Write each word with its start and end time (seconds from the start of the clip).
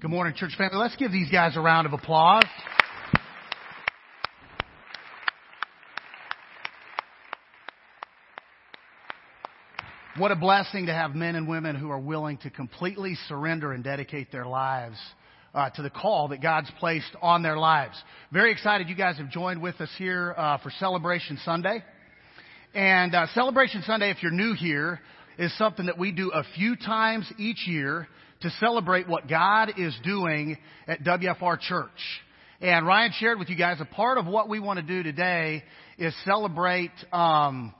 Good 0.00 0.10
morning, 0.10 0.32
church 0.36 0.54
family. 0.56 0.76
Let's 0.76 0.94
give 0.94 1.10
these 1.10 1.28
guys 1.28 1.56
a 1.56 1.60
round 1.60 1.84
of 1.84 1.92
applause. 1.92 2.44
What 10.16 10.30
a 10.30 10.36
blessing 10.36 10.86
to 10.86 10.94
have 10.94 11.16
men 11.16 11.34
and 11.34 11.48
women 11.48 11.74
who 11.74 11.90
are 11.90 11.98
willing 11.98 12.36
to 12.38 12.50
completely 12.50 13.16
surrender 13.26 13.72
and 13.72 13.82
dedicate 13.82 14.30
their 14.30 14.46
lives 14.46 14.98
uh, 15.52 15.70
to 15.70 15.82
the 15.82 15.90
call 15.90 16.28
that 16.28 16.40
God's 16.40 16.70
placed 16.78 17.16
on 17.20 17.42
their 17.42 17.58
lives. 17.58 18.00
Very 18.32 18.52
excited 18.52 18.88
you 18.88 18.94
guys 18.94 19.18
have 19.18 19.30
joined 19.30 19.60
with 19.60 19.80
us 19.80 19.90
here 19.98 20.32
uh, 20.36 20.58
for 20.58 20.70
Celebration 20.78 21.40
Sunday. 21.44 21.82
And 22.72 23.16
uh, 23.16 23.26
Celebration 23.34 23.82
Sunday, 23.82 24.10
if 24.10 24.22
you're 24.22 24.30
new 24.30 24.54
here, 24.54 25.00
is 25.40 25.56
something 25.58 25.86
that 25.86 25.98
we 25.98 26.12
do 26.12 26.30
a 26.30 26.44
few 26.54 26.76
times 26.76 27.28
each 27.36 27.66
year 27.66 28.06
to 28.40 28.50
celebrate 28.60 29.08
what 29.08 29.28
God 29.28 29.72
is 29.76 29.96
doing 30.04 30.56
at 30.86 31.02
WFR 31.02 31.58
Church. 31.60 31.90
And 32.60 32.86
Ryan 32.86 33.12
shared 33.18 33.38
with 33.38 33.48
you 33.48 33.56
guys 33.56 33.78
a 33.80 33.84
part 33.84 34.18
of 34.18 34.26
what 34.26 34.48
we 34.48 34.60
want 34.60 34.78
to 34.78 34.84
do 34.84 35.02
today 35.02 35.62
is 35.96 36.14
celebrate 36.24 36.90
um, 37.12 37.72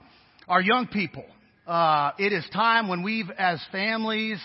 our 0.47 0.61
young 0.61 0.87
people. 0.87 1.25
Uh, 1.67 2.11
it 2.17 2.33
is 2.33 2.45
time 2.53 2.87
when 2.87 3.03
we've, 3.03 3.29
as 3.37 3.61
families 3.71 4.39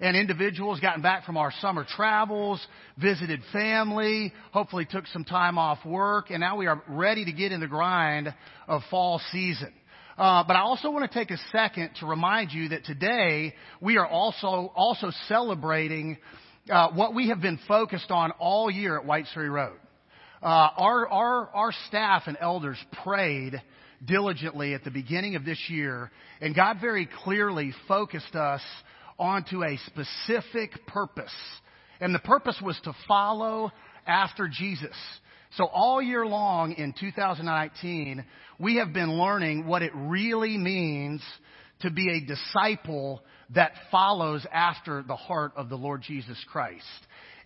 and 0.00 0.16
individuals, 0.16 0.78
gotten 0.80 1.02
back 1.02 1.24
from 1.24 1.36
our 1.36 1.52
summer 1.60 1.84
travels, 1.96 2.64
visited 2.98 3.40
family, 3.52 4.32
hopefully 4.52 4.86
took 4.88 5.06
some 5.08 5.24
time 5.24 5.58
off 5.58 5.78
work, 5.84 6.30
and 6.30 6.40
now 6.40 6.56
we 6.56 6.66
are 6.66 6.82
ready 6.88 7.24
to 7.24 7.32
get 7.32 7.50
in 7.50 7.60
the 7.60 7.66
grind 7.66 8.32
of 8.68 8.82
fall 8.90 9.20
season. 9.32 9.72
Uh, 10.18 10.42
but 10.42 10.56
I 10.56 10.62
also 10.62 10.90
want 10.90 11.08
to 11.08 11.16
take 11.16 11.30
a 11.30 11.38
second 11.52 11.90
to 12.00 12.06
remind 12.06 12.50
you 12.52 12.70
that 12.70 12.84
today 12.84 13.54
we 13.80 13.98
are 13.98 14.06
also 14.06 14.72
also 14.74 15.12
celebrating 15.28 16.18
uh, 16.68 16.88
what 16.88 17.14
we 17.14 17.28
have 17.28 17.40
been 17.40 17.60
focused 17.68 18.10
on 18.10 18.32
all 18.32 18.68
year 18.68 18.98
at 18.98 19.06
Whites 19.06 19.28
Ferry 19.32 19.48
Road. 19.48 19.78
Uh, 20.42 20.46
our 20.46 21.06
our 21.06 21.48
our 21.54 21.72
staff 21.86 22.24
and 22.26 22.36
elders 22.40 22.78
prayed 23.04 23.62
diligently 24.04 24.74
at 24.74 24.82
the 24.82 24.90
beginning 24.90 25.36
of 25.36 25.44
this 25.44 25.60
year, 25.68 26.10
and 26.40 26.52
God 26.52 26.78
very 26.80 27.08
clearly 27.22 27.72
focused 27.86 28.34
us 28.34 28.62
onto 29.20 29.62
a 29.62 29.78
specific 29.86 30.84
purpose, 30.88 31.34
and 32.00 32.12
the 32.12 32.18
purpose 32.18 32.60
was 32.60 32.78
to 32.82 32.92
follow 33.06 33.70
after 34.04 34.48
Jesus. 34.48 34.96
So 35.56 35.64
all 35.64 36.02
year 36.02 36.26
long 36.26 36.72
in 36.72 36.92
2019, 36.98 38.24
we 38.58 38.76
have 38.76 38.92
been 38.92 39.18
learning 39.18 39.66
what 39.66 39.82
it 39.82 39.92
really 39.94 40.58
means 40.58 41.22
to 41.80 41.90
be 41.90 42.10
a 42.10 42.26
disciple 42.26 43.22
that 43.54 43.72
follows 43.90 44.44
after 44.52 45.02
the 45.02 45.16
heart 45.16 45.52
of 45.56 45.68
the 45.68 45.76
Lord 45.76 46.02
Jesus 46.02 46.36
Christ. 46.50 46.84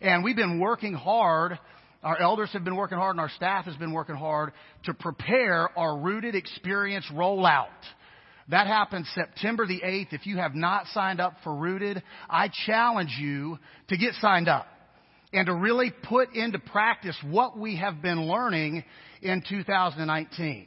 And 0.01 0.25
we've 0.25 0.37
been 0.37 0.59
working 0.59 0.95
hard. 0.95 1.59
Our 2.03 2.19
elders 2.19 2.51
have 2.55 2.65
been 2.65 2.77
working 2.77 2.99
hard 2.99 3.15
and 3.15 3.21
our 3.21 3.31
staff 3.31 3.67
has 3.67 3.77
been 3.77 3.93
working 3.93 4.17
hard 4.17 4.53
to 4.85 4.95
prepare 4.95 5.69
our 5.79 5.97
rooted 5.97 6.35
experience 6.35 7.07
rollout. 7.13 7.69
That 8.49 8.67
happens 8.67 9.09
September 9.15 9.67
the 9.67 9.81
8th. 9.81 10.13
If 10.13 10.27
you 10.27 10.39
have 10.39 10.55
not 10.55 10.87
signed 10.89 11.21
up 11.21 11.37
for 11.45 11.55
Rooted, 11.55 12.03
I 12.29 12.51
challenge 12.67 13.17
you 13.19 13.59
to 13.89 13.97
get 13.97 14.15
signed 14.15 14.49
up 14.49 14.67
and 15.33 15.47
to 15.47 15.55
really 15.55 15.93
put 16.09 16.35
into 16.35 16.59
practice 16.59 17.17
what 17.29 17.59
we 17.59 17.77
have 17.77 18.03
been 18.03 18.27
learning 18.27 18.85
in 19.23 19.43
2019. 19.49 20.67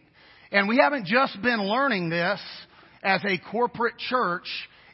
And 0.52 0.68
we 0.68 0.78
haven't 0.78 1.06
just 1.06 1.42
been 1.42 1.62
learning 1.62 2.10
this 2.10 2.40
as 3.04 3.22
a 3.26 3.38
corporate 3.52 3.98
church 3.98 4.48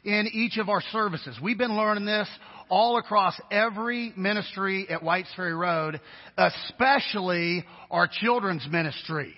in 0.04 0.28
each 0.32 0.58
of 0.58 0.68
our 0.68 0.82
services. 0.92 1.38
We've 1.42 1.58
been 1.58 1.76
learning 1.76 2.04
this 2.04 2.28
all 2.68 2.98
across 2.98 3.38
every 3.50 4.12
ministry 4.16 4.88
at 4.88 5.02
Whites 5.02 5.28
Ferry 5.36 5.54
Road, 5.54 6.00
especially 6.36 7.64
our 7.90 8.08
children's 8.10 8.66
ministry. 8.70 9.34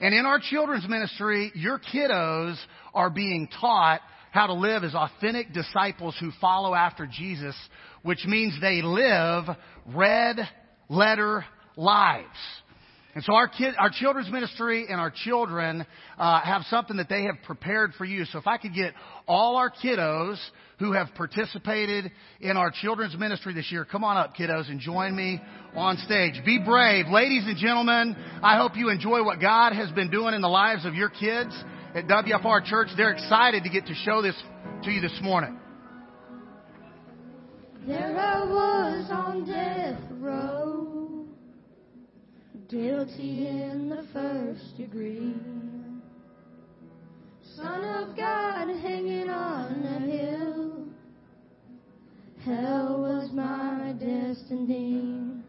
And 0.00 0.14
in 0.14 0.24
our 0.24 0.40
children's 0.40 0.88
ministry, 0.88 1.52
your 1.54 1.78
kiddos 1.78 2.56
are 2.94 3.10
being 3.10 3.48
taught 3.60 4.00
how 4.30 4.46
to 4.46 4.54
live 4.54 4.84
as 4.84 4.94
authentic 4.94 5.52
disciples 5.52 6.16
who 6.20 6.30
follow 6.40 6.74
after 6.74 7.06
Jesus, 7.06 7.56
which 8.02 8.24
means 8.26 8.54
they 8.60 8.82
live 8.82 9.44
red 9.94 10.36
letter 10.88 11.44
lives. 11.76 12.28
And 13.12 13.24
so 13.24 13.34
our 13.34 13.48
kid, 13.48 13.74
our 13.76 13.90
children's 13.90 14.30
ministry 14.30 14.86
and 14.88 15.00
our 15.00 15.10
children 15.10 15.84
uh, 16.16 16.40
have 16.42 16.62
something 16.70 16.98
that 16.98 17.08
they 17.08 17.24
have 17.24 17.36
prepared 17.44 17.92
for 17.98 18.04
you. 18.04 18.24
So 18.26 18.38
if 18.38 18.46
I 18.46 18.56
could 18.56 18.72
get 18.72 18.94
all 19.26 19.56
our 19.56 19.70
kiddos 19.70 20.38
who 20.78 20.92
have 20.92 21.08
participated 21.16 22.12
in 22.40 22.56
our 22.56 22.70
children's 22.70 23.16
ministry 23.18 23.52
this 23.52 23.70
year, 23.72 23.84
come 23.84 24.04
on 24.04 24.16
up, 24.16 24.36
kiddos, 24.36 24.70
and 24.70 24.78
join 24.78 25.16
me 25.16 25.40
on 25.74 25.96
stage. 25.98 26.34
Be 26.44 26.60
brave, 26.64 27.06
ladies 27.08 27.44
and 27.46 27.56
gentlemen. 27.56 28.16
I 28.44 28.56
hope 28.58 28.76
you 28.76 28.90
enjoy 28.90 29.24
what 29.24 29.40
God 29.40 29.72
has 29.72 29.90
been 29.90 30.10
doing 30.10 30.32
in 30.32 30.40
the 30.40 30.48
lives 30.48 30.86
of 30.86 30.94
your 30.94 31.10
kids 31.10 31.52
at 31.96 32.06
WFR 32.06 32.64
Church. 32.64 32.88
They're 32.96 33.12
excited 33.12 33.64
to 33.64 33.70
get 33.70 33.86
to 33.86 33.94
show 33.94 34.22
this 34.22 34.40
to 34.84 34.90
you 34.90 35.00
this 35.00 35.18
morning. 35.20 35.59
There 37.86 38.18
I 38.18 38.44
was 38.44 39.10
on 39.10 39.44
death 39.46 40.00
row, 40.12 41.24
guilty 42.68 43.46
in 43.46 43.88
the 43.88 44.04
first 44.12 44.76
degree. 44.76 45.34
Son 47.56 47.84
of 47.84 48.16
God 48.16 48.68
hanging 48.68 49.28
on 49.28 49.82
a 49.84 50.00
hill. 50.00 50.84
Hell 52.44 53.00
was 53.00 53.30
my 53.32 53.94
destiny. 53.98 55.42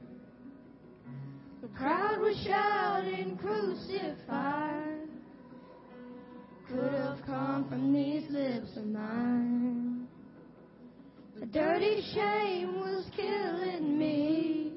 The 1.61 1.67
crowd 1.77 2.21
was 2.21 2.37
shouting, 2.45 3.37
crucified 3.37 4.81
could 6.73 6.93
have 6.93 7.17
come 7.25 7.67
from 7.69 7.93
these 7.93 8.29
lips 8.29 8.77
of 8.77 8.85
mine. 8.85 9.60
Dirty 11.51 12.01
shame 12.13 12.79
was 12.79 13.05
killing 13.13 13.97
me. 13.99 14.71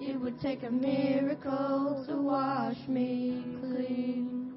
It 0.00 0.18
would 0.18 0.40
take 0.40 0.62
a 0.62 0.70
miracle 0.70 2.04
to 2.08 2.16
wash 2.16 2.78
me 2.88 3.44
clean. 3.60 4.54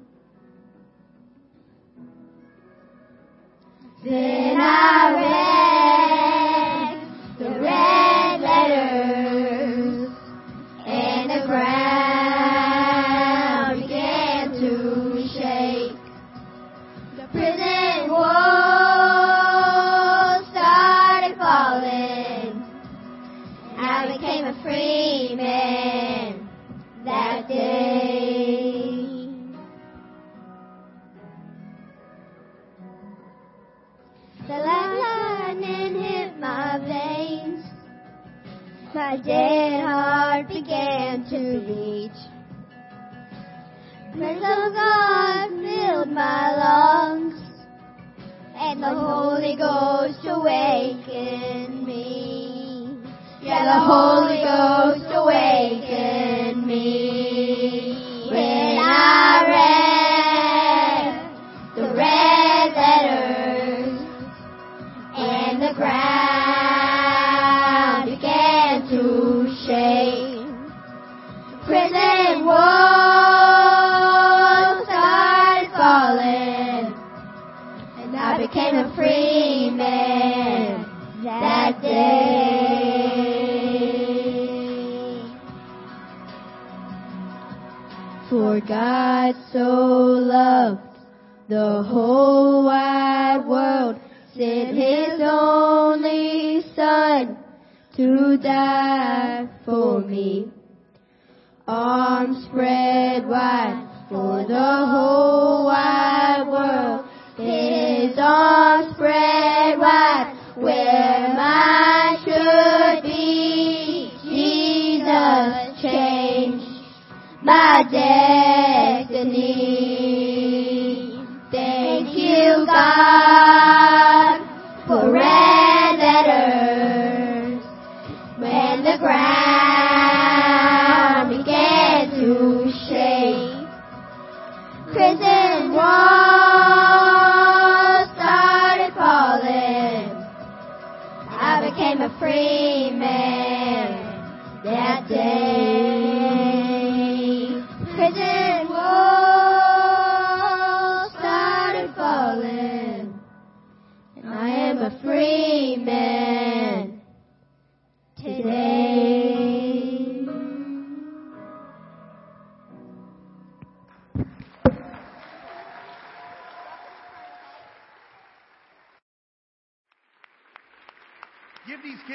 Then 4.02 4.60
I 4.60 5.55
my 46.16 46.56
lungs, 46.56 47.38
and 48.56 48.82
the 48.82 48.88
Holy 48.88 49.54
Ghost 49.54 50.24
awaken 50.24 51.84
me. 51.84 52.98
Yeah, 53.42 53.66
the 53.66 53.80
Holy 53.84 54.40
Ghost 54.40 55.05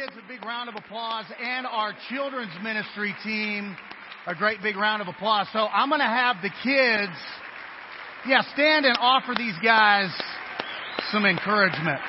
kids 0.02 0.14
a 0.18 0.28
big 0.28 0.44
round 0.44 0.68
of 0.68 0.76
applause 0.76 1.26
and 1.40 1.68
our 1.68 1.94
children's 2.10 2.54
ministry 2.64 3.14
team 3.24 3.76
a 4.26 4.34
great 4.34 4.60
big 4.64 4.76
round 4.76 5.00
of 5.00 5.08
applause. 5.08 5.46
So 5.54 5.60
I'm 5.60 5.90
going 5.90 6.02
to 6.02 6.08
have 6.08 6.38
the 6.42 6.50
kids, 6.64 7.12
yeah, 8.26 8.42
stand 8.54 8.86
and 8.86 8.98
offer 9.00 9.34
these 9.38 9.54
guys 9.64 10.10
some 11.12 11.26
encouragement. 11.26 12.00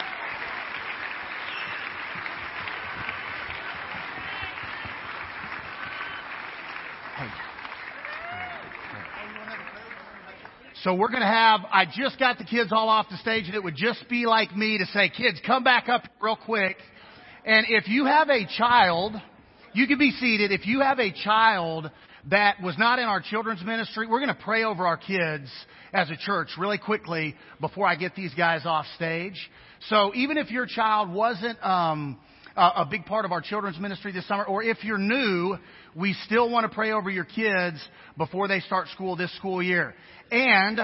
So 10.82 10.94
we're 10.94 11.08
going 11.08 11.20
to 11.20 11.26
have, 11.26 11.60
I 11.70 11.84
just 11.84 12.18
got 12.18 12.38
the 12.38 12.44
kids 12.44 12.72
all 12.72 12.88
off 12.88 13.10
the 13.10 13.18
stage 13.18 13.46
and 13.46 13.54
it 13.54 13.62
would 13.62 13.76
just 13.76 14.08
be 14.08 14.24
like 14.24 14.56
me 14.56 14.78
to 14.78 14.86
say, 14.86 15.10
kids, 15.10 15.40
come 15.46 15.62
back 15.62 15.90
up 15.90 16.04
real 16.22 16.36
quick. 16.36 16.76
And 17.44 17.66
if 17.68 17.88
you 17.88 18.04
have 18.04 18.28
a 18.28 18.46
child, 18.56 19.14
you 19.72 19.86
can 19.86 19.98
be 19.98 20.12
seated. 20.12 20.52
If 20.52 20.66
you 20.66 20.80
have 20.80 21.00
a 21.00 21.12
child 21.12 21.90
that 22.30 22.62
was 22.62 22.78
not 22.78 23.00
in 23.00 23.04
our 23.04 23.20
children's 23.20 23.64
ministry, 23.64 24.06
we're 24.06 24.20
going 24.20 24.34
to 24.34 24.42
pray 24.42 24.62
over 24.62 24.86
our 24.86 24.96
kids 24.96 25.50
as 25.92 26.08
a 26.10 26.16
church 26.16 26.50
really 26.56 26.78
quickly 26.78 27.34
before 27.60 27.86
I 27.86 27.96
get 27.96 28.14
these 28.14 28.32
guys 28.34 28.62
off 28.64 28.86
stage. 28.94 29.50
So 29.88 30.12
even 30.14 30.36
if 30.36 30.52
your 30.52 30.66
child 30.66 31.12
wasn't, 31.12 31.58
um, 31.64 32.20
a, 32.56 32.60
a 32.60 32.88
big 32.88 33.06
part 33.06 33.24
of 33.24 33.32
our 33.32 33.40
children's 33.40 33.78
ministry 33.78 34.12
this 34.12 34.26
summer, 34.28 34.44
or 34.44 34.62
if 34.62 34.84
you're 34.84 34.98
new, 34.98 35.56
we 35.96 36.14
still 36.24 36.48
want 36.50 36.68
to 36.68 36.74
pray 36.74 36.92
over 36.92 37.10
your 37.10 37.24
kids 37.24 37.78
before 38.16 38.46
they 38.46 38.60
start 38.60 38.88
school 38.88 39.16
this 39.16 39.34
school 39.36 39.62
year. 39.62 39.94
And 40.30 40.78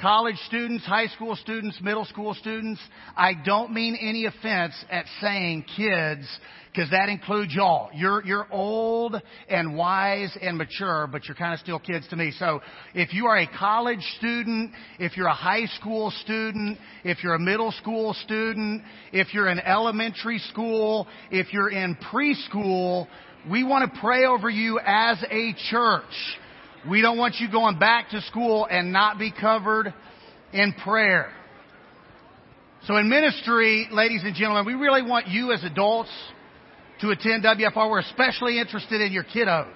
college 0.00 0.36
students, 0.46 0.84
high 0.86 1.06
school 1.08 1.36
students, 1.36 1.78
middle 1.82 2.04
school 2.06 2.34
students, 2.34 2.80
I 3.16 3.32
don't 3.44 3.72
mean 3.72 3.96
any 4.00 4.24
offense 4.24 4.74
at 4.90 5.04
saying 5.20 5.64
kids, 5.76 6.26
because 6.72 6.90
that 6.90 7.08
includes 7.08 7.54
y'all. 7.54 7.90
You're, 7.94 8.24
you're 8.24 8.46
old 8.50 9.20
and 9.48 9.76
wise 9.76 10.36
and 10.40 10.56
mature, 10.56 11.06
but 11.10 11.26
you're 11.26 11.34
kind 11.34 11.52
of 11.52 11.60
still 11.60 11.78
kids 11.78 12.08
to 12.08 12.16
me. 12.16 12.32
So 12.38 12.60
if 12.94 13.12
you 13.12 13.26
are 13.26 13.38
a 13.38 13.46
college 13.46 14.02
student, 14.18 14.72
if 14.98 15.16
you're 15.16 15.26
a 15.26 15.34
high 15.34 15.66
school 15.78 16.10
student, 16.22 16.78
if 17.04 17.22
you're 17.22 17.34
a 17.34 17.40
middle 17.40 17.72
school 17.72 18.14
student, 18.14 18.82
if 19.12 19.34
you're 19.34 19.48
in 19.48 19.60
elementary 19.60 20.38
school, 20.38 21.06
if 21.30 21.52
you're 21.52 21.70
in 21.70 21.96
preschool, 22.12 23.06
we 23.50 23.64
want 23.64 23.92
to 23.92 24.00
pray 24.00 24.24
over 24.24 24.48
you 24.48 24.80
as 24.84 25.22
a 25.30 25.54
church. 25.70 26.04
We 26.88 27.02
don't 27.02 27.18
want 27.18 27.36
you 27.38 27.50
going 27.50 27.78
back 27.78 28.10
to 28.10 28.22
school 28.22 28.66
and 28.70 28.92
not 28.92 29.18
be 29.18 29.30
covered 29.30 29.92
in 30.52 30.72
prayer. 30.72 31.30
So 32.84 32.96
in 32.96 33.08
ministry, 33.08 33.88
ladies 33.92 34.22
and 34.24 34.34
gentlemen, 34.34 34.64
we 34.64 34.74
really 34.74 35.02
want 35.02 35.28
you 35.28 35.52
as 35.52 35.62
adults 35.62 36.10
to 37.00 37.10
attend 37.10 37.44
WFR. 37.44 37.90
We're 37.90 38.00
especially 38.00 38.58
interested 38.58 39.02
in 39.02 39.12
your 39.12 39.24
kiddos. 39.24 39.66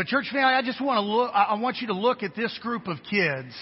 So, 0.00 0.04
church 0.04 0.30
family, 0.32 0.54
I 0.54 0.62
just 0.62 0.80
want 0.80 0.96
to 0.96 1.02
look. 1.02 1.30
I 1.34 1.60
want 1.60 1.76
you 1.82 1.88
to 1.88 1.92
look 1.92 2.22
at 2.22 2.34
this 2.34 2.58
group 2.62 2.88
of 2.88 2.96
kids. 3.10 3.52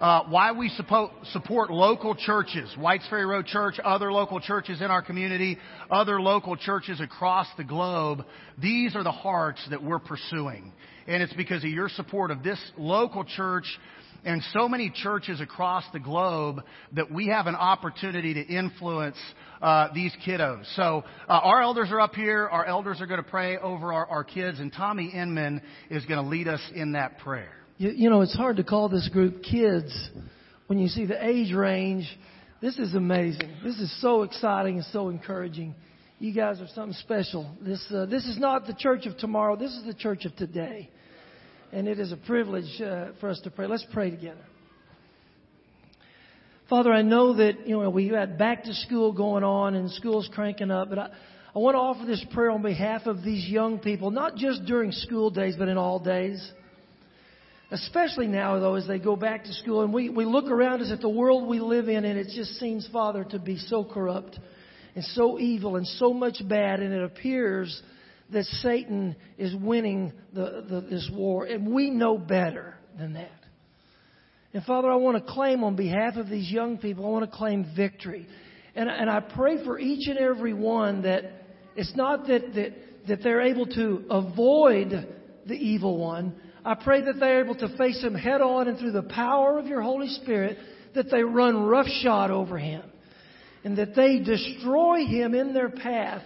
Uh, 0.00 0.22
why 0.30 0.52
we 0.52 0.70
support, 0.70 1.10
support 1.32 1.68
local 1.70 2.14
churches, 2.14 2.74
Whites 2.78 3.06
Ferry 3.10 3.26
Road 3.26 3.44
Church, 3.44 3.74
other 3.84 4.10
local 4.10 4.40
churches 4.40 4.80
in 4.80 4.90
our 4.90 5.02
community, 5.02 5.58
other 5.90 6.18
local 6.18 6.56
churches 6.56 6.98
across 6.98 7.46
the 7.58 7.64
globe. 7.64 8.24
These 8.56 8.96
are 8.96 9.04
the 9.04 9.12
hearts 9.12 9.60
that 9.68 9.84
we're 9.84 9.98
pursuing. 9.98 10.72
And 11.06 11.22
it's 11.22 11.34
because 11.34 11.62
of 11.62 11.68
your 11.68 11.90
support 11.90 12.30
of 12.30 12.42
this 12.42 12.58
local 12.78 13.22
church 13.22 13.66
and 14.24 14.42
so 14.52 14.68
many 14.68 14.90
churches 14.90 15.40
across 15.40 15.84
the 15.92 16.00
globe 16.00 16.62
that 16.92 17.10
we 17.10 17.28
have 17.28 17.46
an 17.46 17.54
opportunity 17.54 18.34
to 18.34 18.42
influence 18.42 19.16
uh, 19.60 19.88
these 19.94 20.14
kiddos. 20.26 20.64
So 20.76 21.04
uh, 21.28 21.32
our 21.32 21.62
elders 21.62 21.88
are 21.90 22.00
up 22.00 22.14
here. 22.14 22.48
Our 22.48 22.64
elders 22.64 23.00
are 23.00 23.06
going 23.06 23.22
to 23.22 23.28
pray 23.28 23.58
over 23.58 23.92
our, 23.92 24.06
our 24.06 24.24
kids, 24.24 24.60
and 24.60 24.72
Tommy 24.72 25.10
Inman 25.10 25.62
is 25.90 26.04
going 26.06 26.22
to 26.22 26.28
lead 26.28 26.48
us 26.48 26.60
in 26.74 26.92
that 26.92 27.18
prayer. 27.18 27.52
You, 27.76 27.90
you 27.90 28.10
know, 28.10 28.20
it's 28.20 28.36
hard 28.36 28.56
to 28.58 28.64
call 28.64 28.88
this 28.88 29.08
group 29.12 29.42
kids 29.42 30.10
when 30.66 30.78
you 30.78 30.88
see 30.88 31.06
the 31.06 31.22
age 31.24 31.52
range. 31.52 32.06
This 32.60 32.78
is 32.78 32.94
amazing. 32.94 33.50
This 33.62 33.76
is 33.76 34.00
so 34.00 34.22
exciting 34.22 34.76
and 34.76 34.84
so 34.86 35.08
encouraging. 35.08 35.74
You 36.18 36.32
guys 36.32 36.60
are 36.60 36.68
something 36.74 36.94
special. 37.00 37.54
This 37.60 37.84
uh, 37.94 38.06
this 38.06 38.24
is 38.24 38.38
not 38.38 38.66
the 38.66 38.74
church 38.74 39.04
of 39.04 39.18
tomorrow. 39.18 39.56
This 39.56 39.72
is 39.72 39.84
the 39.84 39.92
church 39.92 40.24
of 40.24 40.34
today, 40.36 40.88
and 41.74 41.88
it 41.88 41.98
is 41.98 42.12
a 42.12 42.16
privilege 42.16 42.80
uh, 42.80 43.08
for 43.18 43.28
us 43.28 43.40
to 43.42 43.50
pray. 43.50 43.66
Let's 43.66 43.84
pray 43.92 44.08
together. 44.08 44.44
Father, 46.70 46.92
I 46.92 47.02
know 47.02 47.36
that 47.36 47.66
you 47.66 47.80
know 47.80 47.90
we 47.90 48.08
had 48.08 48.38
back 48.38 48.62
to 48.64 48.74
school 48.74 49.12
going 49.12 49.42
on 49.42 49.74
and 49.74 49.90
school's 49.90 50.30
cranking 50.32 50.70
up, 50.70 50.88
but 50.88 50.98
I, 51.00 51.08
I 51.54 51.58
want 51.58 51.74
to 51.74 51.80
offer 51.80 52.06
this 52.06 52.24
prayer 52.32 52.52
on 52.52 52.62
behalf 52.62 53.06
of 53.06 53.24
these 53.24 53.48
young 53.48 53.80
people, 53.80 54.12
not 54.12 54.36
just 54.36 54.64
during 54.66 54.92
school 54.92 55.30
days, 55.30 55.56
but 55.58 55.66
in 55.66 55.76
all 55.76 55.98
days. 55.98 56.48
Especially 57.72 58.28
now, 58.28 58.60
though, 58.60 58.76
as 58.76 58.86
they 58.86 59.00
go 59.00 59.16
back 59.16 59.42
to 59.44 59.52
school 59.54 59.82
and 59.82 59.92
we, 59.92 60.08
we 60.08 60.24
look 60.24 60.44
around 60.44 60.80
us 60.80 60.92
at 60.92 61.00
the 61.00 61.08
world 61.08 61.48
we 61.48 61.58
live 61.58 61.88
in, 61.88 62.04
and 62.04 62.16
it 62.16 62.28
just 62.36 62.52
seems, 62.60 62.88
Father, 62.92 63.24
to 63.24 63.40
be 63.40 63.58
so 63.58 63.84
corrupt 63.84 64.38
and 64.94 65.02
so 65.06 65.40
evil 65.40 65.74
and 65.74 65.86
so 65.88 66.14
much 66.14 66.36
bad, 66.48 66.78
and 66.78 66.94
it 66.94 67.02
appears 67.02 67.82
that 68.32 68.44
Satan 68.44 69.16
is 69.38 69.54
winning 69.54 70.12
the, 70.32 70.64
the, 70.68 70.80
this 70.80 71.10
war, 71.12 71.44
and 71.44 71.72
we 71.72 71.90
know 71.90 72.18
better 72.18 72.76
than 72.98 73.14
that. 73.14 73.30
And 74.52 74.62
Father, 74.64 74.90
I 74.90 74.96
want 74.96 75.24
to 75.24 75.32
claim 75.32 75.64
on 75.64 75.74
behalf 75.74 76.16
of 76.16 76.28
these 76.28 76.50
young 76.50 76.78
people, 76.78 77.04
I 77.04 77.08
want 77.08 77.30
to 77.30 77.36
claim 77.36 77.66
victory. 77.76 78.26
And, 78.76 78.88
and 78.88 79.10
I 79.10 79.20
pray 79.20 79.64
for 79.64 79.78
each 79.78 80.08
and 80.08 80.18
every 80.18 80.54
one 80.54 81.02
that 81.02 81.24
it's 81.76 81.94
not 81.96 82.26
that, 82.28 82.54
that, 82.54 82.72
that 83.08 83.22
they're 83.22 83.42
able 83.42 83.66
to 83.66 84.04
avoid 84.10 85.08
the 85.46 85.54
evil 85.54 85.98
one. 85.98 86.34
I 86.64 86.74
pray 86.74 87.02
that 87.02 87.20
they're 87.20 87.44
able 87.44 87.56
to 87.56 87.76
face 87.76 88.02
him 88.02 88.14
head 88.14 88.40
on 88.40 88.68
and 88.68 88.78
through 88.78 88.92
the 88.92 89.02
power 89.02 89.58
of 89.58 89.66
your 89.66 89.82
Holy 89.82 90.08
Spirit, 90.08 90.56
that 90.94 91.10
they 91.10 91.22
run 91.22 91.64
roughshod 91.64 92.30
over 92.30 92.56
him. 92.56 92.82
And 93.64 93.78
that 93.78 93.94
they 93.94 94.20
destroy 94.20 95.04
him 95.04 95.34
in 95.34 95.52
their 95.52 95.70
path 95.70 96.22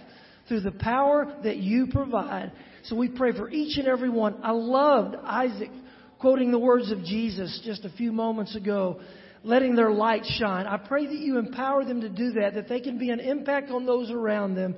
through 0.49 0.61
the 0.61 0.73
power 0.73 1.37
that 1.45 1.59
you 1.59 1.87
provide. 1.87 2.53
So 2.85 2.97
we 2.97 3.09
pray 3.09 3.33
for 3.33 3.51
each 3.51 3.79
and 3.79 3.87
every 3.87 4.09
one. 4.09 4.41
I 4.43 4.53
loved 4.53 5.15
Isaac 5.23 5.71
quoting 6.19 6.51
the 6.51 6.59
words 6.59 6.91
of 6.91 7.05
Jesus 7.05 7.61
just 7.65 7.85
a 7.85 7.91
few 7.91 8.13
moments 8.13 8.57
ago, 8.57 9.01
letting 9.45 9.77
their 9.77 9.91
light 9.91 10.25
shine. 10.39 10.67
I 10.67 10.77
pray 10.79 11.07
that 11.07 11.15
you 11.15 11.39
empower 11.39 11.85
them 11.85 12.01
to 12.01 12.09
do 12.09 12.33
that, 12.33 12.55
that 12.55 12.69
they 12.69 12.81
can 12.81 12.99
be 12.99 13.11
an 13.11 13.21
impact 13.21 13.71
on 13.71 13.87
those 13.87 14.11
around 14.11 14.55
them, 14.55 14.75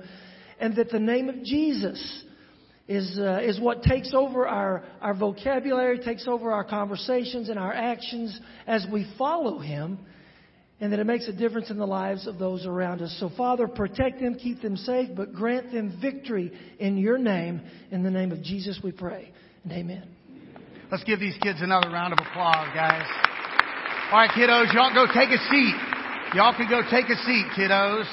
and 0.59 0.75
that 0.75 0.89
the 0.89 0.99
name 0.99 1.29
of 1.29 1.43
Jesus 1.43 2.23
is, 2.87 3.17
uh, 3.19 3.39
is 3.41 3.59
what 3.59 3.83
takes 3.83 4.13
over 4.13 4.47
our, 4.47 4.83
our 5.01 5.15
vocabulary, 5.15 5.99
takes 5.99 6.27
over 6.27 6.51
our 6.51 6.63
conversations 6.63 7.49
and 7.49 7.57
our 7.57 7.73
actions 7.73 8.39
as 8.67 8.85
we 8.91 9.11
follow 9.17 9.59
Him, 9.59 9.99
and 10.81 10.91
that 10.91 10.99
it 10.99 11.05
makes 11.05 11.27
a 11.27 11.31
difference 11.31 11.69
in 11.69 11.77
the 11.77 11.85
lives 11.85 12.25
of 12.25 12.39
those 12.39 12.65
around 12.65 13.03
us. 13.03 13.15
So, 13.19 13.29
Father, 13.37 13.67
protect 13.67 14.19
them, 14.19 14.33
keep 14.33 14.61
them 14.63 14.75
safe, 14.75 15.09
but 15.15 15.31
grant 15.31 15.71
them 15.71 15.97
victory 16.01 16.51
in 16.79 16.97
your 16.97 17.19
name. 17.19 17.61
In 17.91 18.01
the 18.01 18.09
name 18.09 18.31
of 18.31 18.41
Jesus, 18.41 18.79
we 18.83 18.91
pray. 18.91 19.31
And 19.63 19.71
amen. 19.71 20.09
Let's 20.91 21.03
give 21.03 21.19
these 21.19 21.37
kids 21.41 21.59
another 21.61 21.89
round 21.89 22.13
of 22.13 22.19
applause, 22.19 22.67
guys. 22.73 23.05
All 24.11 24.17
right, 24.17 24.29
kiddos, 24.31 24.73
y'all 24.73 24.93
go 24.93 25.05
take 25.13 25.29
a 25.29 25.37
seat. 25.49 25.75
Y'all 26.33 26.55
can 26.57 26.67
go 26.67 26.81
take 26.89 27.05
a 27.09 27.15
seat, 27.15 27.45
kiddos. 27.55 28.05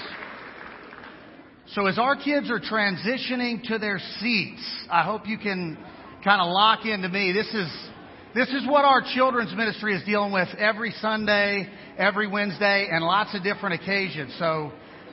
So 1.69 1.87
as 1.87 1.99
our 1.99 2.17
kids 2.17 2.51
are 2.51 2.61
transitioning 2.61 3.63
to 3.69 3.79
their 3.79 3.99
seats, 4.21 4.63
I 4.91 5.05
hope 5.05 5.27
you 5.27 5.39
can 5.39 5.79
kind 6.23 6.41
of 6.43 6.49
lock 6.49 6.85
into 6.85 7.09
me. 7.09 7.33
This 7.33 7.49
is, 7.55 7.89
this 8.35 8.49
is 8.51 8.67
what 8.67 8.85
our 8.85 9.03
children's 9.15 9.55
ministry 9.55 9.97
is 9.97 10.05
dealing 10.05 10.33
with 10.33 10.49
every 10.59 10.91
Sunday, 11.01 11.67
every 11.97 12.29
Wednesday, 12.29 12.89
and 12.91 13.03
lots 13.03 13.35
of 13.35 13.43
different 13.43 13.81
occasions. 13.81 14.35
So 14.39 14.71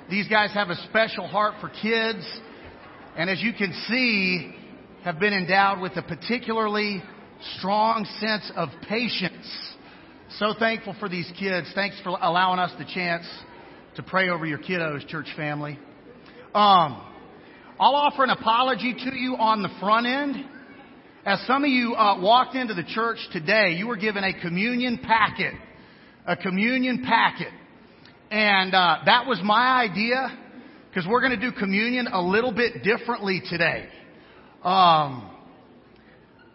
these 0.09 0.27
guys 0.27 0.51
have 0.53 0.69
a 0.69 0.75
special 0.89 1.25
heart 1.25 1.53
for 1.61 1.69
kids, 1.69 2.27
and 3.17 3.29
as 3.29 3.41
you 3.41 3.53
can 3.53 3.73
see, 3.87 4.53
have 5.05 5.17
been 5.19 5.33
endowed 5.33 5.79
with 5.79 5.93
a 5.95 6.01
particularly 6.01 7.01
strong 7.57 8.05
sense 8.19 8.51
of 8.55 8.69
patience. 8.89 9.47
So 10.37 10.53
thankful 10.57 10.95
for 10.99 11.07
these 11.07 11.31
kids. 11.39 11.71
Thanks 11.73 11.97
for 12.03 12.17
allowing 12.21 12.59
us 12.59 12.71
the 12.77 12.85
chance 12.85 13.25
to 13.95 14.03
pray 14.03 14.29
over 14.29 14.45
your 14.45 14.59
kiddos, 14.59 15.07
church 15.07 15.27
family. 15.37 15.79
Um, 16.53 17.01
I'll 17.79 17.95
offer 17.95 18.23
an 18.23 18.29
apology 18.29 18.93
to 18.93 19.15
you 19.15 19.35
on 19.37 19.61
the 19.61 19.69
front 19.79 20.05
end. 20.05 20.45
As 21.25 21.41
some 21.47 21.63
of 21.63 21.71
you 21.71 21.95
uh, 21.95 22.21
walked 22.21 22.53
into 22.53 22.75
the 22.75 22.83
church 22.83 23.17
today, 23.33 23.73
you 23.79 23.87
were 23.87 23.95
given 23.95 24.23
a 24.23 24.39
communion 24.41 24.99
packet, 24.99 25.55
a 26.27 26.37
communion 26.37 27.01
packet, 27.03 27.51
and 28.29 28.75
uh, 28.75 28.97
that 29.07 29.25
was 29.25 29.41
my 29.43 29.81
idea 29.81 30.37
because 30.87 31.09
we're 31.09 31.21
going 31.21 31.37
to 31.39 31.49
do 31.49 31.51
communion 31.51 32.05
a 32.13 32.21
little 32.21 32.51
bit 32.53 32.83
differently 32.83 33.41
today. 33.49 33.87
Um, 34.63 35.31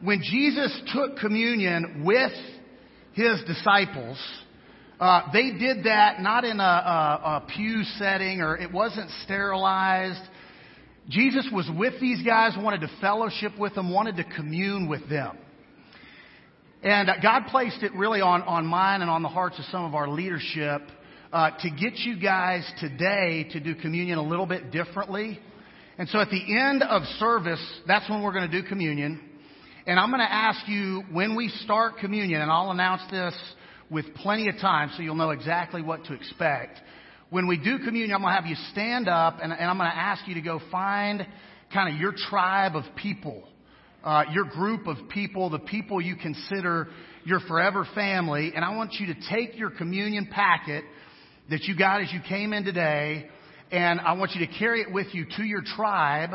when 0.04 0.22
Jesus 0.22 0.80
took 0.94 1.16
communion 1.18 2.04
with 2.06 2.30
his 3.14 3.42
disciples, 3.48 4.24
uh, 5.00 5.32
they 5.32 5.50
did 5.50 5.82
that 5.82 6.20
not 6.20 6.44
in 6.44 6.60
a, 6.60 6.62
a, 6.62 7.42
a 7.42 7.46
pew 7.56 7.82
setting 7.98 8.40
or 8.40 8.56
it 8.56 8.70
wasn't 8.70 9.10
sterilized. 9.24 10.22
Jesus 11.11 11.49
was 11.52 11.69
with 11.76 12.00
these 12.00 12.23
guys, 12.23 12.57
wanted 12.57 12.83
to 12.83 12.90
fellowship 13.00 13.59
with 13.59 13.75
them, 13.75 13.93
wanted 13.93 14.17
to 14.17 14.25
commune 14.25 14.88
with 14.88 15.09
them. 15.09 15.37
And 16.83 17.11
God 17.21 17.43
placed 17.50 17.83
it 17.83 17.93
really 17.95 18.21
on, 18.21 18.43
on 18.43 18.64
mine 18.64 19.02
and 19.02 19.11
on 19.11 19.23
the 19.23 19.29
hearts 19.29 19.59
of 19.59 19.64
some 19.67 19.85
of 19.85 19.95
our 19.95 20.09
leadership 20.09 20.83
uh, 21.33 21.50
to 21.59 21.71
get 21.71 21.97
you 21.97 22.19
guys 22.19 22.71
today 22.81 23.47
to 23.50 23.61
do 23.61 23.75
communion 23.75 24.19
a 24.19 24.23
little 24.23 24.47
bit 24.47 24.71
differently. 24.71 25.38
And 25.99 26.09
so 26.09 26.21
at 26.21 26.31
the 26.31 26.59
end 26.59 26.83
of 26.83 27.02
service, 27.19 27.61
that's 27.87 28.09
when 28.09 28.23
we're 28.23 28.33
going 28.33 28.50
to 28.50 28.62
do 28.62 28.67
communion. 28.67 29.21
And 29.87 29.99
I'm 29.99 30.11
going 30.11 30.21
to 30.21 30.33
ask 30.33 30.69
you 30.69 31.02
when 31.11 31.37
we 31.37 31.49
start 31.64 31.99
communion, 31.99 32.40
and 32.40 32.50
I'll 32.50 32.71
announce 32.71 33.02
this 33.11 33.35
with 33.90 34.14
plenty 34.14 34.49
of 34.49 34.55
time 34.61 34.90
so 34.97 35.02
you'll 35.02 35.17
know 35.17 35.31
exactly 35.31 35.83
what 35.83 36.05
to 36.05 36.14
expect. 36.14 36.81
When 37.30 37.46
we 37.46 37.58
do 37.58 37.78
communion, 37.78 38.12
I'm 38.12 38.22
going 38.22 38.34
to 38.34 38.40
have 38.40 38.46
you 38.46 38.56
stand 38.72 39.08
up 39.08 39.38
and, 39.40 39.52
and 39.52 39.62
I'm 39.62 39.78
going 39.78 39.88
to 39.88 39.96
ask 39.96 40.26
you 40.26 40.34
to 40.34 40.40
go 40.40 40.60
find 40.68 41.25
kind 41.72 41.94
of 41.94 42.00
your 42.00 42.12
tribe 42.12 42.75
of 42.75 42.82
people, 42.96 43.44
uh, 44.02 44.25
your 44.32 44.46
group 44.46 44.88
of 44.88 44.96
people, 45.10 45.49
the 45.49 45.60
people 45.60 46.00
you 46.00 46.16
consider 46.16 46.88
your 47.25 47.38
forever 47.46 47.87
family. 47.94 48.52
And 48.56 48.64
I 48.64 48.75
want 48.75 48.94
you 48.94 49.14
to 49.14 49.20
take 49.30 49.56
your 49.56 49.70
communion 49.70 50.26
packet 50.26 50.82
that 51.50 51.62
you 51.64 51.78
got 51.78 52.02
as 52.02 52.12
you 52.12 52.18
came 52.28 52.52
in 52.52 52.64
today 52.64 53.28
and 53.70 54.00
I 54.00 54.14
want 54.14 54.32
you 54.32 54.44
to 54.44 54.52
carry 54.58 54.80
it 54.80 54.92
with 54.92 55.06
you 55.12 55.25
to 55.37 55.44
your 55.44 55.62
tribe 55.62 56.30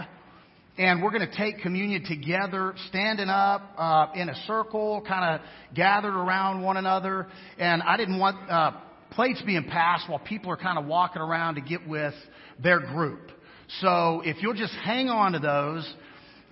and 0.78 1.02
we're 1.02 1.12
going 1.12 1.30
to 1.30 1.38
take 1.38 1.60
communion 1.60 2.04
together, 2.06 2.74
standing 2.90 3.30
up 3.30 3.62
uh, 3.78 4.08
in 4.14 4.28
a 4.28 4.36
circle, 4.46 5.02
kind 5.08 5.36
of 5.36 5.48
gathered 5.74 6.14
around 6.14 6.62
one 6.64 6.76
another. 6.76 7.28
And 7.58 7.82
I 7.82 7.96
didn't 7.96 8.20
want 8.20 8.50
uh, 8.50 8.72
plates 9.16 9.42
being 9.46 9.64
passed 9.64 10.10
while 10.10 10.20
people 10.20 10.52
are 10.52 10.58
kind 10.58 10.78
of 10.78 10.86
walking 10.86 11.22
around 11.22 11.56
to 11.56 11.62
get 11.62 11.88
with 11.88 12.14
their 12.62 12.80
group. 12.80 13.32
So 13.80 14.22
if 14.26 14.42
you'll 14.42 14.54
just 14.54 14.74
hang 14.84 15.10
on 15.10 15.32
to 15.32 15.40
those 15.40 15.92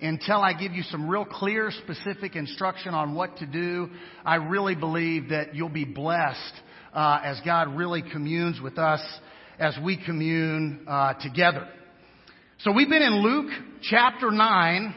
until 0.00 0.40
I 0.40 0.52
give 0.54 0.72
you 0.72 0.82
some 0.84 1.08
real 1.08 1.24
clear, 1.24 1.70
specific 1.70 2.36
instruction 2.36 2.94
on 2.94 3.14
what 3.14 3.36
to 3.38 3.46
do, 3.46 3.90
I 4.24 4.36
really 4.36 4.74
believe 4.74 5.28
that 5.28 5.54
you'll 5.54 5.68
be 5.68 5.84
blessed 5.84 6.54
uh, 6.92 7.20
as 7.22 7.40
God 7.44 7.76
really 7.76 8.02
communes 8.02 8.60
with 8.60 8.78
us 8.78 9.00
as 9.58 9.76
we 9.84 10.02
commune 10.04 10.84
uh, 10.88 11.14
together. 11.14 11.68
So 12.60 12.72
we've 12.72 12.88
been 12.88 13.02
in 13.02 13.22
Luke 13.22 13.52
chapter 13.82 14.30
9 14.30 14.94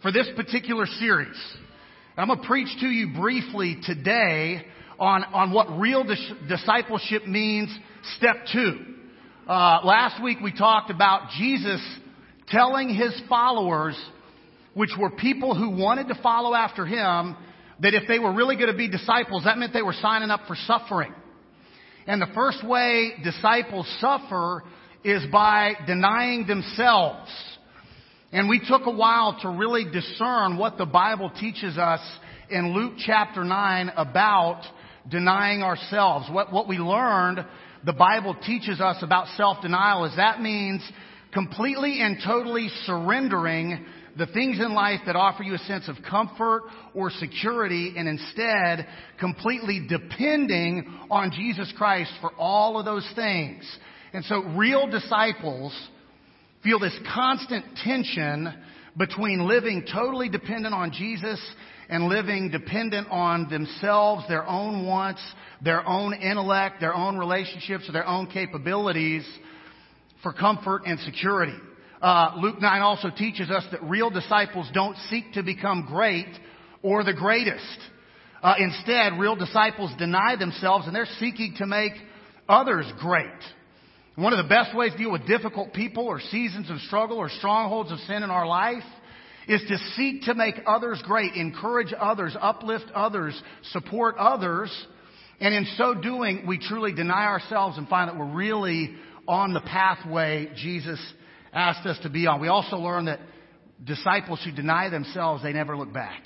for 0.00 0.10
this 0.10 0.28
particular 0.34 0.86
series. 0.86 1.36
I'm 2.16 2.28
going 2.28 2.40
to 2.40 2.46
preach 2.46 2.68
to 2.80 2.86
you 2.86 3.14
briefly 3.14 3.78
today 3.82 4.66
on, 5.02 5.24
on 5.24 5.50
what 5.50 5.66
real 5.80 6.04
dis- 6.04 6.32
discipleship 6.48 7.26
means, 7.26 7.76
step 8.16 8.36
two. 8.52 8.78
Uh, 9.48 9.80
last 9.82 10.22
week 10.22 10.38
we 10.40 10.56
talked 10.56 10.92
about 10.92 11.30
Jesus 11.36 11.80
telling 12.46 12.88
his 12.94 13.20
followers, 13.28 14.00
which 14.74 14.90
were 14.96 15.10
people 15.10 15.56
who 15.56 15.70
wanted 15.70 16.06
to 16.06 16.14
follow 16.22 16.54
after 16.54 16.86
him, 16.86 17.36
that 17.80 17.94
if 17.94 18.04
they 18.06 18.20
were 18.20 18.32
really 18.32 18.54
going 18.54 18.70
to 18.70 18.76
be 18.76 18.88
disciples, 18.88 19.42
that 19.42 19.58
meant 19.58 19.72
they 19.72 19.82
were 19.82 19.92
signing 20.00 20.30
up 20.30 20.42
for 20.46 20.54
suffering. 20.68 21.12
And 22.06 22.22
the 22.22 22.32
first 22.32 22.64
way 22.64 23.10
disciples 23.24 23.92
suffer 23.98 24.62
is 25.02 25.24
by 25.32 25.74
denying 25.84 26.46
themselves. 26.46 27.28
And 28.30 28.48
we 28.48 28.60
took 28.60 28.86
a 28.86 28.92
while 28.92 29.36
to 29.42 29.48
really 29.48 29.84
discern 29.84 30.58
what 30.58 30.78
the 30.78 30.86
Bible 30.86 31.32
teaches 31.40 31.76
us 31.76 32.00
in 32.50 32.72
Luke 32.72 32.94
chapter 33.04 33.42
9 33.42 33.90
about 33.96 34.62
denying 35.08 35.62
ourselves. 35.62 36.28
What, 36.30 36.52
what 36.52 36.68
we 36.68 36.78
learned, 36.78 37.44
the 37.84 37.92
Bible 37.92 38.36
teaches 38.46 38.80
us 38.80 39.02
about 39.02 39.28
self-denial 39.36 40.04
is 40.06 40.16
that 40.16 40.40
means 40.40 40.82
completely 41.32 42.00
and 42.00 42.18
totally 42.24 42.68
surrendering 42.84 43.84
the 44.16 44.26
things 44.26 44.58
in 44.58 44.74
life 44.74 45.00
that 45.06 45.16
offer 45.16 45.42
you 45.42 45.54
a 45.54 45.58
sense 45.58 45.88
of 45.88 45.96
comfort 46.08 46.64
or 46.94 47.10
security 47.10 47.94
and 47.96 48.06
instead 48.06 48.86
completely 49.18 49.86
depending 49.88 50.86
on 51.10 51.32
Jesus 51.32 51.72
Christ 51.78 52.12
for 52.20 52.30
all 52.38 52.78
of 52.78 52.84
those 52.84 53.10
things. 53.14 53.64
And 54.12 54.24
so 54.26 54.42
real 54.42 54.86
disciples 54.86 55.74
feel 56.62 56.78
this 56.78 56.96
constant 57.14 57.64
tension 57.82 58.52
between 58.96 59.48
living 59.48 59.86
totally 59.90 60.28
dependent 60.28 60.74
on 60.74 60.92
Jesus 60.92 61.40
and 61.92 62.08
living 62.08 62.48
dependent 62.48 63.06
on 63.10 63.50
themselves, 63.50 64.24
their 64.26 64.48
own 64.48 64.86
wants, 64.86 65.20
their 65.60 65.86
own 65.86 66.14
intellect, 66.14 66.80
their 66.80 66.94
own 66.94 67.18
relationships, 67.18 67.86
or 67.86 67.92
their 67.92 68.06
own 68.06 68.28
capabilities 68.28 69.22
for 70.22 70.32
comfort 70.32 70.84
and 70.86 70.98
security. 71.00 71.56
Uh, 72.00 72.32
Luke 72.38 72.62
9 72.62 72.80
also 72.80 73.10
teaches 73.10 73.50
us 73.50 73.64
that 73.72 73.82
real 73.82 74.08
disciples 74.08 74.66
don't 74.72 74.96
seek 75.10 75.34
to 75.34 75.42
become 75.42 75.84
great 75.86 76.28
or 76.82 77.04
the 77.04 77.12
greatest. 77.12 77.78
Uh, 78.42 78.54
instead, 78.58 79.18
real 79.18 79.36
disciples 79.36 79.90
deny 79.98 80.34
themselves 80.36 80.86
and 80.86 80.96
they're 80.96 81.06
seeking 81.20 81.54
to 81.58 81.66
make 81.66 81.92
others 82.48 82.90
great. 83.00 83.28
One 84.14 84.32
of 84.32 84.42
the 84.42 84.48
best 84.48 84.74
ways 84.74 84.92
to 84.92 84.98
deal 84.98 85.12
with 85.12 85.26
difficult 85.26 85.74
people 85.74 86.06
or 86.06 86.20
seasons 86.20 86.70
of 86.70 86.78
struggle 86.80 87.18
or 87.18 87.28
strongholds 87.28 87.92
of 87.92 87.98
sin 88.00 88.22
in 88.22 88.30
our 88.30 88.46
life 88.46 88.82
is 89.48 89.62
to 89.68 89.78
seek 89.96 90.22
to 90.22 90.34
make 90.34 90.54
others 90.66 91.02
great, 91.04 91.34
encourage 91.34 91.92
others, 91.98 92.36
uplift 92.40 92.86
others, 92.94 93.40
support 93.70 94.16
others. 94.18 94.70
And 95.40 95.54
in 95.54 95.66
so 95.76 95.94
doing, 95.94 96.44
we 96.46 96.58
truly 96.58 96.92
deny 96.92 97.26
ourselves 97.26 97.78
and 97.78 97.88
find 97.88 98.08
that 98.08 98.18
we're 98.18 98.32
really 98.32 98.94
on 99.26 99.52
the 99.52 99.60
pathway 99.60 100.50
Jesus 100.56 101.00
asked 101.52 101.86
us 101.86 101.98
to 102.02 102.10
be 102.10 102.26
on. 102.26 102.40
We 102.40 102.48
also 102.48 102.76
learn 102.76 103.06
that 103.06 103.20
disciples 103.84 104.40
who 104.44 104.52
deny 104.52 104.88
themselves, 104.88 105.42
they 105.42 105.52
never 105.52 105.76
look 105.76 105.92
back. 105.92 106.22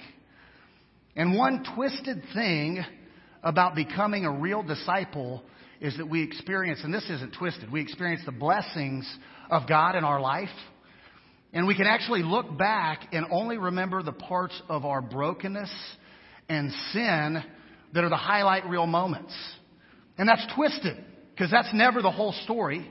And 1.14 1.34
one 1.36 1.64
twisted 1.74 2.22
thing 2.34 2.84
about 3.42 3.74
becoming 3.74 4.24
a 4.24 4.30
real 4.30 4.62
disciple 4.62 5.42
is 5.80 5.96
that 5.98 6.08
we 6.08 6.22
experience, 6.22 6.80
and 6.84 6.92
this 6.92 7.08
isn't 7.08 7.34
twisted, 7.34 7.70
we 7.70 7.80
experience 7.80 8.22
the 8.24 8.32
blessings 8.32 9.10
of 9.50 9.68
God 9.68 9.94
in 9.94 10.04
our 10.04 10.20
life. 10.20 10.48
And 11.56 11.66
we 11.66 11.74
can 11.74 11.86
actually 11.86 12.22
look 12.22 12.58
back 12.58 13.08
and 13.12 13.24
only 13.30 13.56
remember 13.56 14.02
the 14.02 14.12
parts 14.12 14.52
of 14.68 14.84
our 14.84 15.00
brokenness 15.00 15.70
and 16.50 16.70
sin 16.92 17.42
that 17.94 18.04
are 18.04 18.10
the 18.10 18.14
highlight 18.14 18.66
reel 18.66 18.86
moments. 18.86 19.34
And 20.18 20.28
that's 20.28 20.46
twisted 20.54 21.02
because 21.30 21.50
that's 21.50 21.72
never 21.72 22.02
the 22.02 22.10
whole 22.10 22.34
story. 22.44 22.86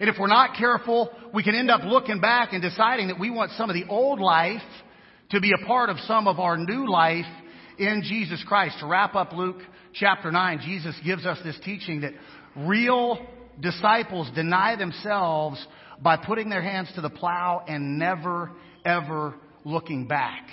And 0.00 0.10
if 0.10 0.16
we're 0.18 0.26
not 0.26 0.56
careful, 0.58 1.08
we 1.32 1.44
can 1.44 1.54
end 1.54 1.70
up 1.70 1.82
looking 1.84 2.20
back 2.20 2.52
and 2.52 2.60
deciding 2.60 3.06
that 3.08 3.20
we 3.20 3.30
want 3.30 3.52
some 3.52 3.70
of 3.70 3.74
the 3.74 3.86
old 3.88 4.18
life 4.18 4.60
to 5.30 5.40
be 5.40 5.52
a 5.52 5.64
part 5.64 5.88
of 5.88 5.96
some 6.08 6.26
of 6.26 6.40
our 6.40 6.56
new 6.56 6.90
life 6.90 7.30
in 7.78 8.02
Jesus 8.04 8.42
Christ. 8.44 8.80
To 8.80 8.86
wrap 8.86 9.14
up 9.14 9.32
Luke 9.32 9.60
chapter 9.94 10.32
9, 10.32 10.62
Jesus 10.64 10.96
gives 11.04 11.24
us 11.24 11.38
this 11.44 11.60
teaching 11.64 12.00
that 12.00 12.14
real 12.56 13.24
disciples 13.60 14.28
deny 14.34 14.74
themselves 14.74 15.64
by 16.02 16.16
putting 16.16 16.48
their 16.48 16.62
hands 16.62 16.90
to 16.94 17.00
the 17.00 17.10
plow 17.10 17.64
and 17.66 17.98
never, 17.98 18.50
ever 18.84 19.34
looking 19.64 20.06
back. 20.06 20.46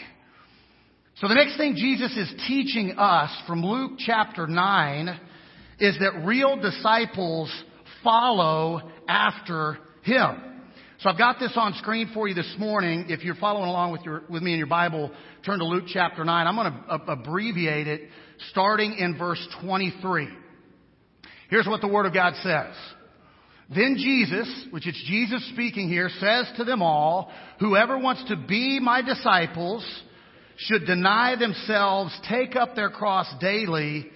So 1.16 1.28
the 1.28 1.36
next 1.36 1.58
thing 1.58 1.76
Jesus 1.76 2.16
is 2.16 2.32
teaching 2.48 2.96
us 2.98 3.32
from 3.48 3.64
Luke 3.64 3.94
chapter 3.98 4.46
9 4.46 5.20
is 5.80 5.98
that 6.00 6.26
real 6.26 6.58
disciples 6.58 7.52
follow 8.04 8.82
after 9.08 9.78
him. 10.04 10.44
So 11.00 11.10
I've 11.10 11.18
got 11.18 11.40
this 11.40 11.54
on 11.56 11.74
screen 11.76 12.10
for 12.14 12.28
you 12.28 12.34
this 12.34 12.56
morning. 12.58 13.06
If 13.10 13.24
you're 13.24 13.36
following 13.36 13.70
along 13.70 13.92
with, 13.92 14.02
your, 14.02 14.24
with 14.30 14.42
me 14.42 14.54
in 14.54 14.58
your 14.58 14.68
Bible, 14.68 15.12
turn 15.46 15.60
to 15.60 15.66
Luke 15.66 15.86
chapter 15.88 16.26
9. 16.26 16.48
I'm 16.48 16.56
going 16.56 16.72
to 16.72 17.12
abbreviate 17.12 17.88
it 17.88 18.10
starting 18.50 18.96
in 18.98 19.18
verse 19.18 19.46
23. 19.64 20.28
Here's 21.50 21.68
what 21.68 21.82
the 21.82 21.88
Word 21.88 22.06
of 22.08 22.14
God 22.14 22.34
says. 22.42 22.74
Then 23.74 23.96
Jesus, 23.98 24.68
which 24.72 24.88
is 24.88 24.96
Jesus 25.08 25.48
speaking 25.50 25.90
here, 25.90 26.10
says 26.20 26.50
to 26.58 26.64
them 26.64 26.82
all, 26.82 27.32
whoever 27.60 27.98
wants 27.98 28.24
to 28.30 28.38
be 28.38 28.80
my 28.80 29.02
disciples 29.02 29.86
should 30.58 30.86
deny 30.86 31.36
themselves, 31.36 32.18
take 32.30 32.56
up 32.56 32.76
their 32.76 32.90
cross 32.90 33.28
daily, 33.42 34.08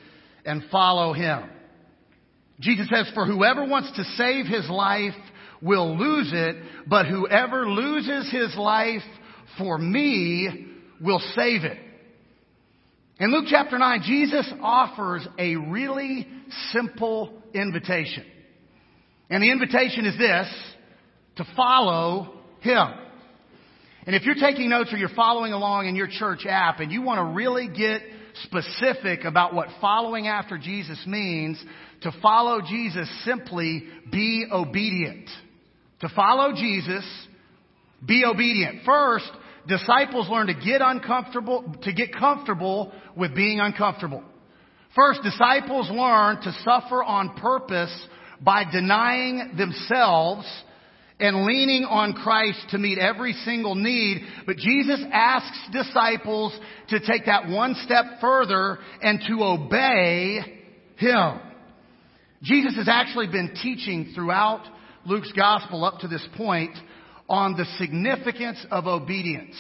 and 0.46 0.64
follow 0.72 1.14
him. 1.14 1.50
Jesus 2.60 2.88
says, 2.94 3.12
for 3.14 3.26
whoever 3.26 3.66
wants 3.66 3.92
to 3.96 4.04
save 4.16 4.46
his 4.46 4.70
life 4.70 5.14
will 5.62 5.98
lose 5.98 6.32
it, 6.34 6.56
but 6.88 7.06
whoever 7.06 7.68
loses 7.68 8.32
his 8.32 8.56
life 8.56 9.02
for 9.58 9.78
me 9.78 10.68
will 11.02 11.22
save 11.36 11.64
it. 11.64 11.78
In 13.20 13.32
Luke 13.32 13.46
chapter 13.50 13.78
9, 13.78 14.02
Jesus 14.04 14.52
offers 14.62 15.28
a 15.38 15.56
really 15.56 16.28
simple 16.72 17.42
invitation. 17.54 18.26
And 19.32 19.42
the 19.42 19.50
invitation 19.50 20.06
is 20.06 20.18
this, 20.18 20.48
to 21.38 21.46
follow 21.56 22.34
Him. 22.60 22.88
And 24.06 24.16
if 24.16 24.24
you're 24.24 24.36
taking 24.36 24.70
notes 24.70 24.92
or 24.92 24.98
you're 24.98 25.10
following 25.16 25.54
along 25.54 25.88
in 25.88 25.96
your 25.96 26.08
church 26.08 26.46
app 26.48 26.82
and 26.82 26.92
you 26.92 27.02
want 27.02 27.20
to 27.20 27.34
really 27.34 27.70
get 27.70 28.02
specific 28.44 29.24
about 29.24 29.54
what 29.54 29.70
following 29.80 30.28
after 30.28 30.58
Jesus 30.58 31.02
means, 31.08 31.64
to 32.02 32.12
follow 32.22 32.62
Jesus 32.62 33.10
simply 33.24 33.86
be 34.12 34.46
obedient. 34.52 35.30
To 36.02 36.10
follow 36.10 36.54
Jesus, 36.54 37.06
be 38.06 38.26
obedient. 38.26 38.84
First, 38.86 39.30
disciples 39.66 40.28
learn 40.30 40.48
to 40.48 40.56
get 40.56 40.82
uncomfortable, 40.84 41.74
to 41.84 41.94
get 41.94 42.14
comfortable 42.14 42.92
with 43.16 43.34
being 43.34 43.62
uncomfortable. 43.62 44.24
First, 44.94 45.22
disciples 45.24 45.90
learn 45.90 46.42
to 46.42 46.52
suffer 46.66 47.02
on 47.02 47.38
purpose 47.38 48.08
by 48.44 48.64
denying 48.72 49.54
themselves 49.58 50.46
and 51.20 51.46
leaning 51.46 51.86
on 51.86 52.14
Christ 52.14 52.60
to 52.72 52.80
meet 52.80 52.98
every 52.98 53.34
single 53.46 53.76
need. 53.76 54.24
But 54.46 54.58
Jesus 54.58 55.00
asks 55.14 55.70
disciples 55.72 56.58
to 56.90 57.00
take 57.00 57.28
that 57.28 57.48
one 57.48 57.76
step 57.86 58.06
further 58.20 58.80
and 59.02 59.22
to 59.28 59.44
obey 59.44 60.40
Him. 60.98 61.40
Jesus 62.42 62.76
has 62.76 62.88
actually 62.90 63.28
been 63.28 63.54
teaching 63.62 64.14
throughout 64.16 64.64
Luke's 65.06 65.32
gospel 65.34 65.86
up 65.86 66.00
to 66.00 66.08
this 66.08 66.28
point 66.36 66.76
on 67.30 67.54
the 67.56 67.66
significance 67.78 68.66
of 68.72 68.88
obedience. 68.88 69.56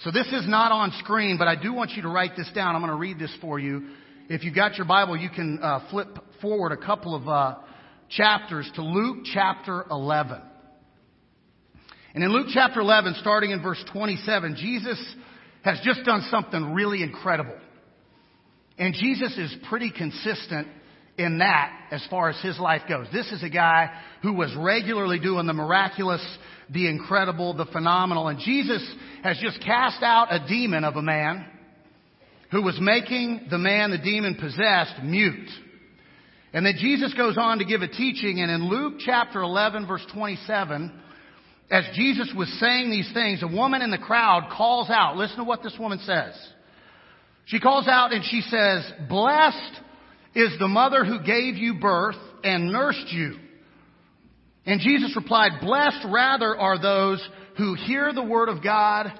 So 0.00 0.10
this 0.10 0.26
is 0.28 0.48
not 0.48 0.72
on 0.72 0.92
screen, 0.98 1.38
but 1.38 1.46
I 1.46 1.54
do 1.60 1.72
want 1.72 1.92
you 1.92 2.02
to 2.02 2.08
write 2.08 2.32
this 2.36 2.50
down. 2.54 2.74
I'm 2.74 2.80
going 2.80 2.90
to 2.90 2.98
read 2.98 3.18
this 3.18 3.34
for 3.40 3.58
you. 3.58 3.90
If 4.28 4.44
you've 4.44 4.54
got 4.54 4.76
your 4.76 4.86
Bible, 4.86 5.16
you 5.16 5.28
can 5.28 5.60
uh, 5.62 5.88
flip 5.90 6.18
forward 6.40 6.72
a 6.72 6.76
couple 6.76 7.14
of 7.14 7.28
uh, 7.28 7.56
chapters 8.08 8.70
to 8.74 8.82
Luke 8.82 9.24
chapter 9.32 9.84
11. 9.90 10.40
And 12.14 12.24
in 12.24 12.32
Luke 12.32 12.48
chapter 12.52 12.80
11, 12.80 13.16
starting 13.20 13.52
in 13.52 13.62
verse 13.62 13.82
27, 13.92 14.56
Jesus 14.56 15.14
has 15.62 15.78
just 15.84 16.04
done 16.04 16.26
something 16.30 16.72
really 16.72 17.02
incredible. 17.02 17.56
And 18.78 18.94
Jesus 18.94 19.36
is 19.36 19.54
pretty 19.68 19.92
consistent 19.96 20.66
in 21.18 21.38
that 21.38 21.88
as 21.90 22.04
far 22.08 22.30
as 22.30 22.40
his 22.42 22.58
life 22.58 22.82
goes. 22.88 23.06
This 23.12 23.30
is 23.30 23.42
a 23.42 23.50
guy 23.50 23.90
who 24.22 24.32
was 24.32 24.54
regularly 24.56 25.20
doing 25.20 25.46
the 25.46 25.52
miraculous, 25.52 26.24
the 26.70 26.88
incredible, 26.88 27.52
the 27.52 27.66
phenomenal. 27.66 28.28
And 28.28 28.38
Jesus 28.38 28.82
has 29.22 29.38
just 29.38 29.60
cast 29.62 30.02
out 30.02 30.32
a 30.32 30.46
demon 30.48 30.84
of 30.84 30.96
a 30.96 31.02
man 31.02 31.46
who 32.50 32.62
was 32.62 32.78
making 32.80 33.48
the 33.50 33.58
man 33.58 33.90
the 33.90 33.98
demon 33.98 34.36
possessed 34.40 35.02
mute. 35.04 35.50
And 36.52 36.66
then 36.66 36.74
Jesus 36.78 37.14
goes 37.14 37.38
on 37.38 37.58
to 37.58 37.64
give 37.64 37.82
a 37.82 37.88
teaching, 37.88 38.40
and 38.40 38.50
in 38.50 38.68
Luke 38.68 38.94
chapter 38.98 39.40
11, 39.40 39.86
verse 39.86 40.04
27, 40.12 40.92
as 41.70 41.84
Jesus 41.94 42.32
was 42.36 42.48
saying 42.58 42.90
these 42.90 43.10
things, 43.14 43.42
a 43.42 43.46
woman 43.46 43.82
in 43.82 43.92
the 43.92 43.98
crowd 43.98 44.50
calls 44.56 44.90
out. 44.90 45.16
Listen 45.16 45.38
to 45.38 45.44
what 45.44 45.62
this 45.62 45.76
woman 45.78 46.00
says. 46.04 46.34
She 47.46 47.60
calls 47.60 47.86
out 47.86 48.12
and 48.12 48.24
she 48.24 48.40
says, 48.42 48.90
Blessed 49.08 49.80
is 50.34 50.50
the 50.58 50.68
mother 50.68 51.04
who 51.04 51.22
gave 51.22 51.56
you 51.56 51.74
birth 51.80 52.16
and 52.42 52.72
nursed 52.72 53.12
you. 53.12 53.36
And 54.66 54.80
Jesus 54.80 55.14
replied, 55.14 55.60
Blessed 55.60 56.06
rather 56.08 56.56
are 56.56 56.80
those 56.80 57.26
who 57.56 57.74
hear 57.74 58.12
the 58.12 58.22
word 58.22 58.48
of 58.48 58.62
God 58.62 59.12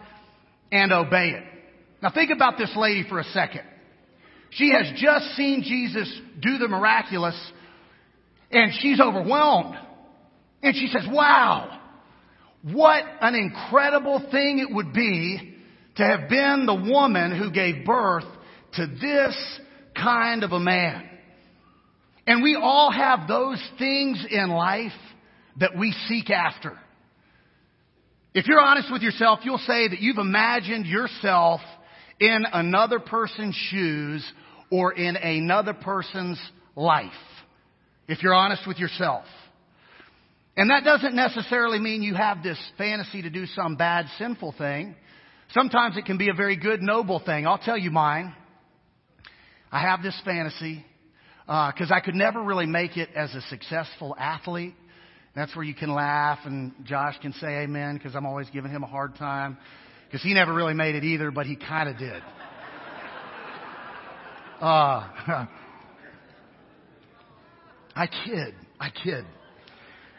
and 0.73 0.93
obey 0.93 1.31
it. 1.31 1.45
Now 2.03 2.11
think 2.13 2.31
about 2.31 2.59
this 2.59 2.73
lady 2.77 3.05
for 3.09 3.21
a 3.21 3.25
second. 3.25 3.63
She 4.51 4.73
has 4.73 4.93
just 4.97 5.37
seen 5.37 5.63
Jesus 5.63 6.13
do 6.41 6.59
the 6.59 6.69
miraculous 6.69 7.39
and 8.51 8.73
she's 8.81 9.01
overwhelmed. 9.01 9.77
And 10.63 10.75
she 10.75 10.89
says, 10.89 11.07
wow, 11.11 11.81
what 12.63 13.05
an 13.21 13.35
incredible 13.35 14.29
thing 14.31 14.59
it 14.59 14.75
would 14.75 14.93
be 14.93 15.57
to 15.97 16.05
have 16.05 16.29
been 16.29 16.67
the 16.67 16.75
woman 16.75 17.37
who 17.37 17.51
gave 17.51 17.85
birth 17.85 18.25
to 18.75 18.87
this 18.87 19.61
kind 19.97 20.43
of 20.43 20.53
a 20.53 20.61
man. 20.61 21.09
And 22.27 22.43
we 22.43 22.59
all 22.61 22.93
have 22.93 23.27
those 23.27 23.63
things 23.79 24.25
in 24.31 24.51
life 24.51 24.93
that 25.59 25.77
we 25.77 25.95
seek 26.09 26.31
after. 26.31 26.79
If 28.35 28.47
you're 28.47 28.61
honest 28.61 28.93
with 28.93 29.03
yourself, 29.03 29.41
you'll 29.43 29.59
say 29.59 29.89
that 29.89 30.01
you've 30.01 30.19
imagined 30.19 30.87
yourself 30.87 31.61
in 32.21 32.45
another 32.53 33.01
person's 33.01 33.55
shoes 33.71 34.25
or 34.71 34.93
in 34.93 35.17
another 35.17 35.75
person's 35.75 36.41
life. 36.77 37.11
If 38.07 38.23
you're 38.23 38.35
honest 38.35 38.67
with 38.67 38.79
yourself. 38.79 39.25
And 40.57 40.71
that 40.71 40.85
doesn't 40.85 41.15
necessarily 41.15 41.79
mean 41.79 42.03
you 42.03 42.15
have 42.15 42.43
this 42.43 42.59
fantasy 42.77 43.23
to 43.23 43.31
do 43.31 43.47
some 43.47 43.77
bad, 43.77 44.07
sinful 44.19 44.55
thing. 44.59 44.95
Sometimes 45.53 45.97
it 45.97 46.05
can 46.05 46.19
be 46.19 46.29
a 46.29 46.35
very 46.35 46.57
good, 46.57 46.83
noble 46.83 47.21
thing. 47.25 47.47
I'll 47.47 47.59
tell 47.59 47.79
you 47.79 47.91
mine. 47.91 48.35
I 49.73 49.81
have 49.81 50.03
this 50.03 50.21
fantasy 50.25 50.85
because 51.47 51.91
uh, 51.91 51.95
I 51.95 52.01
could 52.01 52.15
never 52.15 52.43
really 52.43 52.67
make 52.67 52.97
it 52.97 53.09
as 53.15 53.35
a 53.35 53.41
successful 53.43 54.15
athlete. 54.19 54.75
That's 55.35 55.55
where 55.55 55.65
you 55.65 55.75
can 55.75 55.95
laugh, 55.95 56.41
and 56.45 56.73
Josh 56.85 57.17
can 57.23 57.33
say 57.35 57.63
amen 57.63 57.97
because 57.97 58.17
I'm 58.17 58.27
always 58.27 58.51
giving 58.51 58.73
him 58.73 58.83
a 58.83 58.89
hard 58.89 59.15
time 59.15 59.57
because 60.11 60.25
he 60.25 60.35
never 60.35 60.53
really 60.53 60.75
made 60.75 60.97
it 60.97 61.05
either, 61.05 61.31
but 61.31 61.47
he 61.47 61.55
kind 61.55 61.89
of 61.89 61.97
did. 61.97 62.21
Uh, 64.61 65.09
I 67.95 68.07
kid. 68.07 68.55
I 68.81 68.91
kid. 68.91 69.25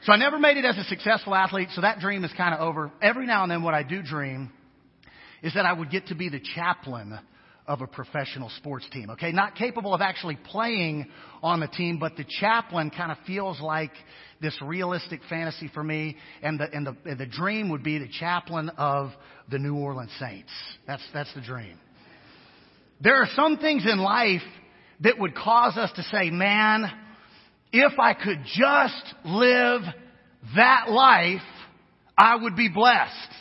So 0.04 0.14
I 0.14 0.18
never 0.18 0.40
made 0.40 0.58
it 0.58 0.66
as 0.66 0.78
a 0.78 0.84
successful 0.86 1.36
athlete, 1.36 1.70
so 1.74 1.82
that 1.82 2.00
dream 2.00 2.24
is 2.24 2.32
kind 2.38 2.56
of 2.56 2.62
over. 2.62 2.92
Every 3.02 3.28
now 3.28 3.44
and 3.44 3.52
then, 3.52 3.64
what 3.64 3.74
I 3.74 3.84
do 3.84 4.02
dream 4.02 4.52
is 5.44 5.54
that 5.54 5.66
I 5.66 5.74
would 5.74 5.92
get 5.92 6.08
to 6.08 6.16
be 6.16 6.30
the 6.30 6.40
chaplain 6.56 7.20
of 7.68 7.82
a 7.82 7.88
professional 7.88 8.50
sports 8.58 8.86
team. 8.92 9.10
Okay, 9.12 9.32
not 9.32 9.56
capable 9.56 9.94
of 9.94 10.02
actually 10.02 10.38
playing 10.46 11.08
on 11.44 11.60
the 11.60 11.68
team, 11.68 11.98
but 12.00 12.16
the 12.18 12.26
chaplain 12.40 12.90
kind 12.90 13.12
of 13.12 13.18
feels 13.26 13.60
like 13.62 13.92
this 14.42 14.58
realistic 14.62 15.22
fantasy 15.30 15.70
for 15.74 15.84
me, 15.84 16.18
and 16.42 16.60
the 16.60 16.68
and 16.74 16.88
the 16.88 16.96
and 17.06 17.20
the 17.20 17.26
dream 17.26 17.70
would 17.70 17.84
be 17.84 17.98
the 17.98 18.10
chaplain 18.20 18.70
of 18.78 19.12
the 19.50 19.60
New 19.60 19.76
Orleans 19.76 20.12
Saints. 20.20 20.52
That's 20.88 21.04
that's 21.14 21.34
the 21.34 21.42
dream. 21.42 21.78
There 23.00 23.16
are 23.16 23.30
some 23.36 23.58
things 23.58 23.86
in 23.86 24.00
life 24.00 24.42
that 25.02 25.18
would 25.18 25.36
cause 25.36 25.78
us 25.78 25.92
to 25.96 26.04
say, 26.04 26.30
man, 26.30 26.86
if 27.72 27.98
I 28.00 28.14
could 28.14 28.40
just 28.46 29.16
live 29.26 29.82
that 30.56 30.90
life, 30.90 31.42
I 32.18 32.36
would 32.36 32.56
be 32.56 32.70
blessed. 32.70 33.32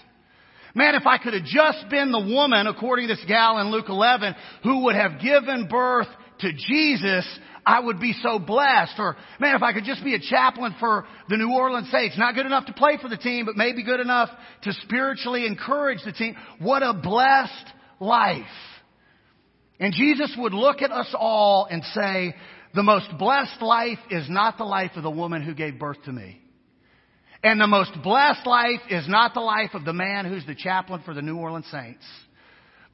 Man, 0.74 0.94
if 0.94 1.06
I 1.06 1.18
could 1.18 1.34
have 1.34 1.44
just 1.44 1.88
been 1.88 2.12
the 2.12 2.20
woman, 2.20 2.66
according 2.66 3.08
to 3.08 3.14
this 3.14 3.24
gal 3.26 3.58
in 3.58 3.70
Luke 3.70 3.88
11, 3.88 4.34
who 4.62 4.84
would 4.84 4.94
have 4.94 5.20
given 5.20 5.66
birth 5.68 6.06
to 6.40 6.52
Jesus, 6.52 7.26
I 7.66 7.80
would 7.80 8.00
be 8.00 8.14
so 8.22 8.38
blessed. 8.38 8.94
Or, 8.98 9.16
man, 9.38 9.56
if 9.56 9.62
I 9.62 9.72
could 9.72 9.84
just 9.84 10.04
be 10.04 10.14
a 10.14 10.20
chaplain 10.20 10.74
for 10.78 11.06
the 11.28 11.36
New 11.36 11.52
Orleans 11.52 11.90
Saints, 11.90 12.16
not 12.18 12.34
good 12.34 12.46
enough 12.46 12.66
to 12.66 12.72
play 12.72 12.98
for 13.00 13.08
the 13.08 13.16
team, 13.16 13.46
but 13.46 13.56
maybe 13.56 13.82
good 13.82 14.00
enough 14.00 14.30
to 14.62 14.72
spiritually 14.84 15.46
encourage 15.46 15.98
the 16.04 16.12
team. 16.12 16.36
What 16.58 16.82
a 16.82 16.94
blessed 16.94 17.66
life. 17.98 18.44
And 19.78 19.92
Jesus 19.92 20.34
would 20.38 20.52
look 20.52 20.82
at 20.82 20.92
us 20.92 21.12
all 21.18 21.66
and 21.70 21.82
say, 21.94 22.34
the 22.74 22.82
most 22.82 23.08
blessed 23.18 23.60
life 23.60 23.98
is 24.10 24.28
not 24.28 24.56
the 24.56 24.64
life 24.64 24.92
of 24.96 25.02
the 25.02 25.10
woman 25.10 25.42
who 25.42 25.54
gave 25.54 25.78
birth 25.78 26.02
to 26.04 26.12
me. 26.12 26.40
And 27.42 27.60
the 27.60 27.66
most 27.66 27.92
blessed 28.02 28.46
life 28.46 28.80
is 28.90 29.08
not 29.08 29.32
the 29.32 29.40
life 29.40 29.70
of 29.72 29.84
the 29.84 29.94
man 29.94 30.26
who's 30.26 30.44
the 30.46 30.54
chaplain 30.54 31.02
for 31.04 31.14
the 31.14 31.22
New 31.22 31.36
Orleans 31.36 31.66
Saints. 31.70 32.04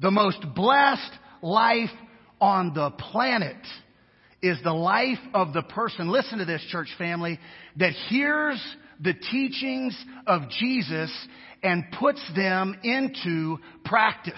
The 0.01 0.11
most 0.11 0.39
blessed 0.55 1.11
life 1.43 1.91
on 2.41 2.73
the 2.75 2.91
planet 2.91 3.57
is 4.43 4.59
the 4.63 4.73
life 4.73 5.19
of 5.35 5.53
the 5.53 5.63
person, 5.63 6.09
listen 6.09 6.39
to 6.39 6.45
this 6.45 6.65
church 6.71 6.89
family, 6.99 7.41
that 7.77 7.93
hears 8.09 8.63
the 9.01 9.15
teachings 9.15 9.97
of 10.27 10.49
Jesus 10.51 11.11
and 11.63 11.85
puts 11.99 12.21
them 12.37 12.79
into 12.85 13.59
practice. 13.85 14.35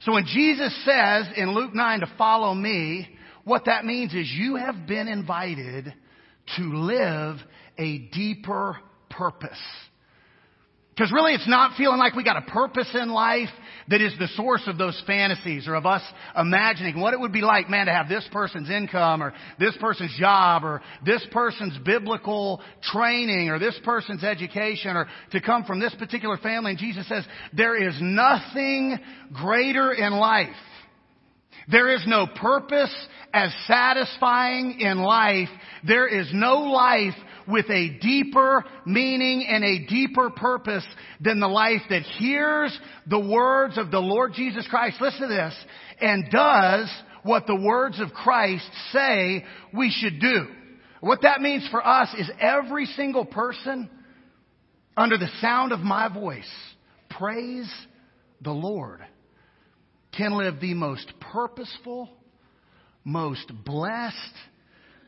So 0.00 0.12
when 0.12 0.26
Jesus 0.26 0.72
says 0.84 1.26
in 1.36 1.52
Luke 1.52 1.74
9 1.74 2.00
to 2.00 2.12
follow 2.16 2.54
me, 2.54 3.08
what 3.44 3.64
that 3.64 3.84
means 3.84 4.14
is 4.14 4.30
you 4.30 4.56
have 4.56 4.86
been 4.86 5.08
invited 5.08 5.92
to 6.56 6.62
live 6.62 7.36
a 7.80 7.98
deeper 8.12 8.76
purpose. 9.08 9.58
Because 10.94 11.12
really 11.12 11.32
it's 11.32 11.48
not 11.48 11.78
feeling 11.78 11.98
like 11.98 12.14
we 12.14 12.22
got 12.22 12.36
a 12.36 12.50
purpose 12.50 12.88
in 12.94 13.08
life 13.08 13.48
that 13.88 14.02
is 14.02 14.12
the 14.18 14.28
source 14.36 14.62
of 14.66 14.76
those 14.76 15.02
fantasies 15.06 15.66
or 15.66 15.74
of 15.74 15.86
us 15.86 16.02
imagining 16.36 17.00
what 17.00 17.14
it 17.14 17.20
would 17.20 17.32
be 17.32 17.40
like, 17.40 17.70
man, 17.70 17.86
to 17.86 17.92
have 17.92 18.06
this 18.06 18.28
person's 18.30 18.68
income 18.68 19.22
or 19.22 19.32
this 19.58 19.74
person's 19.80 20.14
job 20.18 20.62
or 20.62 20.82
this 21.06 21.26
person's 21.32 21.78
biblical 21.86 22.60
training 22.92 23.48
or 23.48 23.58
this 23.58 23.78
person's 23.82 24.22
education 24.22 24.94
or 24.94 25.08
to 25.32 25.40
come 25.40 25.64
from 25.64 25.80
this 25.80 25.94
particular 25.94 26.36
family. 26.36 26.72
And 26.72 26.78
Jesus 26.78 27.08
says, 27.08 27.24
there 27.54 27.82
is 27.88 27.94
nothing 27.98 28.98
greater 29.32 29.92
in 29.92 30.12
life. 30.12 30.48
There 31.70 31.94
is 31.94 32.02
no 32.06 32.26
purpose 32.26 32.94
as 33.32 33.52
satisfying 33.66 34.80
in 34.80 34.98
life. 34.98 35.48
There 35.86 36.08
is 36.08 36.28
no 36.32 36.62
life 36.62 37.14
with 37.46 37.66
a 37.70 37.98
deeper 38.00 38.64
meaning 38.86 39.46
and 39.48 39.64
a 39.64 39.86
deeper 39.86 40.30
purpose 40.30 40.86
than 41.20 41.40
the 41.40 41.48
life 41.48 41.82
that 41.90 42.02
hears 42.02 42.76
the 43.06 43.20
words 43.20 43.78
of 43.78 43.90
the 43.90 43.98
Lord 43.98 44.32
Jesus 44.34 44.66
Christ. 44.68 45.00
Listen 45.00 45.22
to 45.22 45.28
this. 45.28 45.54
And 46.00 46.30
does 46.30 46.90
what 47.22 47.46
the 47.46 47.56
words 47.56 48.00
of 48.00 48.12
Christ 48.12 48.68
say 48.92 49.44
we 49.74 49.90
should 49.90 50.20
do. 50.20 50.46
What 51.00 51.22
that 51.22 51.40
means 51.40 51.66
for 51.70 51.86
us 51.86 52.08
is 52.18 52.30
every 52.40 52.86
single 52.86 53.24
person 53.24 53.88
under 54.96 55.16
the 55.16 55.30
sound 55.40 55.72
of 55.72 55.80
my 55.80 56.12
voice, 56.12 56.50
praise 57.08 57.70
the 58.42 58.50
Lord, 58.50 59.00
can 60.16 60.32
live 60.32 60.60
the 60.60 60.74
most 60.74 61.12
purposeful, 61.20 62.08
most 63.04 63.50
blessed, 63.64 64.16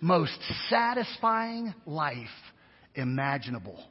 most 0.00 0.38
satisfying 0.68 1.74
life 1.86 2.28
imaginable. 2.94 3.82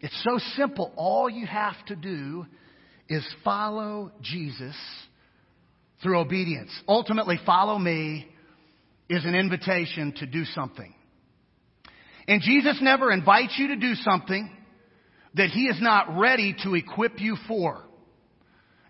It's 0.00 0.22
so 0.22 0.38
simple. 0.56 0.92
All 0.96 1.30
you 1.30 1.46
have 1.46 1.76
to 1.86 1.96
do 1.96 2.46
is 3.08 3.26
follow 3.42 4.12
Jesus 4.20 4.76
through 6.02 6.18
obedience. 6.18 6.70
Ultimately, 6.86 7.38
follow 7.46 7.78
me 7.78 8.28
is 9.08 9.24
an 9.24 9.34
invitation 9.34 10.12
to 10.18 10.26
do 10.26 10.44
something. 10.44 10.94
And 12.26 12.40
Jesus 12.40 12.78
never 12.80 13.12
invites 13.12 13.54
you 13.58 13.68
to 13.68 13.76
do 13.76 13.94
something 13.94 14.50
that 15.34 15.50
he 15.50 15.66
is 15.66 15.80
not 15.80 16.18
ready 16.18 16.54
to 16.62 16.74
equip 16.74 17.20
you 17.20 17.36
for. 17.46 17.82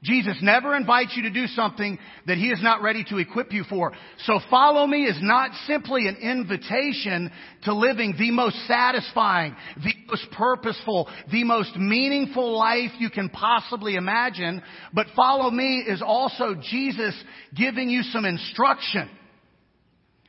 Jesus 0.05 0.37
never 0.43 0.77
invites 0.77 1.17
you 1.17 1.23
to 1.23 1.31
do 1.31 1.47
something 1.47 1.99
that 2.27 2.37
He 2.37 2.49
is 2.51 2.63
not 2.63 2.83
ready 2.83 3.05
to 3.05 3.17
equip 3.17 3.53
you 3.53 3.65
for. 3.65 3.93
So 4.27 4.39
follow 4.51 4.87
me 4.87 5.05
is 5.05 5.19
not 5.23 5.51
simply 5.67 6.07
an 6.07 6.17
invitation 6.17 7.33
to 7.63 7.75
living 7.75 8.15
the 8.19 8.31
most 8.31 8.57
satisfying, 8.67 9.57
the 9.77 9.95
most 10.09 10.31
purposeful, 10.31 11.09
the 11.33 11.45
most 11.45 11.77
meaningful 11.77 12.57
life 12.57 12.91
you 12.99 13.09
can 13.09 13.31
possibly 13.31 13.97
imagine. 13.97 14.63
But 14.93 15.07
follow 15.17 15.51
me 15.51 15.85
is 15.89 16.03
also 16.05 16.55
Jesus 16.55 17.15
giving 17.57 17.89
you 17.89 18.03
some 18.03 18.27
instruction. 18.27 19.09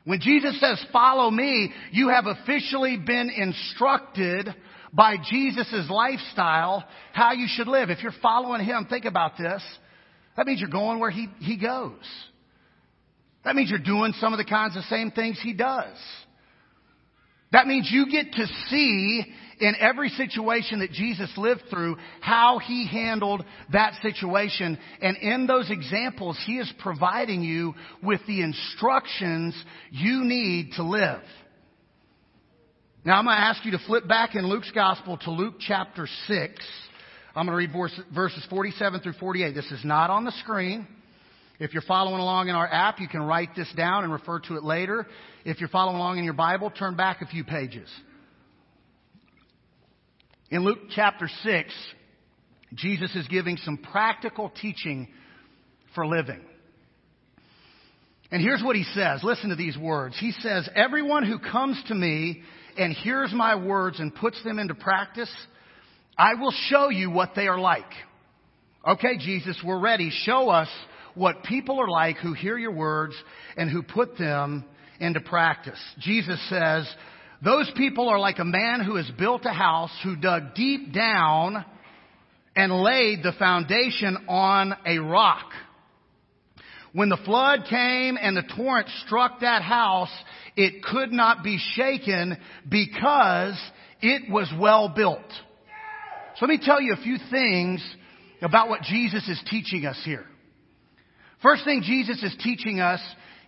When 0.04 0.20
Jesus 0.20 0.58
says 0.60 0.82
follow 0.92 1.30
me, 1.30 1.72
you 1.90 2.08
have 2.08 2.26
officially 2.26 2.96
been 2.96 3.28
instructed 3.28 4.54
by 4.96 5.16
Jesus' 5.30 5.88
lifestyle 5.90 6.84
how 7.12 7.32
you 7.32 7.46
should 7.48 7.68
live. 7.68 7.90
If 7.90 8.02
you're 8.02 8.12
following 8.22 8.64
him, 8.64 8.86
think 8.88 9.04
about 9.04 9.36
this. 9.38 9.62
That 10.36 10.46
means 10.46 10.60
you're 10.60 10.70
going 10.70 10.98
where 10.98 11.10
he, 11.10 11.28
he 11.38 11.58
goes. 11.58 12.00
That 13.44 13.54
means 13.54 13.70
you're 13.70 13.78
doing 13.78 14.14
some 14.18 14.32
of 14.32 14.38
the 14.38 14.44
kinds 14.44 14.76
of 14.76 14.82
same 14.84 15.10
things 15.10 15.38
he 15.42 15.52
does. 15.52 15.96
That 17.52 17.66
means 17.66 17.88
you 17.92 18.10
get 18.10 18.32
to 18.32 18.46
see 18.68 19.22
in 19.60 19.74
every 19.78 20.08
situation 20.10 20.80
that 20.80 20.90
Jesus 20.90 21.30
lived 21.36 21.62
through 21.70 21.96
how 22.20 22.58
he 22.58 22.86
handled 22.86 23.44
that 23.72 23.94
situation. 24.02 24.78
And 25.00 25.16
in 25.18 25.46
those 25.46 25.70
examples, 25.70 26.38
he 26.46 26.58
is 26.58 26.72
providing 26.80 27.42
you 27.42 27.74
with 28.02 28.20
the 28.26 28.42
instructions 28.42 29.54
you 29.90 30.24
need 30.24 30.72
to 30.72 30.82
live. 30.82 31.22
Now 33.06 33.20
I'm 33.20 33.24
going 33.24 33.36
to 33.36 33.40
ask 33.40 33.64
you 33.64 33.70
to 33.70 33.78
flip 33.86 34.08
back 34.08 34.34
in 34.34 34.48
Luke's 34.48 34.72
gospel 34.72 35.16
to 35.18 35.30
Luke 35.30 35.54
chapter 35.60 36.08
6. 36.26 36.64
I'm 37.36 37.46
going 37.46 37.56
to 37.56 37.78
read 37.78 38.04
verses 38.12 38.44
47 38.50 38.98
through 39.00 39.12
48. 39.12 39.54
This 39.54 39.70
is 39.70 39.84
not 39.84 40.10
on 40.10 40.24
the 40.24 40.32
screen. 40.40 40.88
If 41.60 41.72
you're 41.72 41.84
following 41.86 42.20
along 42.20 42.48
in 42.48 42.56
our 42.56 42.66
app, 42.66 42.98
you 42.98 43.06
can 43.06 43.22
write 43.22 43.50
this 43.54 43.72
down 43.76 44.02
and 44.02 44.12
refer 44.12 44.40
to 44.48 44.56
it 44.56 44.64
later. 44.64 45.06
If 45.44 45.60
you're 45.60 45.68
following 45.68 45.98
along 45.98 46.18
in 46.18 46.24
your 46.24 46.34
Bible, 46.34 46.68
turn 46.68 46.96
back 46.96 47.22
a 47.22 47.26
few 47.26 47.44
pages. 47.44 47.88
In 50.50 50.64
Luke 50.64 50.80
chapter 50.92 51.30
6, 51.44 51.74
Jesus 52.74 53.14
is 53.14 53.28
giving 53.28 53.56
some 53.58 53.78
practical 53.78 54.50
teaching 54.60 55.06
for 55.94 56.08
living. 56.08 56.40
And 58.32 58.42
here's 58.42 58.64
what 58.64 58.74
he 58.74 58.82
says. 58.82 59.22
Listen 59.22 59.50
to 59.50 59.56
these 59.56 59.78
words. 59.78 60.18
He 60.18 60.32
says, 60.32 60.68
Everyone 60.74 61.24
who 61.24 61.38
comes 61.38 61.80
to 61.86 61.94
me 61.94 62.42
and 62.78 62.92
hears 62.92 63.32
my 63.32 63.54
words 63.54 64.00
and 64.00 64.14
puts 64.14 64.42
them 64.44 64.58
into 64.58 64.74
practice, 64.74 65.30
I 66.16 66.34
will 66.34 66.52
show 66.68 66.88
you 66.88 67.10
what 67.10 67.32
they 67.34 67.46
are 67.46 67.58
like. 67.58 67.84
Okay, 68.86 69.18
Jesus, 69.18 69.60
we're 69.64 69.80
ready. 69.80 70.10
Show 70.24 70.48
us 70.48 70.68
what 71.14 71.42
people 71.42 71.80
are 71.80 71.88
like 71.88 72.16
who 72.18 72.34
hear 72.34 72.56
your 72.56 72.72
words 72.72 73.14
and 73.56 73.70
who 73.70 73.82
put 73.82 74.16
them 74.16 74.64
into 75.00 75.20
practice. 75.20 75.78
Jesus 75.98 76.40
says, 76.48 76.88
those 77.42 77.70
people 77.76 78.08
are 78.08 78.18
like 78.18 78.38
a 78.38 78.44
man 78.44 78.82
who 78.84 78.96
has 78.96 79.10
built 79.18 79.44
a 79.44 79.52
house, 79.52 79.90
who 80.04 80.16
dug 80.16 80.54
deep 80.54 80.92
down 80.92 81.64
and 82.54 82.72
laid 82.72 83.22
the 83.22 83.32
foundation 83.38 84.16
on 84.28 84.74
a 84.86 84.98
rock. 84.98 85.50
When 86.96 87.10
the 87.10 87.18
flood 87.26 87.66
came 87.68 88.16
and 88.18 88.34
the 88.34 88.42
torrent 88.56 88.88
struck 89.04 89.40
that 89.40 89.60
house, 89.60 90.08
it 90.56 90.82
could 90.82 91.12
not 91.12 91.44
be 91.44 91.58
shaken 91.74 92.38
because 92.66 93.60
it 94.00 94.32
was 94.32 94.50
well 94.58 94.88
built. 94.88 95.30
So 96.36 96.46
let 96.46 96.48
me 96.48 96.58
tell 96.64 96.80
you 96.80 96.94
a 96.94 97.02
few 97.02 97.18
things 97.30 97.84
about 98.40 98.70
what 98.70 98.80
Jesus 98.80 99.28
is 99.28 99.38
teaching 99.50 99.84
us 99.84 100.00
here. 100.06 100.24
First 101.42 101.66
thing 101.66 101.82
Jesus 101.84 102.22
is 102.22 102.34
teaching 102.42 102.80
us, 102.80 103.00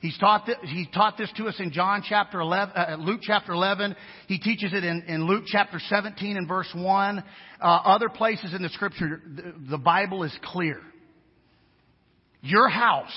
he's 0.03 0.19
taught, 0.19 0.45
this, 0.45 0.57
he 0.65 0.87
taught 0.93 1.17
this 1.17 1.33
to 1.39 1.49
us 1.49 1.55
in 1.59 1.73
John 1.73 2.03
chapter 2.07 2.41
11, 2.41 2.77
uh, 2.77 2.97
Luke 3.01 3.21
chapter 3.23 3.53
11. 3.53 3.97
He 4.27 4.39
teaches 4.39 4.75
it 4.75 4.85
in, 4.85 5.05
in 5.09 5.27
Luke 5.27 5.45
chapter 5.47 5.81
17 5.89 6.37
and 6.37 6.47
verse 6.47 6.71
1. 6.75 7.19
Uh, 7.19 7.65
other 7.65 8.11
places 8.11 8.53
in 8.53 8.61
the 8.61 8.69
scripture, 8.69 9.23
the, 9.27 9.55
the 9.71 9.79
Bible 9.79 10.23
is 10.25 10.39
clear. 10.43 10.83
Your 12.43 12.69
house, 12.69 13.17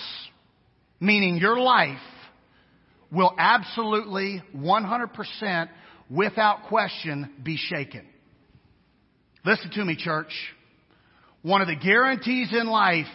meaning 1.00 1.38
your 1.38 1.60
life, 1.60 2.00
will 3.12 3.34
absolutely 3.38 4.42
100% 4.56 5.70
without 6.10 6.64
question 6.68 7.30
be 7.44 7.58
shaken. 7.58 8.06
Listen 9.46 9.72
to 9.72 9.86
me, 9.86 9.96
church. 9.96 10.34
One 11.42 11.62
of 11.62 11.68
the 11.68 11.76
guarantees 11.76 12.54
in 12.54 12.68
life 12.68 13.06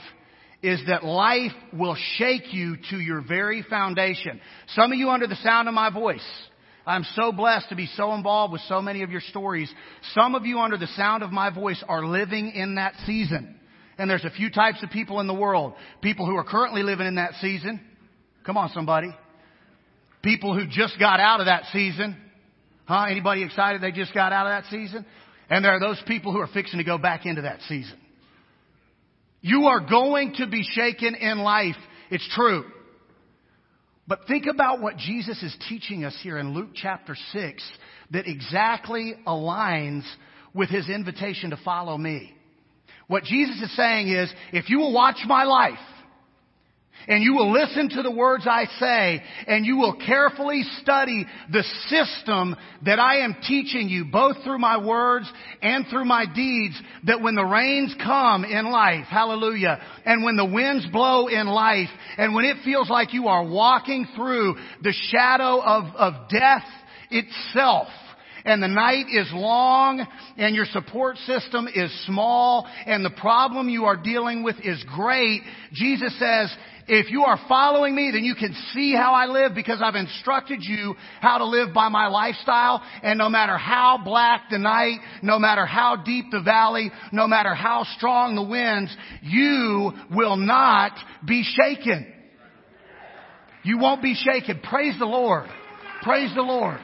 is 0.63 0.81
that 0.89 1.05
life 1.05 1.53
will 1.73 1.97
shake 2.17 2.53
you 2.53 2.77
to 2.91 2.97
your 2.97 3.21
very 3.21 3.63
foundation. 3.63 4.41
Some 4.69 4.93
of 4.93 4.99
you 4.99 5.11
under 5.11 5.27
the 5.27 5.37
sound 5.37 5.69
of 5.69 5.75
my 5.75 5.91
voice 5.91 6.27
I'm 6.87 7.05
so 7.17 7.33
blessed 7.33 7.71
to 7.71 7.75
be 7.75 7.89
so 7.97 8.15
involved 8.15 8.53
with 8.53 8.63
so 8.69 8.81
many 8.81 9.03
of 9.03 9.11
your 9.11 9.21
stories. 9.21 9.73
Some 10.15 10.37
of 10.37 10.47
you 10.47 10.61
under 10.61 10.77
the 10.77 10.87
sound 10.87 11.25
of 11.25 11.33
my 11.33 11.51
voice 11.51 11.83
are 11.89 12.07
living 12.07 12.53
in 12.53 12.77
that 12.77 12.95
season. 13.05 13.59
And 13.99 14.11
there's 14.11 14.25
a 14.25 14.31
few 14.31 14.51
types 14.51 14.83
of 14.83 14.91
people 14.91 15.21
in 15.21 15.27
the 15.27 15.35
world. 15.35 15.75
People 16.03 16.27
who 16.27 16.37
are 16.37 16.45
currently 16.45 16.83
living 16.83 17.07
in 17.07 17.15
that 17.15 17.33
season. 17.41 17.81
Come 18.45 18.57
on, 18.57 18.71
somebody. 18.71 19.15
People 20.23 20.55
who 20.55 20.67
just 20.67 20.99
got 20.99 21.19
out 21.21 21.41
of 21.41 21.47
that 21.47 21.65
season. 21.73 22.17
Huh? 22.85 23.07
Anybody 23.11 23.43
excited 23.43 23.81
they 23.81 23.93
just 23.93 24.13
got 24.13 24.33
out 24.33 24.47
of 24.47 24.51
that 24.63 24.71
season? 24.71 25.07
And 25.49 25.65
there 25.65 25.73
are 25.73 25.81
those 25.81 26.03
people 26.07 26.33
who 26.33 26.41
are 26.41 26.49
fixing 26.49 26.79
to 26.79 26.85
go 26.85 26.99
back 26.99 27.25
into 27.25 27.43
that 27.43 27.61
season. 27.63 27.99
You 29.41 29.67
are 29.67 29.81
going 29.81 30.35
to 30.39 30.47
be 30.47 30.63
shaken 30.63 31.15
in 31.15 31.39
life. 31.39 31.77
It's 32.11 32.29
true. 32.35 32.65
But 34.09 34.21
think 34.29 34.47
about 34.47 34.81
what 34.81 34.97
Jesus 34.97 35.43
is 35.43 35.57
teaching 35.69 36.05
us 36.05 36.17
here 36.23 36.39
in 36.39 36.55
Luke 36.55 36.71
chapter 36.75 37.17
6 37.33 37.73
that 38.13 38.29
exactly 38.29 39.15
aligns 39.27 40.05
with 40.55 40.69
his 40.69 40.89
invitation 40.89 41.51
to 41.51 41.57
follow 41.65 41.99
me. 41.99 42.36
What 43.09 43.25
Jesus 43.25 43.61
is 43.63 43.77
saying 43.77 44.09
is, 44.09 44.33
if 44.53 44.69
you 44.69 44.79
will 44.79 44.93
watch 44.93 45.19
my 45.27 45.45
life, 45.45 45.79
and 47.09 47.23
you 47.23 47.35
will 47.35 47.53
listen 47.53 47.89
to 47.91 48.03
the 48.03 48.11
words 48.11 48.47
I 48.49 48.67
say, 48.81 49.23
and 49.47 49.65
you 49.65 49.77
will 49.77 49.95
carefully 49.95 50.65
study 50.81 51.25
the 51.53 51.63
system 51.87 52.57
that 52.85 52.99
I 52.99 53.19
am 53.19 53.37
teaching 53.47 53.89
you, 53.89 54.07
both 54.07 54.43
through 54.43 54.59
my 54.59 54.85
words 54.85 55.31
and 55.63 55.87
through 55.89 56.05
my 56.05 56.25
deeds, 56.27 56.81
that 57.05 57.23
when 57.23 57.37
the 57.37 57.45
rains 57.45 57.95
come 58.03 58.45
in 58.45 58.71
life, 58.71 59.05
hallelujah, 59.09 59.81
and 60.05 60.25
when 60.25 60.37
the 60.37 60.45
winds 60.45 60.87
blow 60.89 61.29
in 61.29 61.47
life, 61.47 61.91
and 62.19 62.35
when 62.35 62.45
it 62.45 62.65
feels 62.65 62.91
like 62.91 63.15
you 63.15 63.29
are 63.29 63.47
walking 63.47 64.09
through 64.17 64.57
the 64.83 64.95
shadow 65.11 65.63
of, 65.63 65.85
of 65.95 66.29
death 66.29 66.67
itself, 67.11 67.89
and 68.47 68.63
the 68.63 68.69
night 68.69 69.07
is 69.13 69.29
long 69.33 70.07
and 70.39 70.55
your 70.55 70.67
support 70.67 71.17
system 71.19 71.69
is 71.73 71.93
small 72.07 72.67
and 72.87 73.05
the 73.05 73.11
problem 73.11 73.69
you 73.69 73.85
are 73.85 73.97
dealing 73.97 74.43
with 74.43 74.57
is 74.63 74.83
great, 74.95 75.43
Jesus 75.73 76.19
says, 76.19 76.57
if 76.89 77.11
you 77.11 77.25
are 77.25 77.39
following 77.49 77.97
me, 77.97 78.13
then 78.13 78.23
you 78.23 78.37
can 78.37 78.55
see 78.73 78.95
how 78.95 79.13
I 79.13 79.27
live 79.27 79.57
because 79.57 79.81
I've 79.83 79.97
instructed 79.97 80.61
you 80.63 80.95
how 81.21 81.39
to 81.39 81.45
live 81.45 81.75
by 81.75 81.89
my 81.89 82.07
lifestyle. 82.07 82.81
And 83.03 83.19
no 83.19 83.29
matter 83.29 83.59
how 83.59 83.99
black 84.05 84.43
the 84.51 84.59
night, 84.59 84.99
no 85.21 85.41
matter 85.41 85.67
how 85.67 85.97
deep 85.97 86.27
the 86.31 86.43
valley, 86.43 86.93
no 87.11 87.27
matter 87.27 87.55
how 87.55 87.85
strong 87.97 88.37
the 88.37 88.43
winds, 88.43 88.97
you 89.21 89.93
will 90.13 90.37
not 90.37 90.93
be 91.27 91.43
shaken. 91.43 92.07
You 93.65 93.79
won't 93.79 94.01
be 94.01 94.15
shaken. 94.15 94.61
Praise 94.61 94.97
the 95.01 95.07
Lord. 95.07 95.49
Praise 96.03 96.33
the 96.37 96.43
Lord. 96.43 96.79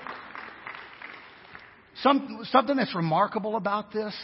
Some, 2.02 2.40
something 2.50 2.76
that's 2.76 2.94
remarkable 2.94 3.56
about 3.56 3.92
this 3.92 4.14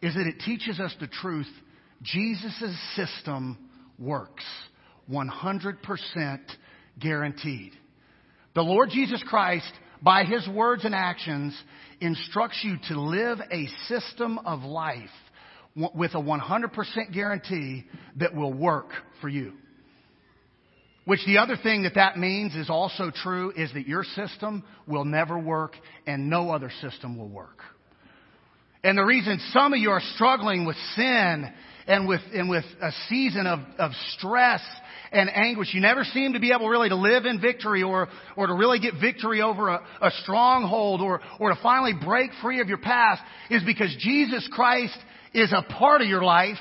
is 0.00 0.14
that 0.14 0.26
it 0.26 0.40
teaches 0.44 0.80
us 0.80 0.94
the 0.98 1.06
truth 1.06 1.48
Jesus' 2.02 2.76
system 2.94 3.58
works 3.98 4.44
100% 5.10 6.38
guaranteed. 6.98 7.72
The 8.54 8.62
Lord 8.62 8.90
Jesus 8.90 9.22
Christ, 9.26 9.70
by 10.02 10.24
His 10.24 10.46
words 10.48 10.84
and 10.84 10.94
actions, 10.94 11.56
instructs 12.00 12.60
you 12.62 12.76
to 12.88 13.00
live 13.00 13.38
a 13.50 13.66
system 13.88 14.38
of 14.38 14.62
life 14.62 15.10
with 15.94 16.14
a 16.14 16.20
100% 16.20 17.12
guarantee 17.12 17.84
that 18.16 18.34
will 18.34 18.52
work 18.52 18.90
for 19.20 19.28
you. 19.28 19.52
Which 21.06 21.24
the 21.24 21.38
other 21.38 21.56
thing 21.56 21.84
that 21.84 21.94
that 21.94 22.18
means 22.18 22.56
is 22.56 22.68
also 22.68 23.12
true 23.22 23.52
is 23.56 23.72
that 23.74 23.86
your 23.86 24.02
system 24.02 24.64
will 24.88 25.04
never 25.04 25.38
work 25.38 25.76
and 26.04 26.28
no 26.28 26.50
other 26.50 26.70
system 26.80 27.16
will 27.16 27.28
work. 27.28 27.62
And 28.82 28.98
the 28.98 29.04
reason 29.04 29.40
some 29.52 29.72
of 29.72 29.78
you 29.78 29.90
are 29.90 30.02
struggling 30.14 30.66
with 30.66 30.76
sin 30.96 31.52
and 31.86 32.08
with, 32.08 32.20
and 32.34 32.50
with 32.50 32.64
a 32.82 32.90
season 33.08 33.46
of, 33.46 33.60
of 33.78 33.92
stress 34.18 34.60
and 35.12 35.30
anguish. 35.32 35.72
You 35.72 35.80
never 35.80 36.02
seem 36.02 36.32
to 36.32 36.40
be 36.40 36.50
able 36.52 36.68
really 36.68 36.88
to 36.88 36.96
live 36.96 37.24
in 37.24 37.40
victory 37.40 37.84
or, 37.84 38.08
or 38.36 38.48
to 38.48 38.54
really 38.54 38.80
get 38.80 38.94
victory 39.00 39.42
over 39.42 39.68
a, 39.68 39.82
a 40.02 40.10
stronghold 40.22 41.02
or, 41.02 41.20
or 41.38 41.50
to 41.50 41.58
finally 41.62 41.94
break 42.04 42.30
free 42.42 42.60
of 42.60 42.66
your 42.66 42.78
past 42.78 43.22
is 43.48 43.62
because 43.62 43.94
Jesus 44.00 44.48
Christ 44.50 44.98
is 45.32 45.52
a 45.52 45.62
part 45.62 46.02
of 46.02 46.08
your 46.08 46.22
life 46.22 46.58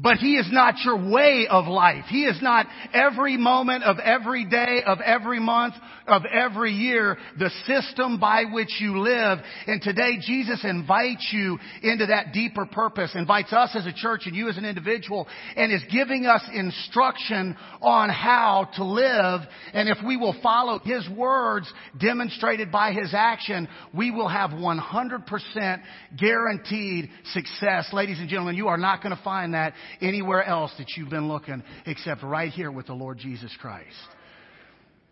but 0.00 0.18
He 0.18 0.36
is 0.36 0.46
not 0.50 0.76
your 0.84 1.10
way 1.10 1.48
of 1.50 1.66
life. 1.66 2.04
He 2.08 2.24
is 2.24 2.40
not 2.40 2.66
every 2.94 3.36
moment 3.36 3.82
of 3.82 3.98
every 3.98 4.44
day, 4.44 4.80
of 4.86 5.00
every 5.00 5.40
month, 5.40 5.74
of 6.06 6.22
every 6.24 6.72
year, 6.72 7.18
the 7.38 7.50
system 7.66 8.20
by 8.20 8.44
which 8.44 8.80
you 8.80 9.00
live. 9.00 9.38
And 9.66 9.82
today 9.82 10.18
Jesus 10.20 10.64
invites 10.64 11.28
you 11.32 11.58
into 11.82 12.06
that 12.06 12.32
deeper 12.32 12.64
purpose, 12.64 13.10
invites 13.14 13.52
us 13.52 13.70
as 13.74 13.86
a 13.86 13.92
church 13.92 14.22
and 14.26 14.36
you 14.36 14.48
as 14.48 14.56
an 14.56 14.64
individual, 14.64 15.26
and 15.56 15.72
is 15.72 15.82
giving 15.90 16.26
us 16.26 16.42
instruction 16.54 17.56
on 17.82 18.08
how 18.08 18.68
to 18.76 18.84
live. 18.84 19.40
And 19.74 19.88
if 19.88 19.98
we 20.06 20.16
will 20.16 20.36
follow 20.42 20.78
His 20.78 21.08
words 21.10 21.70
demonstrated 22.00 22.70
by 22.70 22.92
His 22.92 23.12
action, 23.12 23.68
we 23.92 24.12
will 24.12 24.28
have 24.28 24.50
100% 24.50 25.82
guaranteed 26.16 27.10
success. 27.32 27.88
Ladies 27.92 28.20
and 28.20 28.28
gentlemen, 28.28 28.54
you 28.54 28.68
are 28.68 28.78
not 28.78 29.02
going 29.02 29.16
to 29.16 29.22
find 29.24 29.54
that 29.54 29.74
anywhere 30.00 30.42
else 30.42 30.72
that 30.78 30.88
you've 30.96 31.10
been 31.10 31.28
looking 31.28 31.62
except 31.86 32.22
right 32.22 32.52
here 32.52 32.70
with 32.70 32.86
the 32.86 32.94
Lord 32.94 33.18
Jesus 33.18 33.54
Christ. 33.60 33.86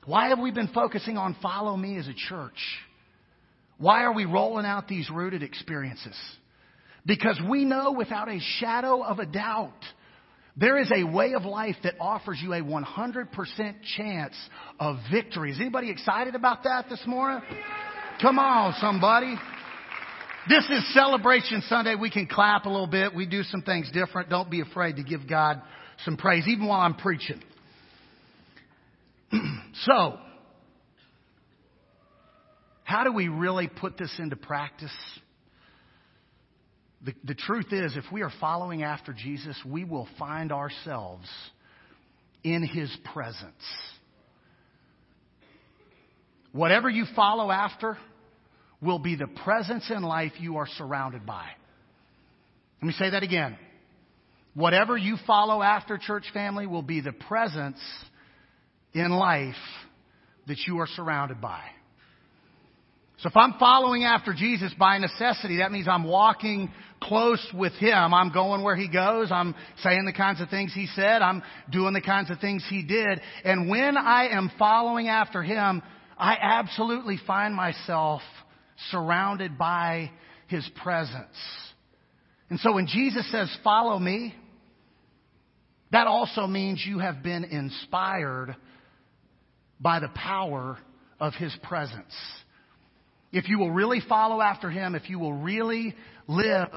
Why 0.04 0.28
have 0.28 0.38
we 0.38 0.52
been 0.52 0.68
focusing 0.68 1.16
on 1.16 1.36
follow 1.42 1.76
me 1.76 1.98
as 1.98 2.06
a 2.06 2.14
church? 2.14 2.58
Why 3.78 4.04
are 4.04 4.12
we 4.12 4.24
rolling 4.24 4.64
out 4.64 4.88
these 4.88 5.10
rooted 5.10 5.42
experiences? 5.42 6.16
Because 7.04 7.40
we 7.48 7.64
know 7.64 7.92
without 7.92 8.28
a 8.28 8.38
shadow 8.58 9.02
of 9.02 9.18
a 9.18 9.26
doubt, 9.26 9.74
there 10.56 10.78
is 10.78 10.90
a 10.90 11.04
way 11.04 11.34
of 11.34 11.44
life 11.44 11.76
that 11.82 11.94
offers 12.00 12.38
you 12.42 12.54
a 12.54 12.62
100% 12.62 13.74
chance 13.96 14.34
of 14.80 14.96
victory. 15.12 15.52
Is 15.52 15.60
anybody 15.60 15.90
excited 15.90 16.34
about 16.34 16.64
that 16.64 16.88
this 16.88 17.02
morning? 17.06 17.42
Come 18.22 18.38
on, 18.38 18.74
somebody. 18.80 19.36
This 20.48 20.64
is 20.70 20.94
Celebration 20.94 21.60
Sunday. 21.68 21.96
We 21.96 22.08
can 22.08 22.28
clap 22.28 22.66
a 22.66 22.68
little 22.68 22.86
bit. 22.86 23.12
We 23.12 23.26
do 23.26 23.42
some 23.42 23.62
things 23.62 23.90
different. 23.92 24.30
Don't 24.30 24.48
be 24.48 24.60
afraid 24.60 24.94
to 24.94 25.02
give 25.02 25.28
God 25.28 25.60
some 26.04 26.16
praise, 26.16 26.44
even 26.46 26.68
while 26.68 26.82
I'm 26.82 26.94
preaching. 26.94 27.42
so, 29.86 30.16
how 32.84 33.02
do 33.02 33.12
we 33.12 33.26
really 33.26 33.66
put 33.66 33.98
this 33.98 34.14
into 34.20 34.36
practice? 34.36 34.94
The, 37.04 37.14
the 37.24 37.34
truth 37.34 37.72
is, 37.72 37.96
if 37.96 38.04
we 38.12 38.22
are 38.22 38.32
following 38.40 38.84
after 38.84 39.12
Jesus, 39.12 39.60
we 39.66 39.82
will 39.82 40.06
find 40.16 40.52
ourselves 40.52 41.28
in 42.44 42.62
His 42.62 42.96
presence. 43.12 43.50
Whatever 46.52 46.88
you 46.88 47.04
follow 47.16 47.50
after, 47.50 47.98
will 48.82 48.98
be 48.98 49.16
the 49.16 49.26
presence 49.26 49.90
in 49.90 50.02
life 50.02 50.32
you 50.38 50.56
are 50.56 50.66
surrounded 50.76 51.24
by. 51.24 51.46
Let 52.80 52.86
me 52.86 52.92
say 52.92 53.10
that 53.10 53.22
again. 53.22 53.56
Whatever 54.54 54.96
you 54.96 55.16
follow 55.26 55.62
after 55.62 55.98
church 55.98 56.24
family 56.32 56.66
will 56.66 56.82
be 56.82 57.00
the 57.00 57.12
presence 57.12 57.78
in 58.92 59.10
life 59.10 59.54
that 60.46 60.58
you 60.66 60.78
are 60.78 60.86
surrounded 60.86 61.40
by. 61.40 61.62
So 63.18 63.30
if 63.30 63.36
I'm 63.36 63.54
following 63.58 64.04
after 64.04 64.34
Jesus 64.34 64.74
by 64.78 64.98
necessity, 64.98 65.58
that 65.58 65.72
means 65.72 65.88
I'm 65.88 66.04
walking 66.04 66.70
close 67.02 67.44
with 67.54 67.72
Him. 67.74 68.12
I'm 68.12 68.30
going 68.30 68.62
where 68.62 68.76
He 68.76 68.88
goes. 68.88 69.30
I'm 69.30 69.54
saying 69.82 70.04
the 70.04 70.12
kinds 70.12 70.40
of 70.40 70.50
things 70.50 70.72
He 70.74 70.86
said. 70.94 71.22
I'm 71.22 71.42
doing 71.70 71.94
the 71.94 72.02
kinds 72.02 72.30
of 72.30 72.40
things 72.40 72.64
He 72.68 72.82
did. 72.82 73.20
And 73.44 73.70
when 73.70 73.96
I 73.96 74.28
am 74.28 74.50
following 74.58 75.08
after 75.08 75.42
Him, 75.42 75.82
I 76.18 76.36
absolutely 76.40 77.18
find 77.26 77.54
myself 77.54 78.20
surrounded 78.90 79.58
by 79.58 80.10
his 80.48 80.68
presence. 80.82 81.36
And 82.50 82.60
so 82.60 82.74
when 82.74 82.86
Jesus 82.86 83.30
says, 83.30 83.54
follow 83.64 83.98
me, 83.98 84.34
that 85.92 86.06
also 86.06 86.46
means 86.46 86.84
you 86.86 86.98
have 86.98 87.22
been 87.22 87.44
inspired 87.44 88.56
by 89.80 90.00
the 90.00 90.08
power 90.14 90.78
of 91.20 91.34
his 91.34 91.54
presence. 91.62 92.14
If 93.32 93.48
you 93.48 93.58
will 93.58 93.70
really 93.70 94.00
follow 94.08 94.40
after 94.40 94.70
him, 94.70 94.94
if 94.94 95.10
you 95.10 95.18
will 95.18 95.32
really 95.32 95.94
live 96.26 96.68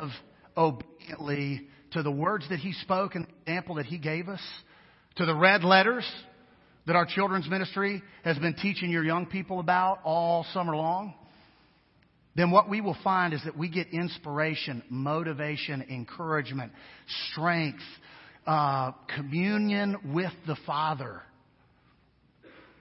obediently 0.57 1.67
to 1.91 2.03
the 2.03 2.11
words 2.11 2.45
that 2.49 2.59
he 2.59 2.73
spoke 2.73 3.15
and 3.15 3.25
the 3.25 3.51
example 3.51 3.75
that 3.75 3.85
he 3.85 3.97
gave 3.97 4.27
us, 4.27 4.41
to 5.15 5.25
the 5.25 5.35
red 5.35 5.63
letters 5.63 6.05
that 6.87 6.95
our 6.95 7.05
children's 7.05 7.49
ministry 7.49 8.01
has 8.23 8.37
been 8.39 8.55
teaching 8.55 8.89
your 8.89 9.03
young 9.03 9.25
people 9.25 9.59
about 9.59 9.99
all 10.03 10.45
summer 10.53 10.75
long, 10.75 11.13
then 12.39 12.51
what 12.51 12.69
we 12.69 12.79
will 12.79 12.97
find 13.03 13.33
is 13.33 13.41
that 13.43 13.57
we 13.57 13.69
get 13.69 13.87
inspiration, 13.91 14.81
motivation, 14.89 15.81
encouragement, 15.89 16.71
strength, 17.31 17.83
uh, 18.47 18.91
communion 19.15 19.97
with 20.13 20.31
the 20.47 20.55
Father 20.65 21.21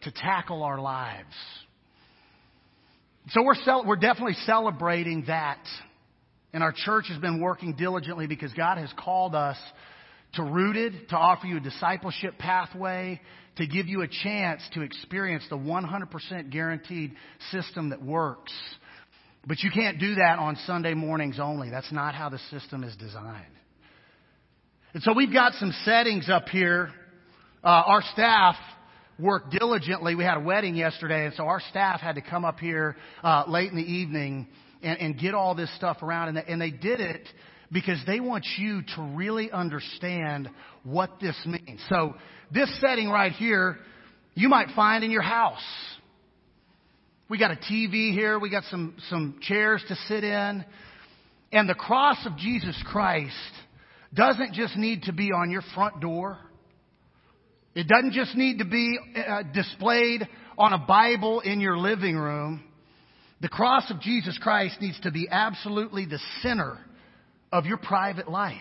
to 0.03 0.13
tackle 0.13 0.63
our 0.63 0.81
lives. 0.81 1.35
So 3.31 3.43
we're, 3.43 3.57
cel- 3.57 3.85
we're 3.85 3.97
definitely 3.97 4.37
celebrating 4.47 5.25
that. 5.27 5.63
And 6.53 6.63
our 6.63 6.73
church 6.73 7.07
has 7.09 7.19
been 7.19 7.41
working 7.41 7.75
diligently 7.75 8.27
because 8.27 8.53
God 8.55 8.79
has 8.79 8.91
called 8.97 9.35
us 9.35 9.59
to 10.35 10.43
rooted, 10.43 11.09
to 11.11 11.17
offer 11.17 11.47
you 11.47 11.57
a 11.57 11.61
discipleship 11.61 12.39
pathway, 12.39 13.21
to 13.57 13.67
give 13.67 13.87
you 13.87 14.03
a 14.03 14.09
chance 14.09 14.63
to 14.75 14.83
experience 14.83 15.45
the 15.51 15.57
100% 15.57 16.51
guaranteed 16.51 17.13
system 17.51 17.91
that 17.91 18.03
works. 18.03 18.53
But 19.47 19.61
you 19.61 19.71
can't 19.71 19.99
do 19.99 20.17
that 20.17 20.39
on 20.39 20.57
Sunday 20.67 20.95
mornings 20.95 21.39
only. 21.41 21.71
That's 21.71 21.93
not 21.93 22.15
how 22.15 22.29
the 22.29 22.39
system 22.51 22.85
is 22.85 22.95
designed. 22.97 23.47
And 24.95 25.03
so 25.03 25.13
we've 25.15 25.33
got 25.33 25.53
some 25.55 25.73
settings 25.85 26.29
up 26.29 26.49
here. 26.49 26.91
Uh, 27.63 27.69
our 27.69 28.03
staff 28.13 28.57
worked 29.19 29.51
diligently. 29.51 30.15
We 30.15 30.25
had 30.25 30.37
a 30.37 30.41
wedding 30.41 30.75
yesterday, 30.75 31.27
and 31.27 31.35
so 31.35 31.45
our 31.45 31.61
staff 31.71 32.01
had 32.01 32.15
to 32.15 32.23
come 32.23 32.45
up 32.45 32.59
here 32.59 32.97
uh, 33.23 33.45
late 33.49 33.71
in 33.71 33.77
the 33.77 33.83
evening 33.83 34.49
and, 34.83 34.99
and 34.99 35.19
get 35.19 35.35
all 35.35 35.55
this 35.55 35.75
stuff 35.77 36.03
around. 36.03 36.29
And 36.29 36.37
they, 36.37 36.45
and 36.49 36.61
they 36.61 36.71
did 36.71 37.01
it 37.01 37.27
because 37.71 38.01
they 38.07 38.21
want 38.21 38.47
you 38.57 38.83
to 38.97 39.03
really 39.15 39.51
understand 39.51 40.49
what 40.85 41.21
this 41.21 41.37
means. 41.45 41.81
So 41.89 42.15
this 42.53 42.71
setting 42.81 43.09
right 43.09 43.33
here, 43.33 43.79
you 44.35 44.49
might 44.49 44.69
find 44.75 45.05
in 45.05 45.11
your 45.11 45.23
house. 45.23 45.63
We 47.29 47.37
got 47.39 47.51
a 47.51 47.57
TV 47.57 48.13
here. 48.13 48.39
We 48.39 48.49
got 48.49 48.65
some, 48.71 48.95
some 49.11 49.39
chairs 49.43 49.85
to 49.89 49.95
sit 50.07 50.25
in. 50.25 50.65
And 51.53 51.69
the 51.69 51.75
cross 51.75 52.17
of 52.25 52.39
Jesus 52.39 52.83
Christ 52.87 53.35
doesn't 54.15 54.55
just 54.55 54.77
need 54.77 55.03
to 55.05 55.13
be 55.13 55.31
on 55.33 55.51
your 55.51 55.63
front 55.75 56.01
door. 56.01 56.39
It 57.75 57.87
doesn't 57.87 58.13
just 58.13 58.35
need 58.35 58.59
to 58.59 58.65
be 58.65 58.99
uh, 59.15 59.43
displayed 59.53 60.27
on 60.57 60.73
a 60.73 60.79
Bible 60.79 61.41
in 61.41 61.61
your 61.61 61.77
living 61.77 62.17
room. 62.17 62.65
The 63.43 63.49
cross 63.49 63.91
of 63.91 64.01
Jesus 64.01 64.39
Christ 64.43 64.81
needs 64.81 64.99
to 65.01 65.11
be 65.11 65.29
absolutely 65.31 66.07
the 66.07 66.19
center 66.43 66.79
of 67.53 67.67
your 67.67 67.77
private 67.77 68.31
life. 68.31 68.57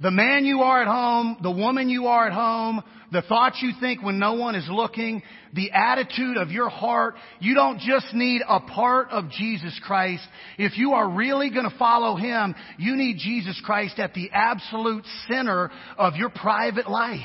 The 0.00 0.10
man 0.10 0.44
you 0.44 0.60
are 0.62 0.82
at 0.82 0.88
home, 0.88 1.38
the 1.42 1.50
woman 1.50 1.88
you 1.88 2.06
are 2.06 2.26
at 2.26 2.32
home, 2.32 2.82
the 3.12 3.22
thoughts 3.22 3.60
you 3.62 3.70
think 3.80 4.02
when 4.02 4.18
no 4.18 4.34
one 4.34 4.56
is 4.56 4.66
looking, 4.68 5.22
the 5.52 5.70
attitude 5.70 6.36
of 6.36 6.50
your 6.50 6.68
heart, 6.68 7.14
you 7.38 7.54
don't 7.54 7.78
just 7.78 8.12
need 8.12 8.42
a 8.46 8.58
part 8.58 9.10
of 9.10 9.30
Jesus 9.30 9.80
Christ. 9.84 10.26
If 10.58 10.76
you 10.76 10.92
are 10.94 11.08
really 11.08 11.48
going 11.50 11.70
to 11.70 11.78
follow 11.78 12.16
Him, 12.16 12.56
you 12.76 12.96
need 12.96 13.18
Jesus 13.18 13.60
Christ 13.64 14.00
at 14.00 14.14
the 14.14 14.30
absolute 14.32 15.04
center 15.28 15.70
of 15.96 16.16
your 16.16 16.28
private 16.28 16.90
life. 16.90 17.20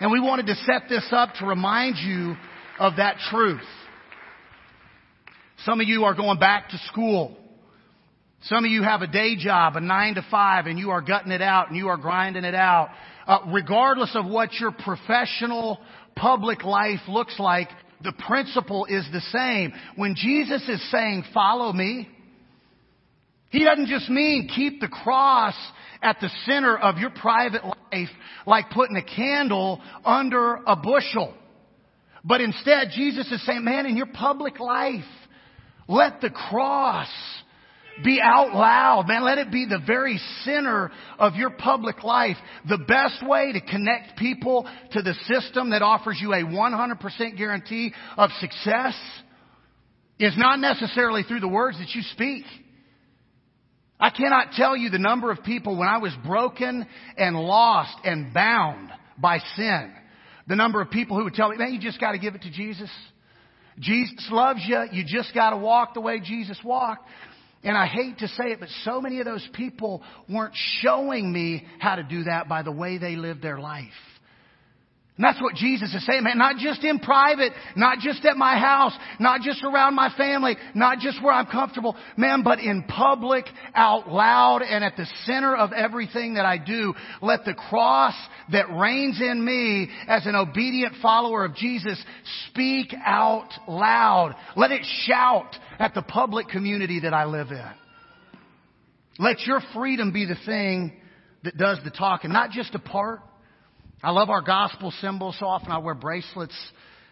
And 0.00 0.10
we 0.10 0.18
wanted 0.18 0.46
to 0.46 0.54
set 0.56 0.88
this 0.88 1.06
up 1.12 1.34
to 1.34 1.46
remind 1.46 1.96
you 1.98 2.34
of 2.80 2.96
that 2.96 3.18
truth. 3.30 3.60
Some 5.64 5.80
of 5.80 5.86
you 5.86 6.04
are 6.04 6.14
going 6.14 6.38
back 6.40 6.70
to 6.70 6.78
school. 6.90 7.36
Some 8.44 8.64
of 8.64 8.70
you 8.70 8.82
have 8.82 9.02
a 9.02 9.06
day 9.06 9.36
job, 9.36 9.76
a 9.76 9.80
nine 9.80 10.14
to 10.14 10.24
five, 10.30 10.66
and 10.66 10.78
you 10.78 10.90
are 10.90 11.02
gutting 11.02 11.32
it 11.32 11.42
out 11.42 11.68
and 11.68 11.76
you 11.76 11.88
are 11.88 11.98
grinding 11.98 12.44
it 12.44 12.54
out. 12.54 12.90
Uh, 13.26 13.38
regardless 13.52 14.10
of 14.14 14.24
what 14.26 14.54
your 14.54 14.72
professional 14.72 15.78
public 16.16 16.64
life 16.64 17.00
looks 17.06 17.38
like, 17.38 17.68
the 18.02 18.12
principle 18.26 18.86
is 18.86 19.06
the 19.12 19.20
same. 19.20 19.72
When 19.96 20.14
Jesus 20.14 20.66
is 20.68 20.90
saying, 20.90 21.24
follow 21.34 21.70
me, 21.72 22.08
he 23.50 23.64
doesn't 23.64 23.88
just 23.88 24.08
mean 24.08 24.48
keep 24.54 24.80
the 24.80 24.88
cross 24.88 25.54
at 26.02 26.16
the 26.20 26.30
center 26.46 26.78
of 26.78 26.96
your 26.96 27.10
private 27.10 27.62
life 27.64 28.08
like 28.46 28.70
putting 28.70 28.96
a 28.96 29.02
candle 29.02 29.82
under 30.04 30.54
a 30.66 30.76
bushel. 30.76 31.34
But 32.24 32.40
instead, 32.40 32.88
Jesus 32.94 33.30
is 33.30 33.44
saying, 33.44 33.64
man, 33.64 33.86
in 33.86 33.96
your 33.96 34.06
public 34.06 34.60
life, 34.60 35.04
let 35.88 36.20
the 36.20 36.30
cross 36.30 37.08
be 38.04 38.20
out 38.22 38.54
loud, 38.54 39.06
man. 39.08 39.24
Let 39.24 39.38
it 39.38 39.50
be 39.50 39.66
the 39.66 39.80
very 39.86 40.18
center 40.44 40.90
of 41.18 41.34
your 41.34 41.50
public 41.50 42.02
life. 42.02 42.36
The 42.68 42.78
best 42.78 43.26
way 43.26 43.52
to 43.52 43.60
connect 43.60 44.18
people 44.18 44.68
to 44.92 45.02
the 45.02 45.14
system 45.24 45.70
that 45.70 45.82
offers 45.82 46.18
you 46.20 46.32
a 46.32 46.42
100% 46.42 47.36
guarantee 47.36 47.92
of 48.16 48.30
success 48.40 48.94
is 50.18 50.34
not 50.36 50.60
necessarily 50.60 51.22
through 51.22 51.40
the 51.40 51.48
words 51.48 51.78
that 51.78 51.90
you 51.94 52.02
speak. 52.12 52.44
I 53.98 54.10
cannot 54.10 54.52
tell 54.52 54.76
you 54.76 54.88
the 54.88 54.98
number 54.98 55.30
of 55.30 55.42
people 55.42 55.76
when 55.76 55.88
I 55.88 55.98
was 55.98 56.12
broken 56.26 56.86
and 57.18 57.36
lost 57.36 57.94
and 58.04 58.32
bound 58.32 58.90
by 59.18 59.38
sin. 59.56 59.92
The 60.46 60.56
number 60.56 60.80
of 60.80 60.90
people 60.90 61.18
who 61.18 61.24
would 61.24 61.34
tell 61.34 61.50
me, 61.50 61.58
man, 61.58 61.74
you 61.74 61.80
just 61.80 62.00
got 62.00 62.12
to 62.12 62.18
give 62.18 62.34
it 62.34 62.42
to 62.42 62.50
Jesus. 62.50 62.90
Jesus 63.78 64.28
loves 64.30 64.60
you. 64.66 64.82
You 64.92 65.04
just 65.06 65.34
got 65.34 65.50
to 65.50 65.56
walk 65.56 65.94
the 65.94 66.00
way 66.00 66.20
Jesus 66.20 66.58
walked. 66.64 67.06
And 67.62 67.76
I 67.76 67.86
hate 67.86 68.18
to 68.18 68.28
say 68.28 68.52
it, 68.52 68.60
but 68.60 68.70
so 68.84 69.00
many 69.00 69.20
of 69.20 69.26
those 69.26 69.46
people 69.52 70.02
weren't 70.28 70.54
showing 70.54 71.30
me 71.30 71.66
how 71.78 71.96
to 71.96 72.02
do 72.02 72.24
that 72.24 72.48
by 72.48 72.62
the 72.62 72.72
way 72.72 72.98
they 72.98 73.16
lived 73.16 73.42
their 73.42 73.58
life. 73.58 73.88
And 75.20 75.26
that's 75.26 75.42
what 75.42 75.54
Jesus 75.54 75.94
is 75.94 76.06
saying, 76.06 76.24
man. 76.24 76.38
Not 76.38 76.56
just 76.56 76.82
in 76.82 76.98
private, 76.98 77.52
not 77.76 77.98
just 77.98 78.24
at 78.24 78.38
my 78.38 78.58
house, 78.58 78.96
not 79.18 79.42
just 79.42 79.62
around 79.62 79.94
my 79.94 80.08
family, 80.16 80.56
not 80.74 80.98
just 80.98 81.22
where 81.22 81.34
I'm 81.34 81.44
comfortable, 81.44 81.94
man, 82.16 82.42
but 82.42 82.58
in 82.58 82.84
public, 82.84 83.44
out 83.74 84.08
loud, 84.08 84.62
and 84.62 84.82
at 84.82 84.96
the 84.96 85.04
center 85.26 85.54
of 85.54 85.74
everything 85.74 86.34
that 86.34 86.46
I 86.46 86.56
do. 86.56 86.94
Let 87.20 87.44
the 87.44 87.52
cross 87.52 88.14
that 88.50 88.70
reigns 88.74 89.20
in 89.20 89.44
me 89.44 89.90
as 90.08 90.24
an 90.24 90.36
obedient 90.36 90.94
follower 91.02 91.44
of 91.44 91.54
Jesus 91.54 92.02
speak 92.48 92.94
out 93.04 93.50
loud. 93.68 94.34
Let 94.56 94.70
it 94.70 94.86
shout 95.02 95.54
at 95.78 95.92
the 95.92 96.00
public 96.00 96.48
community 96.48 97.00
that 97.00 97.12
I 97.12 97.26
live 97.26 97.50
in. 97.50 97.72
Let 99.18 99.40
your 99.40 99.60
freedom 99.74 100.14
be 100.14 100.24
the 100.24 100.38
thing 100.46 100.98
that 101.44 101.58
does 101.58 101.76
the 101.84 101.90
talking, 101.90 102.32
not 102.32 102.52
just 102.52 102.74
a 102.74 102.78
part, 102.78 103.20
I 104.02 104.10
love 104.10 104.30
our 104.30 104.42
gospel 104.42 104.92
symbols. 105.00 105.36
So 105.38 105.46
often 105.46 105.70
I 105.70 105.78
wear 105.78 105.94
bracelets 105.94 106.56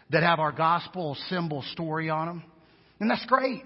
that 0.09 0.23
have 0.23 0.39
our 0.39 0.51
gospel 0.51 1.15
symbol 1.29 1.61
story 1.71 2.09
on 2.09 2.27
them. 2.27 2.43
And 2.99 3.09
that's 3.09 3.25
great. 3.25 3.63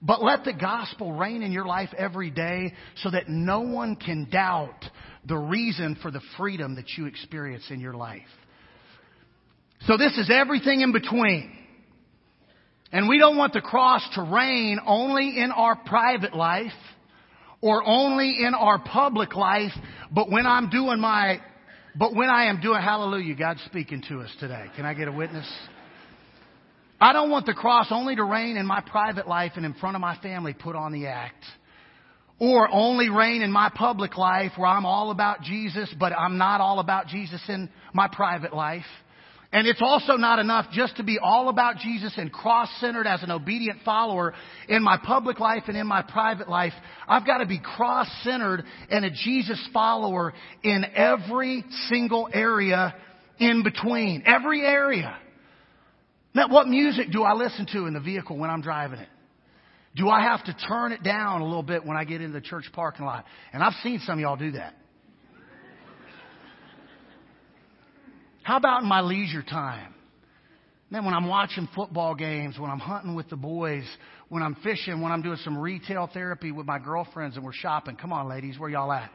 But 0.00 0.22
let 0.22 0.44
the 0.44 0.52
gospel 0.52 1.12
reign 1.12 1.42
in 1.42 1.52
your 1.52 1.64
life 1.64 1.90
every 1.96 2.30
day 2.30 2.72
so 2.96 3.10
that 3.10 3.28
no 3.28 3.60
one 3.60 3.94
can 3.94 4.28
doubt 4.28 4.84
the 5.24 5.36
reason 5.36 5.96
for 6.02 6.10
the 6.10 6.20
freedom 6.36 6.74
that 6.74 6.88
you 6.98 7.06
experience 7.06 7.64
in 7.70 7.78
your 7.78 7.94
life. 7.94 8.22
So 9.86 9.96
this 9.96 10.16
is 10.18 10.28
everything 10.32 10.80
in 10.80 10.92
between. 10.92 11.56
And 12.90 13.08
we 13.08 13.18
don't 13.18 13.36
want 13.36 13.52
the 13.52 13.60
cross 13.60 14.06
to 14.16 14.22
reign 14.22 14.80
only 14.84 15.40
in 15.40 15.52
our 15.52 15.76
private 15.76 16.34
life 16.36 16.72
or 17.60 17.82
only 17.86 18.44
in 18.44 18.54
our 18.54 18.80
public 18.80 19.36
life, 19.36 19.72
but 20.10 20.30
when 20.30 20.46
I'm 20.46 20.68
doing 20.68 20.98
my 20.98 21.40
but 21.94 22.14
when 22.14 22.28
I 22.28 22.46
am 22.46 22.60
doing 22.60 22.80
hallelujah, 22.80 23.34
God's 23.34 23.62
speaking 23.66 24.02
to 24.08 24.20
us 24.20 24.30
today. 24.40 24.66
Can 24.76 24.84
I 24.86 24.94
get 24.94 25.08
a 25.08 25.12
witness? 25.12 25.50
I 27.00 27.12
don't 27.12 27.30
want 27.30 27.46
the 27.46 27.52
cross 27.52 27.88
only 27.90 28.14
to 28.16 28.24
reign 28.24 28.56
in 28.56 28.64
my 28.64 28.80
private 28.80 29.26
life 29.26 29.52
and 29.56 29.66
in 29.66 29.74
front 29.74 29.96
of 29.96 30.00
my 30.00 30.16
family 30.18 30.54
put 30.54 30.76
on 30.76 30.92
the 30.92 31.08
act. 31.08 31.44
Or 32.38 32.68
only 32.72 33.08
reign 33.08 33.42
in 33.42 33.52
my 33.52 33.70
public 33.74 34.16
life 34.16 34.52
where 34.56 34.68
I'm 34.68 34.86
all 34.86 35.10
about 35.10 35.42
Jesus, 35.42 35.92
but 35.98 36.12
I'm 36.12 36.38
not 36.38 36.60
all 36.60 36.78
about 36.78 37.08
Jesus 37.08 37.42
in 37.48 37.68
my 37.92 38.08
private 38.08 38.54
life. 38.54 38.84
And 39.54 39.66
it's 39.66 39.82
also 39.82 40.14
not 40.14 40.38
enough 40.38 40.66
just 40.72 40.96
to 40.96 41.02
be 41.02 41.18
all 41.22 41.50
about 41.50 41.76
Jesus 41.76 42.14
and 42.16 42.32
cross-centered 42.32 43.06
as 43.06 43.22
an 43.22 43.30
obedient 43.30 43.80
follower 43.84 44.32
in 44.66 44.82
my 44.82 44.96
public 44.96 45.38
life 45.40 45.64
and 45.68 45.76
in 45.76 45.86
my 45.86 46.00
private 46.00 46.48
life. 46.48 46.72
I've 47.06 47.26
got 47.26 47.38
to 47.38 47.46
be 47.46 47.58
cross-centered 47.58 48.64
and 48.88 49.04
a 49.04 49.10
Jesus 49.10 49.62
follower 49.74 50.32
in 50.62 50.86
every 50.94 51.64
single 51.88 52.30
area 52.32 52.94
in 53.38 53.62
between. 53.62 54.22
Every 54.24 54.62
area. 54.62 55.18
Now, 56.34 56.48
what 56.48 56.66
music 56.66 57.12
do 57.12 57.22
I 57.22 57.34
listen 57.34 57.66
to 57.74 57.84
in 57.84 57.92
the 57.92 58.00
vehicle 58.00 58.38
when 58.38 58.48
I'm 58.48 58.62
driving 58.62 59.00
it? 59.00 59.08
Do 59.94 60.08
I 60.08 60.22
have 60.22 60.42
to 60.44 60.56
turn 60.66 60.92
it 60.92 61.02
down 61.02 61.42
a 61.42 61.44
little 61.44 61.62
bit 61.62 61.84
when 61.84 61.98
I 61.98 62.04
get 62.04 62.22
into 62.22 62.32
the 62.32 62.40
church 62.40 62.64
parking 62.72 63.04
lot? 63.04 63.26
And 63.52 63.62
I've 63.62 63.74
seen 63.82 64.00
some 64.06 64.14
of 64.14 64.20
y'all 64.20 64.36
do 64.36 64.52
that. 64.52 64.74
How 68.42 68.56
about 68.56 68.82
in 68.82 68.88
my 68.88 69.00
leisure 69.00 69.42
time? 69.42 69.94
Then 70.90 71.06
when 71.06 71.14
I'm 71.14 71.26
watching 71.26 71.68
football 71.74 72.14
games, 72.14 72.58
when 72.58 72.70
I'm 72.70 72.78
hunting 72.78 73.14
with 73.14 73.30
the 73.30 73.36
boys, 73.36 73.84
when 74.28 74.42
I'm 74.42 74.56
fishing, 74.56 75.00
when 75.00 75.10
I'm 75.10 75.22
doing 75.22 75.38
some 75.42 75.56
retail 75.56 76.08
therapy 76.12 76.52
with 76.52 76.66
my 76.66 76.78
girlfriends 76.78 77.36
and 77.36 77.44
we're 77.44 77.54
shopping. 77.54 77.96
Come 77.96 78.12
on, 78.12 78.28
ladies, 78.28 78.58
where 78.58 78.68
y'all 78.68 78.92
at? 78.92 79.10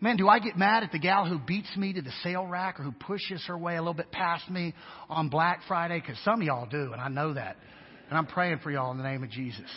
Man, 0.00 0.16
do 0.16 0.28
I 0.28 0.38
get 0.38 0.56
mad 0.56 0.84
at 0.84 0.92
the 0.92 0.98
gal 1.00 1.26
who 1.26 1.40
beats 1.40 1.76
me 1.76 1.92
to 1.94 2.02
the 2.02 2.12
sale 2.22 2.46
rack 2.46 2.78
or 2.78 2.84
who 2.84 2.92
pushes 2.92 3.44
her 3.48 3.58
way 3.58 3.74
a 3.74 3.80
little 3.80 3.94
bit 3.94 4.12
past 4.12 4.48
me 4.48 4.74
on 5.08 5.28
Black 5.28 5.62
Friday? 5.66 5.98
Because 5.98 6.22
some 6.24 6.40
of 6.40 6.46
y'all 6.46 6.66
do, 6.66 6.92
and 6.92 7.00
I 7.00 7.08
know 7.08 7.34
that. 7.34 7.56
And 8.08 8.16
I'm 8.16 8.26
praying 8.26 8.60
for 8.60 8.70
y'all 8.70 8.92
in 8.92 8.96
the 8.96 9.02
name 9.02 9.24
of 9.24 9.30
Jesus. 9.30 9.68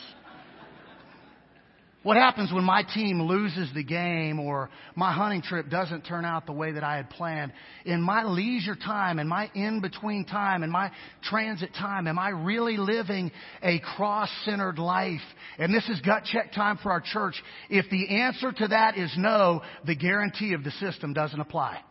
What 2.04 2.18
happens 2.18 2.52
when 2.52 2.64
my 2.64 2.82
team 2.82 3.22
loses 3.22 3.70
the 3.76 3.84
game 3.84 4.40
or 4.40 4.72
my 4.96 5.12
hunting 5.14 5.44
trip 5.44 5.70
doesn't 5.70 6.02
turn 6.02 6.26
out 6.26 6.48
the 6.48 6.52
way 6.52 6.72
that 6.72 6.84
I 6.84 6.96
had 6.96 7.12
planned? 7.12 7.54
In 7.86 8.02
my 8.02 8.24
leisure 8.24 8.76
time, 8.76 9.20
in 9.20 9.28
my 9.28 9.52
in-between 9.54 10.26
time, 10.26 10.64
in 10.64 10.72
my 10.72 10.92
transit 11.22 11.76
time, 11.76 12.08
am 12.08 12.18
I 12.18 12.30
really 12.30 12.78
living 12.78 13.32
a 13.62 13.80
cross-centered 13.96 14.80
life? 14.80 15.22
And 15.60 15.72
this 15.72 15.88
is 15.90 16.02
gut 16.02 16.24
check 16.24 16.54
time 16.54 16.80
for 16.82 16.92
our 16.92 17.02
church. 17.02 17.36
If 17.70 17.88
the 17.92 18.22
answer 18.22 18.52
to 18.52 18.68
that 18.70 18.98
is 18.98 19.14
no, 19.16 19.62
the 19.86 19.96
guarantee 19.96 20.54
of 20.54 20.64
the 20.64 20.72
system 20.72 21.14
doesn't 21.14 21.40
apply. 21.40 21.82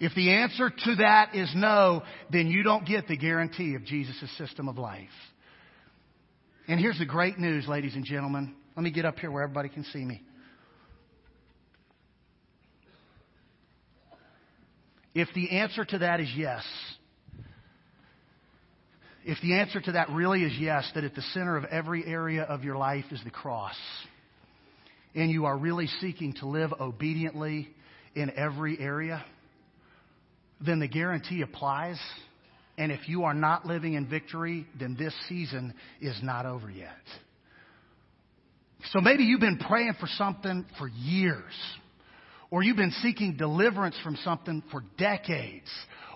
If 0.00 0.14
the 0.14 0.30
answer 0.30 0.70
to 0.70 0.94
that 0.96 1.34
is 1.34 1.52
no, 1.54 2.04
then 2.32 2.46
you 2.46 2.62
don't 2.62 2.86
get 2.86 3.06
the 3.06 3.18
guarantee 3.18 3.74
of 3.74 3.84
Jesus' 3.84 4.30
system 4.38 4.66
of 4.66 4.78
life. 4.78 5.08
And 6.68 6.80
here's 6.80 6.98
the 6.98 7.04
great 7.04 7.38
news, 7.38 7.68
ladies 7.68 7.94
and 7.94 8.04
gentlemen. 8.04 8.54
Let 8.78 8.84
me 8.84 8.92
get 8.92 9.04
up 9.04 9.18
here 9.18 9.28
where 9.32 9.42
everybody 9.42 9.70
can 9.70 9.82
see 9.82 10.04
me. 10.04 10.22
If 15.16 15.26
the 15.34 15.50
answer 15.50 15.84
to 15.84 15.98
that 15.98 16.20
is 16.20 16.28
yes, 16.36 16.62
if 19.24 19.36
the 19.42 19.54
answer 19.54 19.80
to 19.80 19.92
that 19.92 20.10
really 20.10 20.44
is 20.44 20.52
yes, 20.60 20.88
that 20.94 21.02
at 21.02 21.16
the 21.16 21.22
center 21.34 21.56
of 21.56 21.64
every 21.64 22.06
area 22.06 22.44
of 22.44 22.62
your 22.62 22.76
life 22.76 23.06
is 23.10 23.20
the 23.24 23.32
cross, 23.32 23.74
and 25.12 25.28
you 25.28 25.46
are 25.46 25.58
really 25.58 25.88
seeking 26.00 26.34
to 26.34 26.46
live 26.46 26.72
obediently 26.78 27.68
in 28.14 28.30
every 28.30 28.78
area, 28.78 29.24
then 30.64 30.78
the 30.78 30.86
guarantee 30.86 31.42
applies. 31.42 31.98
And 32.76 32.92
if 32.92 33.08
you 33.08 33.24
are 33.24 33.34
not 33.34 33.66
living 33.66 33.94
in 33.94 34.08
victory, 34.08 34.68
then 34.78 34.94
this 34.96 35.14
season 35.28 35.74
is 36.00 36.16
not 36.22 36.46
over 36.46 36.70
yet. 36.70 36.94
So 38.92 39.00
maybe 39.00 39.24
you've 39.24 39.40
been 39.40 39.58
praying 39.58 39.94
for 40.00 40.06
something 40.06 40.64
for 40.78 40.88
years. 40.88 41.52
Or 42.50 42.62
you've 42.62 42.76
been 42.76 42.94
seeking 43.02 43.36
deliverance 43.36 43.96
from 44.02 44.16
something 44.24 44.62
for 44.70 44.82
decades. 44.96 45.68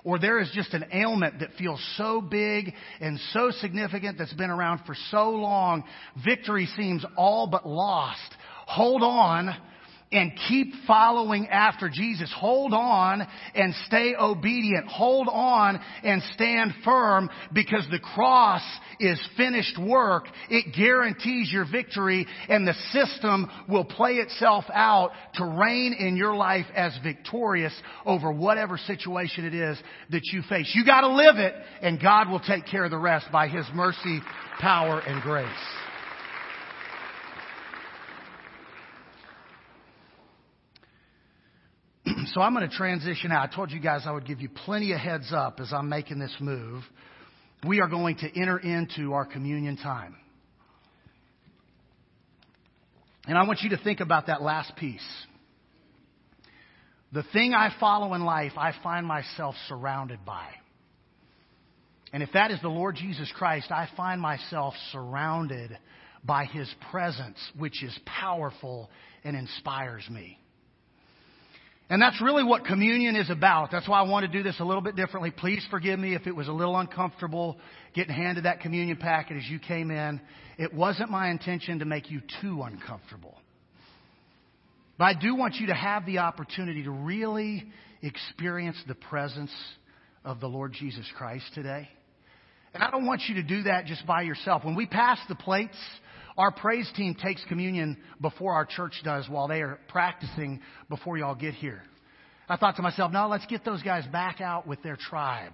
Or 0.04 0.18
there 0.18 0.40
is 0.40 0.50
just 0.54 0.72
an 0.74 0.86
ailment 0.92 1.40
that 1.40 1.50
feels 1.58 1.84
so 1.96 2.20
big 2.20 2.72
and 3.00 3.20
so 3.32 3.50
significant 3.60 4.18
that's 4.18 4.32
been 4.32 4.50
around 4.50 4.80
for 4.86 4.96
so 5.10 5.30
long. 5.30 5.84
Victory 6.24 6.66
seems 6.76 7.04
all 7.16 7.46
but 7.46 7.68
lost. 7.68 8.20
Hold 8.66 9.02
on 9.02 9.54
and 10.12 10.32
keep 10.48 10.72
following 10.86 11.48
after 11.48 11.88
Jesus. 11.88 12.32
Hold 12.36 12.74
on 12.74 13.26
and 13.54 13.74
stay 13.86 14.14
obedient. 14.18 14.86
Hold 14.86 15.28
on 15.28 15.80
and 16.04 16.22
stand 16.34 16.74
firm 16.84 17.30
because 17.52 17.86
the 17.90 17.98
cross 17.98 18.62
is 19.00 19.20
finished 19.36 19.78
work. 19.78 20.26
It 20.50 20.74
guarantees 20.76 21.50
your 21.52 21.66
victory 21.70 22.26
and 22.48 22.66
the 22.66 22.74
system 22.92 23.50
will 23.68 23.84
play 23.84 24.14
itself 24.14 24.64
out 24.72 25.12
to 25.34 25.44
reign 25.44 25.94
in 25.98 26.16
your 26.16 26.34
life 26.34 26.66
as 26.74 26.96
victorious 27.02 27.74
over 28.04 28.30
whatever 28.30 28.76
situation 28.78 29.44
it 29.44 29.54
is 29.54 29.78
that 30.10 30.24
you 30.32 30.42
face. 30.48 30.70
You 30.74 30.84
gotta 30.84 31.08
live 31.08 31.36
it 31.36 31.54
and 31.80 32.00
God 32.00 32.28
will 32.28 32.40
take 32.40 32.66
care 32.66 32.84
of 32.84 32.90
the 32.90 32.98
rest 32.98 33.26
by 33.32 33.48
His 33.48 33.66
mercy, 33.74 34.20
power, 34.60 35.00
and 35.00 35.22
grace. 35.22 35.48
So 42.32 42.40
I'm 42.40 42.54
going 42.54 42.68
to 42.68 42.74
transition 42.74 43.30
out. 43.30 43.50
I 43.50 43.54
told 43.54 43.70
you 43.70 43.80
guys 43.80 44.02
I 44.06 44.12
would 44.12 44.26
give 44.26 44.40
you 44.40 44.48
plenty 44.48 44.92
of 44.92 44.98
heads 44.98 45.32
up 45.32 45.60
as 45.60 45.72
I'm 45.72 45.88
making 45.88 46.18
this 46.18 46.34
move. 46.40 46.82
We 47.66 47.80
are 47.80 47.88
going 47.88 48.16
to 48.16 48.40
enter 48.40 48.58
into 48.58 49.12
our 49.12 49.26
communion 49.26 49.76
time. 49.76 50.16
And 53.26 53.36
I 53.36 53.44
want 53.46 53.60
you 53.62 53.70
to 53.70 53.76
think 53.76 54.00
about 54.00 54.26
that 54.26 54.42
last 54.42 54.74
piece. 54.76 55.06
The 57.12 57.22
thing 57.32 57.52
I 57.52 57.70
follow 57.78 58.14
in 58.14 58.24
life, 58.24 58.52
I 58.56 58.72
find 58.82 59.06
myself 59.06 59.54
surrounded 59.68 60.24
by. 60.24 60.48
And 62.12 62.22
if 62.22 62.30
that 62.32 62.50
is 62.50 62.60
the 62.62 62.68
Lord 62.68 62.96
Jesus 62.96 63.30
Christ, 63.36 63.70
I 63.70 63.88
find 63.96 64.20
myself 64.20 64.74
surrounded 64.90 65.76
by 66.24 66.46
His 66.46 66.72
presence, 66.90 67.38
which 67.58 67.82
is 67.82 67.96
powerful 68.06 68.90
and 69.22 69.36
inspires 69.36 70.08
me. 70.10 70.38
And 71.92 72.00
that's 72.00 72.22
really 72.22 72.42
what 72.42 72.64
communion 72.64 73.16
is 73.16 73.28
about. 73.28 73.70
That's 73.70 73.86
why 73.86 73.98
I 73.98 74.08
want 74.08 74.24
to 74.24 74.32
do 74.32 74.42
this 74.42 74.58
a 74.60 74.64
little 74.64 74.80
bit 74.80 74.96
differently. 74.96 75.30
Please 75.30 75.62
forgive 75.70 75.98
me 75.98 76.14
if 76.14 76.26
it 76.26 76.34
was 76.34 76.48
a 76.48 76.52
little 76.52 76.74
uncomfortable 76.78 77.58
getting 77.92 78.14
handed 78.14 78.44
that 78.46 78.60
communion 78.60 78.96
packet 78.96 79.36
as 79.36 79.44
you 79.44 79.58
came 79.58 79.90
in. 79.90 80.18
It 80.56 80.72
wasn't 80.72 81.10
my 81.10 81.28
intention 81.28 81.80
to 81.80 81.84
make 81.84 82.10
you 82.10 82.22
too 82.40 82.62
uncomfortable. 82.62 83.36
But 84.96 85.04
I 85.04 85.14
do 85.20 85.34
want 85.34 85.56
you 85.56 85.66
to 85.66 85.74
have 85.74 86.06
the 86.06 86.20
opportunity 86.20 86.82
to 86.84 86.90
really 86.90 87.62
experience 88.00 88.82
the 88.88 88.94
presence 88.94 89.52
of 90.24 90.40
the 90.40 90.48
Lord 90.48 90.72
Jesus 90.72 91.04
Christ 91.18 91.44
today. 91.54 91.90
And 92.72 92.82
I 92.82 92.90
don't 92.90 93.04
want 93.04 93.20
you 93.28 93.34
to 93.34 93.42
do 93.42 93.64
that 93.64 93.84
just 93.84 94.06
by 94.06 94.22
yourself. 94.22 94.64
When 94.64 94.76
we 94.76 94.86
pass 94.86 95.18
the 95.28 95.34
plates, 95.34 95.76
our 96.36 96.50
praise 96.50 96.90
team 96.96 97.14
takes 97.14 97.44
communion 97.48 97.96
before 98.20 98.54
our 98.54 98.64
church 98.64 98.94
does 99.04 99.28
while 99.28 99.48
they 99.48 99.60
are 99.62 99.78
practicing 99.88 100.60
before 100.88 101.18
y'all 101.18 101.34
get 101.34 101.54
here. 101.54 101.82
I 102.48 102.56
thought 102.56 102.76
to 102.76 102.82
myself, 102.82 103.12
no, 103.12 103.28
let's 103.28 103.46
get 103.46 103.64
those 103.64 103.82
guys 103.82 104.04
back 104.06 104.40
out 104.40 104.66
with 104.66 104.82
their 104.82 104.96
tribe. 104.96 105.52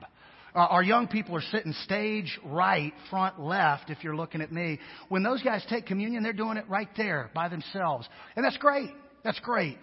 Uh, 0.55 0.61
our 0.61 0.83
young 0.83 1.07
people 1.07 1.37
are 1.37 1.43
sitting 1.53 1.73
stage 1.85 2.39
right, 2.45 2.93
front 3.11 3.39
left, 3.39 3.91
if 3.91 4.03
you're 4.03 4.17
looking 4.17 4.41
at 4.41 4.51
me. 4.51 4.79
When 5.09 5.23
those 5.23 5.43
guys 5.43 5.65
take 5.69 5.87
communion, 5.87 6.23
they're 6.23 6.33
doing 6.33 6.57
it 6.57 6.69
right 6.69 6.89
there 6.97 7.31
by 7.35 7.49
themselves. 7.49 8.09
And 8.35 8.45
that's 8.45 8.57
great. 8.57 8.91
That's 9.23 9.39
great. 9.41 9.79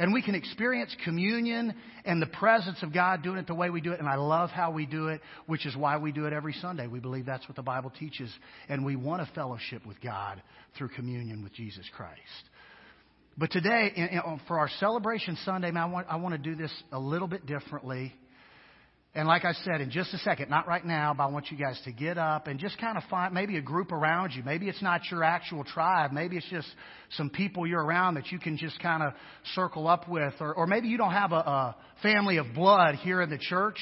And 0.00 0.14
we 0.14 0.22
can 0.22 0.34
experience 0.34 0.96
communion 1.04 1.74
and 2.06 2.22
the 2.22 2.26
presence 2.26 2.82
of 2.82 2.90
God 2.90 3.22
doing 3.22 3.36
it 3.36 3.46
the 3.46 3.54
way 3.54 3.68
we 3.68 3.82
do 3.82 3.92
it. 3.92 4.00
And 4.00 4.08
I 4.08 4.14
love 4.14 4.48
how 4.48 4.70
we 4.70 4.86
do 4.86 5.08
it, 5.08 5.20
which 5.44 5.66
is 5.66 5.76
why 5.76 5.98
we 5.98 6.10
do 6.10 6.24
it 6.24 6.32
every 6.32 6.54
Sunday. 6.54 6.86
We 6.86 7.00
believe 7.00 7.26
that's 7.26 7.46
what 7.46 7.54
the 7.54 7.62
Bible 7.62 7.92
teaches. 7.98 8.32
And 8.70 8.82
we 8.82 8.96
want 8.96 9.20
a 9.20 9.26
fellowship 9.34 9.84
with 9.84 10.00
God 10.00 10.42
through 10.78 10.88
communion 10.88 11.42
with 11.42 11.52
Jesus 11.52 11.84
Christ. 11.94 12.18
But 13.36 13.50
today, 13.50 14.18
for 14.48 14.58
our 14.58 14.70
celebration 14.80 15.36
Sunday, 15.44 15.70
man, 15.70 15.82
I 15.82 15.86
want, 15.86 16.06
I 16.08 16.16
want 16.16 16.32
to 16.32 16.38
do 16.38 16.56
this 16.56 16.72
a 16.92 16.98
little 16.98 17.28
bit 17.28 17.44
differently. 17.44 18.14
And 19.12 19.26
like 19.26 19.44
I 19.44 19.54
said, 19.64 19.80
in 19.80 19.90
just 19.90 20.14
a 20.14 20.18
second, 20.18 20.50
not 20.50 20.68
right 20.68 20.84
now, 20.84 21.12
but 21.12 21.24
I 21.24 21.26
want 21.26 21.50
you 21.50 21.56
guys 21.56 21.80
to 21.84 21.90
get 21.90 22.16
up 22.16 22.46
and 22.46 22.60
just 22.60 22.78
kind 22.78 22.96
of 22.96 23.02
find 23.10 23.34
maybe 23.34 23.56
a 23.56 23.60
group 23.60 23.90
around 23.90 24.32
you. 24.32 24.44
Maybe 24.44 24.68
it's 24.68 24.82
not 24.82 25.00
your 25.10 25.24
actual 25.24 25.64
tribe. 25.64 26.12
Maybe 26.12 26.36
it's 26.36 26.48
just 26.48 26.68
some 27.16 27.28
people 27.28 27.66
you're 27.66 27.84
around 27.84 28.14
that 28.14 28.30
you 28.30 28.38
can 28.38 28.56
just 28.56 28.80
kind 28.80 29.02
of 29.02 29.12
circle 29.56 29.88
up 29.88 30.08
with. 30.08 30.34
Or, 30.38 30.54
or 30.54 30.68
maybe 30.68 30.86
you 30.86 30.96
don't 30.96 31.10
have 31.10 31.32
a, 31.32 31.36
a 31.36 31.76
family 32.02 32.36
of 32.36 32.54
blood 32.54 32.94
here 32.96 33.20
in 33.20 33.30
the 33.30 33.38
church. 33.38 33.78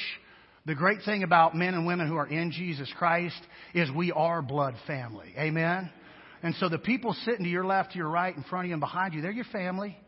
The 0.65 0.75
great 0.75 1.01
thing 1.05 1.23
about 1.23 1.55
men 1.55 1.75
and 1.75 1.87
women 1.87 2.09
who 2.09 2.17
are 2.17 2.27
in 2.27 2.51
Jesus 2.51 2.91
Christ 2.97 3.41
is 3.75 3.91
we 3.91 4.13
are 4.13 4.41
blood 4.41 4.77
family. 4.87 5.35
Amen? 5.37 5.91
And 6.43 6.55
so 6.55 6.71
the 6.71 6.79
people 6.79 7.15
sitting 7.27 7.45
to 7.45 7.51
your 7.51 7.67
left, 7.67 7.93
to 7.93 7.99
your 7.99 8.09
right, 8.09 8.35
in 8.35 8.45
front 8.45 8.65
of 8.65 8.69
you, 8.69 8.75
and 8.75 8.81
behind 8.81 9.13
you, 9.13 9.21
they're 9.21 9.31
your 9.31 9.45
family. 9.47 9.99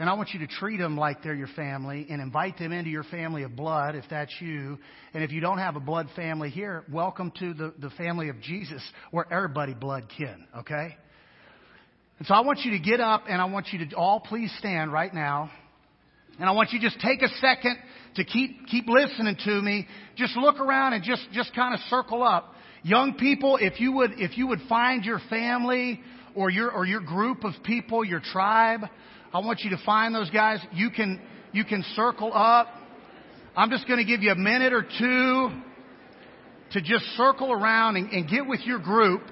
And 0.00 0.08
I 0.08 0.14
want 0.14 0.30
you 0.30 0.40
to 0.40 0.46
treat 0.46 0.78
them 0.78 0.96
like 0.96 1.22
they're 1.22 1.34
your 1.34 1.46
family 1.48 2.06
and 2.08 2.22
invite 2.22 2.56
them 2.56 2.72
into 2.72 2.88
your 2.88 3.02
family 3.04 3.42
of 3.42 3.54
blood 3.54 3.94
if 3.94 4.04
that's 4.08 4.34
you. 4.40 4.78
And 5.12 5.22
if 5.22 5.30
you 5.30 5.42
don't 5.42 5.58
have 5.58 5.76
a 5.76 5.80
blood 5.80 6.08
family 6.16 6.48
here, 6.48 6.84
welcome 6.90 7.30
to 7.38 7.52
the, 7.52 7.74
the 7.78 7.90
family 7.90 8.30
of 8.30 8.40
Jesus 8.40 8.82
where 9.10 9.30
everybody 9.30 9.74
blood 9.74 10.10
kin, 10.16 10.46
okay? 10.60 10.96
And 12.18 12.26
so 12.26 12.32
I 12.32 12.40
want 12.40 12.60
you 12.60 12.70
to 12.70 12.78
get 12.78 12.98
up 12.98 13.24
and 13.28 13.42
I 13.42 13.44
want 13.44 13.74
you 13.74 13.86
to 13.86 13.94
all 13.94 14.20
please 14.20 14.50
stand 14.58 14.90
right 14.90 15.12
now. 15.12 15.50
And 16.38 16.48
I 16.48 16.52
want 16.52 16.72
you 16.72 16.80
to 16.80 16.88
just 16.88 16.98
take 17.02 17.20
a 17.20 17.28
second 17.38 17.76
to 18.14 18.24
keep, 18.24 18.68
keep 18.68 18.88
listening 18.88 19.36
to 19.44 19.60
me. 19.60 19.86
Just 20.16 20.34
look 20.34 20.60
around 20.60 20.94
and 20.94 21.04
just, 21.04 21.28
just 21.34 21.54
kind 21.54 21.74
of 21.74 21.80
circle 21.90 22.22
up. 22.22 22.54
Young 22.82 23.16
people, 23.18 23.58
if 23.60 23.78
you 23.78 23.92
would, 23.92 24.12
if 24.16 24.38
you 24.38 24.46
would 24.46 24.60
find 24.66 25.04
your 25.04 25.20
family 25.28 26.00
or 26.34 26.48
your, 26.48 26.72
or 26.72 26.86
your 26.86 27.02
group 27.02 27.44
of 27.44 27.52
people, 27.64 28.02
your 28.02 28.20
tribe, 28.20 28.80
I 29.32 29.38
want 29.38 29.60
you 29.60 29.70
to 29.70 29.78
find 29.84 30.14
those 30.14 30.30
guys. 30.30 30.58
You 30.72 30.90
can, 30.90 31.20
you 31.52 31.64
can 31.64 31.84
circle 31.94 32.32
up. 32.34 32.66
I'm 33.56 33.70
just 33.70 33.86
going 33.86 33.98
to 33.98 34.04
give 34.04 34.22
you 34.22 34.32
a 34.32 34.36
minute 34.36 34.72
or 34.72 34.82
two 34.82 35.50
to 36.72 36.80
just 36.80 37.04
circle 37.16 37.52
around 37.52 37.96
and, 37.96 38.10
and 38.10 38.28
get 38.28 38.46
with 38.46 38.60
your 38.60 38.78
group. 38.78 39.22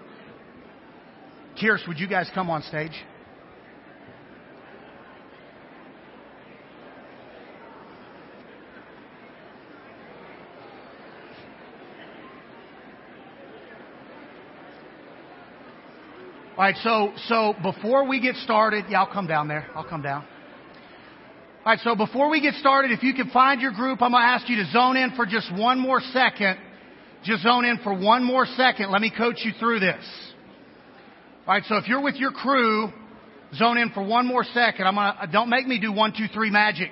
Kierst, 1.60 1.88
would 1.88 1.98
you 1.98 2.08
guys 2.08 2.30
come 2.34 2.48
on 2.48 2.62
stage? 2.62 2.92
All 16.58 16.64
right, 16.64 16.74
so 16.82 17.12
so 17.28 17.54
before 17.62 18.08
we 18.08 18.18
get 18.20 18.34
started, 18.34 18.86
yeah, 18.88 19.02
I'll 19.02 19.12
come 19.12 19.28
down 19.28 19.46
there. 19.46 19.70
I'll 19.76 19.88
come 19.88 20.02
down. 20.02 20.24
All 21.64 21.72
right, 21.72 21.78
so 21.84 21.94
before 21.94 22.30
we 22.30 22.40
get 22.40 22.54
started, 22.54 22.90
if 22.90 23.04
you 23.04 23.14
can 23.14 23.30
find 23.30 23.60
your 23.60 23.70
group, 23.70 24.02
I'm 24.02 24.10
going 24.10 24.24
to 24.24 24.26
ask 24.26 24.48
you 24.48 24.56
to 24.56 24.68
zone 24.72 24.96
in 24.96 25.12
for 25.14 25.24
just 25.24 25.54
one 25.54 25.78
more 25.78 26.00
second. 26.00 26.58
Just 27.22 27.44
zone 27.44 27.64
in 27.64 27.78
for 27.84 27.96
one 27.96 28.24
more 28.24 28.44
second. 28.44 28.90
Let 28.90 29.00
me 29.00 29.12
coach 29.16 29.36
you 29.44 29.52
through 29.60 29.78
this. 29.78 30.04
All 31.46 31.54
right, 31.54 31.62
so 31.68 31.76
if 31.76 31.86
you're 31.86 32.02
with 32.02 32.16
your 32.16 32.32
crew, 32.32 32.92
zone 33.54 33.78
in 33.78 33.90
for 33.90 34.02
one 34.02 34.26
more 34.26 34.42
second. 34.42 34.84
I'm 34.84 34.96
gonna, 34.96 35.28
don't 35.32 35.50
make 35.50 35.64
me 35.64 35.78
do 35.78 35.92
one, 35.92 36.12
two, 36.12 36.26
three 36.34 36.50
magic. 36.50 36.90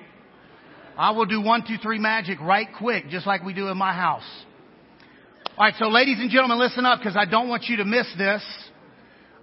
I 0.97 1.11
will 1.11 1.25
do 1.25 1.41
one, 1.41 1.65
two, 1.67 1.75
three 1.83 1.99
magic 1.99 2.39
right 2.39 2.69
quick, 2.79 3.09
just 3.09 3.27
like 3.27 3.43
we 3.43 3.53
do 3.53 3.67
in 3.67 3.77
my 3.77 3.91
house. 3.91 4.23
All 5.57 5.65
right, 5.65 5.73
so 5.77 5.89
ladies 5.89 6.19
and 6.19 6.29
gentlemen, 6.29 6.57
listen 6.57 6.85
up 6.85 6.99
because 6.99 7.17
I 7.17 7.25
don't 7.25 7.49
want 7.49 7.65
you 7.65 7.75
to 7.77 7.85
miss 7.85 8.07
this. 8.17 8.41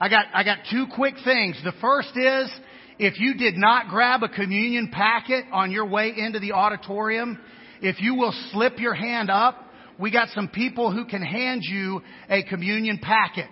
I 0.04 0.10
got, 0.10 0.26
I 0.34 0.44
got 0.44 0.58
two 0.70 0.84
quick 0.94 1.14
things. 1.24 1.58
The 1.64 1.72
first 1.80 2.10
is, 2.14 2.50
if 2.98 3.18
you 3.18 3.38
did 3.38 3.54
not 3.56 3.88
grab 3.88 4.22
a 4.22 4.28
communion 4.28 4.90
packet 4.92 5.46
on 5.50 5.70
your 5.70 5.86
way 5.86 6.12
into 6.14 6.40
the 6.40 6.52
auditorium, 6.52 7.38
if 7.80 8.02
you 8.02 8.14
will 8.14 8.34
slip 8.52 8.78
your 8.80 8.92
hand 8.92 9.30
up, 9.30 9.56
we 9.98 10.12
got 10.12 10.28
some 10.34 10.48
people 10.48 10.92
who 10.92 11.06
can 11.06 11.22
hand 11.22 11.62
you 11.64 12.02
a 12.28 12.42
communion 12.42 12.98
packet. 12.98 13.46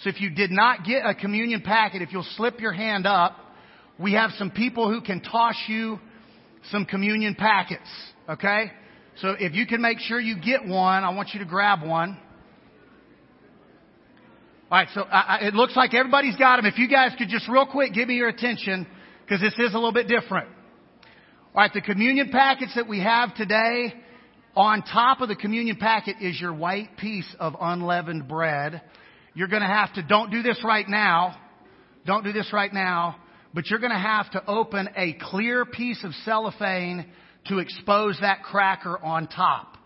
So 0.00 0.10
if 0.10 0.20
you 0.20 0.28
did 0.28 0.50
not 0.50 0.84
get 0.84 1.06
a 1.06 1.14
communion 1.14 1.62
packet, 1.62 2.02
if 2.02 2.12
you'll 2.12 2.26
slip 2.36 2.60
your 2.60 2.74
hand 2.74 3.06
up, 3.06 3.38
we 3.98 4.12
have 4.12 4.32
some 4.36 4.50
people 4.50 4.92
who 4.92 5.00
can 5.00 5.22
toss 5.22 5.56
you 5.68 5.98
some 6.70 6.84
communion 6.84 7.34
packets. 7.34 7.88
Okay? 8.28 8.70
So 9.22 9.36
if 9.40 9.54
you 9.54 9.66
can 9.66 9.80
make 9.80 10.00
sure 10.00 10.20
you 10.20 10.36
get 10.38 10.66
one, 10.66 11.02
I 11.02 11.14
want 11.14 11.30
you 11.32 11.38
to 11.38 11.46
grab 11.46 11.82
one. 11.82 12.18
All 14.74 14.80
right, 14.80 14.88
so 14.92 15.02
I, 15.02 15.20
I, 15.20 15.46
it 15.46 15.54
looks 15.54 15.76
like 15.76 15.94
everybody's 15.94 16.34
got 16.34 16.56
them. 16.56 16.66
If 16.66 16.78
you 16.78 16.88
guys 16.88 17.12
could 17.16 17.28
just 17.28 17.48
real 17.48 17.64
quick 17.64 17.92
give 17.92 18.08
me 18.08 18.14
your 18.16 18.26
attention, 18.26 18.88
because 19.22 19.40
this 19.40 19.52
is 19.56 19.72
a 19.72 19.76
little 19.76 19.92
bit 19.92 20.08
different. 20.08 20.48
All 21.54 21.62
right, 21.62 21.70
the 21.72 21.80
communion 21.80 22.30
packets 22.32 22.74
that 22.74 22.88
we 22.88 22.98
have 22.98 23.36
today, 23.36 23.94
on 24.56 24.82
top 24.82 25.20
of 25.20 25.28
the 25.28 25.36
communion 25.36 25.76
packet 25.76 26.16
is 26.20 26.40
your 26.40 26.52
white 26.52 26.96
piece 26.96 27.36
of 27.38 27.54
unleavened 27.60 28.26
bread. 28.26 28.82
You're 29.32 29.46
going 29.46 29.62
to 29.62 29.68
have 29.68 29.94
to, 29.94 30.02
don't 30.02 30.32
do 30.32 30.42
this 30.42 30.60
right 30.64 30.88
now. 30.88 31.36
Don't 32.04 32.24
do 32.24 32.32
this 32.32 32.52
right 32.52 32.74
now. 32.74 33.14
But 33.54 33.70
you're 33.70 33.78
going 33.78 33.92
to 33.92 33.96
have 33.96 34.28
to 34.32 34.44
open 34.44 34.88
a 34.96 35.16
clear 35.20 35.64
piece 35.64 36.02
of 36.02 36.10
cellophane 36.24 37.06
to 37.46 37.60
expose 37.60 38.18
that 38.22 38.42
cracker 38.42 38.98
on 38.98 39.28
top. 39.28 39.76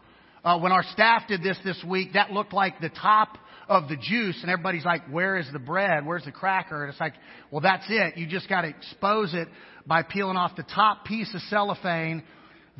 Uh, 0.43 0.59
when 0.59 0.73
our 0.73 0.85
staff 0.95 1.25
did 1.29 1.43
this 1.43 1.59
this 1.63 1.85
week, 1.87 2.15
that 2.15 2.31
looked 2.31 2.55
like 2.55 2.81
the 2.81 2.89
top 2.89 3.37
of 3.69 3.89
the 3.89 3.97
juice, 3.97 4.39
and 4.43 4.51
everybody's 4.51 4.85
like, 4.85 5.09
"Where 5.11 5.37
is 5.37 5.51
the 5.53 5.59
bread? 5.59 6.05
Where's 6.07 6.25
the 6.25 6.33
cracker?" 6.33 6.83
And 6.83 6.91
it's 6.91 7.01
like, 7.01 7.15
"Well, 7.51 7.61
that's 7.61 7.87
it. 7.89 8.17
You 8.17 8.27
just 8.27 8.49
got 8.49 8.63
to 8.63 8.69
expose 8.69 9.35
it 9.35 9.49
by 9.87 10.03
peeling 10.03 10.37
off 10.37 10.57
the 10.57 10.63
top 10.63 11.05
piece 11.05 11.33
of 11.35 11.41
cellophane. 11.43 12.23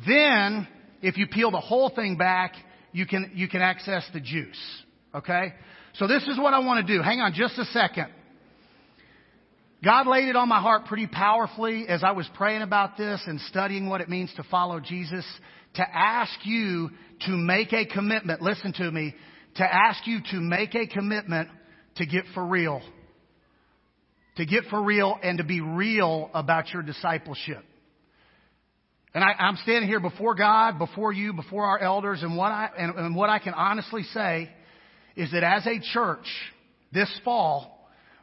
Then, 0.05 0.67
if 1.01 1.17
you 1.17 1.27
peel 1.27 1.51
the 1.51 1.59
whole 1.59 1.89
thing 1.89 2.17
back, 2.17 2.53
you 2.91 3.05
can 3.05 3.31
you 3.35 3.47
can 3.47 3.61
access 3.61 4.07
the 4.13 4.19
juice. 4.19 4.83
Okay? 5.13 5.53
So 5.95 6.07
this 6.07 6.23
is 6.27 6.37
what 6.37 6.53
I 6.53 6.59
want 6.59 6.85
to 6.85 6.93
do. 6.93 7.01
Hang 7.01 7.19
on 7.19 7.33
just 7.33 7.57
a 7.57 7.65
second. 7.65 8.07
God 9.83 10.07
laid 10.07 10.27
it 10.27 10.35
on 10.35 10.49
my 10.49 10.59
heart 10.59 10.85
pretty 10.85 11.07
powerfully 11.07 11.87
as 11.87 12.03
I 12.03 12.11
was 12.11 12.29
praying 12.35 12.61
about 12.61 12.97
this 12.97 13.21
and 13.25 13.39
studying 13.41 13.87
what 13.87 14.01
it 14.01 14.09
means 14.09 14.31
to 14.35 14.43
follow 14.43 14.79
Jesus 14.79 15.25
to 15.75 15.83
ask 15.83 16.33
you 16.43 16.89
to 17.21 17.31
make 17.31 17.73
a 17.73 17.85
commitment. 17.85 18.41
Listen 18.41 18.73
to 18.73 18.91
me. 18.91 19.15
To 19.59 19.65
ask 19.65 20.07
you 20.07 20.19
to 20.31 20.37
make 20.37 20.73
a 20.73 20.87
commitment 20.87 21.49
to 21.97 22.05
get 22.05 22.23
for 22.33 22.45
real. 22.45 22.81
To 24.37 24.45
get 24.45 24.63
for 24.69 24.81
real 24.81 25.17
and 25.21 25.37
to 25.39 25.43
be 25.43 25.59
real 25.59 26.29
about 26.33 26.69
your 26.69 26.81
discipleship. 26.81 27.63
And 29.13 29.21
I, 29.21 29.33
am 29.37 29.57
standing 29.63 29.89
here 29.89 29.99
before 29.99 30.33
God, 30.35 30.79
before 30.79 31.11
you, 31.11 31.33
before 31.33 31.65
our 31.65 31.77
elders, 31.77 32.23
and 32.23 32.37
what 32.37 32.51
I 32.53 32.69
and, 32.77 32.95
and 32.95 33.15
what 33.15 33.29
I 33.29 33.39
can 33.39 33.53
honestly 33.53 34.03
say 34.13 34.49
is 35.17 35.31
that 35.31 35.43
as 35.43 35.67
a 35.67 35.79
church, 35.91 36.25
this 36.93 37.09
fall, 37.25 37.78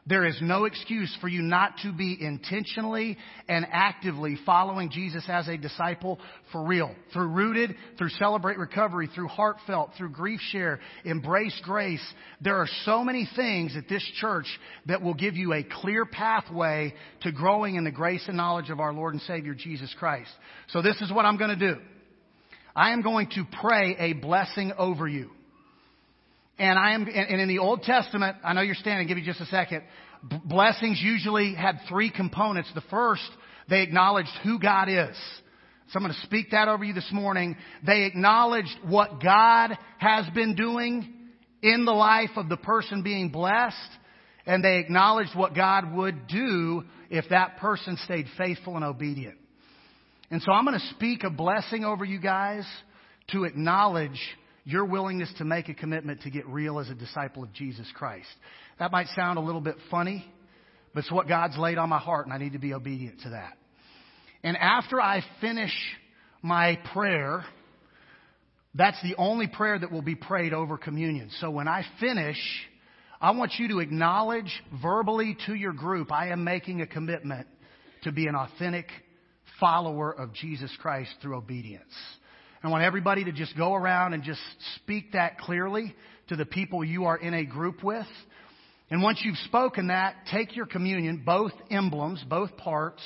there 0.07 0.25
is 0.25 0.37
no 0.41 0.63
excuse 0.63 1.15
for 1.19 1.27
you 1.27 1.41
not 1.41 1.73
to 1.83 1.91
be 1.91 2.17
intentionally 2.19 3.17
and 3.49 3.67
actively 3.69 4.37
following 4.45 4.89
Jesus 4.89 5.23
as 5.27 5.49
a 5.49 5.57
disciple 5.57 6.17
for 6.53 6.63
real. 6.63 6.95
Through 7.11 7.27
rooted, 7.27 7.75
through 7.97 8.09
celebrate 8.09 8.57
recovery, 8.57 9.09
through 9.13 9.27
heartfelt, 9.27 9.91
through 9.97 10.11
grief 10.11 10.39
share, 10.51 10.79
embrace 11.03 11.59
grace. 11.63 12.03
There 12.39 12.55
are 12.55 12.69
so 12.85 13.03
many 13.03 13.27
things 13.35 13.75
at 13.75 13.89
this 13.89 14.03
church 14.21 14.47
that 14.85 15.01
will 15.01 15.13
give 15.13 15.35
you 15.35 15.53
a 15.53 15.63
clear 15.63 16.05
pathway 16.05 16.93
to 17.21 17.31
growing 17.33 17.75
in 17.75 17.83
the 17.83 17.91
grace 17.91 18.23
and 18.27 18.37
knowledge 18.37 18.69
of 18.69 18.79
our 18.79 18.93
Lord 18.93 19.13
and 19.13 19.21
Savior 19.23 19.53
Jesus 19.53 19.93
Christ. 19.99 20.31
So 20.69 20.81
this 20.81 21.01
is 21.01 21.11
what 21.11 21.25
I'm 21.25 21.37
going 21.37 21.57
to 21.57 21.73
do. 21.73 21.81
I 22.73 22.91
am 22.93 23.01
going 23.01 23.29
to 23.31 23.43
pray 23.59 23.95
a 23.99 24.13
blessing 24.13 24.71
over 24.77 25.07
you. 25.07 25.31
And 26.59 26.79
I 26.79 26.93
am, 26.93 27.07
and 27.07 27.41
in 27.41 27.47
the 27.47 27.59
Old 27.59 27.83
Testament, 27.83 28.37
I 28.43 28.53
know 28.53 28.61
you're 28.61 28.75
standing, 28.75 29.07
give 29.07 29.17
me 29.17 29.23
just 29.23 29.41
a 29.41 29.45
second. 29.45 29.83
B- 30.27 30.37
blessings 30.43 30.99
usually 31.01 31.53
had 31.53 31.79
three 31.87 32.09
components. 32.09 32.69
The 32.73 32.81
first, 32.89 33.29
they 33.69 33.83
acknowledged 33.83 34.31
who 34.43 34.59
God 34.59 34.89
is. 34.89 35.15
So 35.89 35.97
I'm 35.97 36.01
going 36.01 36.13
to 36.13 36.25
speak 36.25 36.51
that 36.51 36.67
over 36.67 36.83
you 36.83 36.93
this 36.93 37.09
morning. 37.11 37.55
They 37.85 38.03
acknowledged 38.03 38.75
what 38.83 39.21
God 39.21 39.77
has 39.99 40.25
been 40.33 40.55
doing 40.55 41.13
in 41.61 41.85
the 41.85 41.93
life 41.93 42.31
of 42.35 42.49
the 42.49 42.57
person 42.57 43.03
being 43.03 43.29
blessed, 43.29 43.75
and 44.45 44.63
they 44.63 44.79
acknowledged 44.79 45.35
what 45.35 45.55
God 45.55 45.93
would 45.93 46.27
do 46.27 46.83
if 47.09 47.25
that 47.29 47.57
person 47.57 47.97
stayed 48.03 48.25
faithful 48.37 48.75
and 48.75 48.83
obedient. 48.83 49.37
And 50.29 50.41
so 50.41 50.51
I'm 50.51 50.65
going 50.65 50.79
to 50.79 50.95
speak 50.95 51.23
a 51.23 51.29
blessing 51.29 51.85
over 51.85 52.03
you 52.03 52.19
guys 52.19 52.65
to 53.29 53.45
acknowledge 53.45 54.19
your 54.67 54.83
willingness 54.83 55.31
to 55.37 55.45
make 55.45 55.69
a 55.69 55.73
commitment 55.73 56.23
to 56.23 56.29
get 56.29 56.45
real 56.45 56.77
as 56.77 56.89
a 56.89 56.93
disciple 56.93 57.41
of 57.41 57.53
Jesus 57.53 57.89
Christ. 57.95 58.27
That 58.79 58.91
might 58.91 59.07
sound 59.15 59.37
a 59.37 59.41
little 59.41 59.61
bit 59.61 59.77
funny, 59.89 60.25
but 60.93 61.05
it's 61.05 61.11
what 61.11 61.29
God's 61.29 61.57
laid 61.57 61.77
on 61.77 61.87
my 61.87 61.99
heart, 61.99 62.25
and 62.25 62.33
I 62.33 62.37
need 62.37 62.51
to 62.51 62.59
be 62.59 62.73
obedient 62.73 63.21
to 63.21 63.29
that. 63.29 63.53
And 64.43 64.57
after 64.57 64.99
I 64.99 65.23
finish 65.39 65.71
my 66.41 66.77
prayer, 66.93 67.45
that's 68.75 69.01
the 69.03 69.15
only 69.17 69.47
prayer 69.47 69.79
that 69.79 69.89
will 69.89 70.01
be 70.01 70.15
prayed 70.15 70.51
over 70.51 70.77
communion. 70.77 71.29
So 71.39 71.49
when 71.49 71.69
I 71.69 71.85
finish, 72.01 72.37
I 73.21 73.31
want 73.31 73.53
you 73.57 73.69
to 73.69 73.79
acknowledge 73.79 74.51
verbally 74.81 75.37
to 75.45 75.53
your 75.53 75.71
group, 75.71 76.11
I 76.11 76.31
am 76.31 76.43
making 76.43 76.81
a 76.81 76.87
commitment 76.87 77.47
to 78.03 78.11
be 78.11 78.27
an 78.27 78.35
authentic 78.35 78.87
follower 79.61 80.11
of 80.11 80.33
Jesus 80.33 80.75
Christ 80.81 81.11
through 81.21 81.37
obedience. 81.37 81.93
I 82.63 82.69
want 82.69 82.83
everybody 82.83 83.23
to 83.25 83.31
just 83.31 83.55
go 83.55 83.75
around 83.75 84.13
and 84.13 84.23
just 84.23 84.41
speak 84.77 85.13
that 85.13 85.37
clearly 85.37 85.95
to 86.29 86.35
the 86.35 86.45
people 86.45 86.83
you 86.83 87.05
are 87.05 87.17
in 87.17 87.33
a 87.33 87.45
group 87.45 87.83
with. 87.83 88.07
And 88.89 89.03
once 89.03 89.21
you've 89.23 89.37
spoken 89.45 89.87
that, 89.87 90.15
take 90.31 90.55
your 90.55 90.65
communion, 90.65 91.23
both 91.25 91.51
emblems, 91.69 92.23
both 92.27 92.55
parts, 92.57 93.01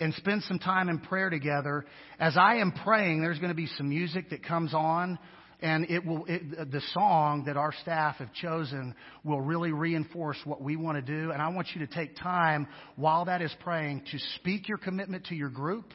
and 0.00 0.14
spend 0.14 0.42
some 0.44 0.58
time 0.58 0.88
in 0.88 0.98
prayer 0.98 1.30
together. 1.30 1.84
As 2.18 2.36
I 2.36 2.56
am 2.56 2.72
praying, 2.72 3.20
there's 3.20 3.38
going 3.38 3.50
to 3.50 3.54
be 3.54 3.68
some 3.76 3.90
music 3.90 4.30
that 4.30 4.42
comes 4.42 4.74
on, 4.74 5.18
and 5.60 5.88
it 5.90 6.04
will, 6.04 6.24
it, 6.26 6.72
the 6.72 6.80
song 6.92 7.44
that 7.46 7.58
our 7.58 7.72
staff 7.82 8.16
have 8.16 8.32
chosen 8.32 8.94
will 9.24 9.42
really 9.42 9.72
reinforce 9.72 10.38
what 10.44 10.62
we 10.62 10.74
want 10.76 10.96
to 10.96 11.02
do. 11.02 11.30
And 11.30 11.40
I 11.40 11.48
want 11.48 11.68
you 11.74 11.86
to 11.86 11.94
take 11.94 12.16
time 12.16 12.66
while 12.96 13.26
that 13.26 13.42
is 13.42 13.54
praying 13.60 14.04
to 14.10 14.18
speak 14.36 14.68
your 14.68 14.78
commitment 14.78 15.26
to 15.26 15.34
your 15.34 15.50
group 15.50 15.92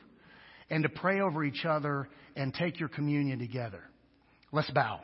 and 0.70 0.84
to 0.84 0.90
pray 0.90 1.22
over 1.22 1.44
each 1.44 1.66
other 1.66 2.08
and 2.36 2.54
take 2.54 2.80
your 2.80 2.90
communion 2.90 3.40
together. 3.40 3.82
Let's 4.52 4.70
bow. 4.72 5.02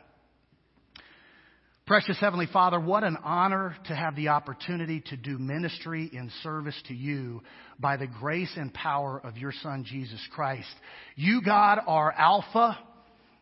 Precious 1.88 2.18
Heavenly 2.20 2.47
Father, 2.53 2.80
what 2.80 3.03
an 3.03 3.18
honor 3.24 3.76
to 3.88 3.95
have 3.95 4.16
the 4.16 4.30
opportunity 4.30 5.01
to 5.07 5.18
do 5.18 5.38
ministry 5.38 6.09
in 6.14 6.32
service 6.41 6.80
to 6.88 6.93
you 6.93 7.41
by 7.80 7.97
the 7.97 8.07
grace 8.07 8.51
and 8.55 8.74
power 8.74 9.20
of 9.22 9.36
your 9.36 9.51
Son, 9.62 9.84
Jesus 9.86 10.22
Christ. 10.34 10.74
You, 11.16 11.41
God, 11.41 11.80
are 11.86 12.12
Alpha 12.12 12.78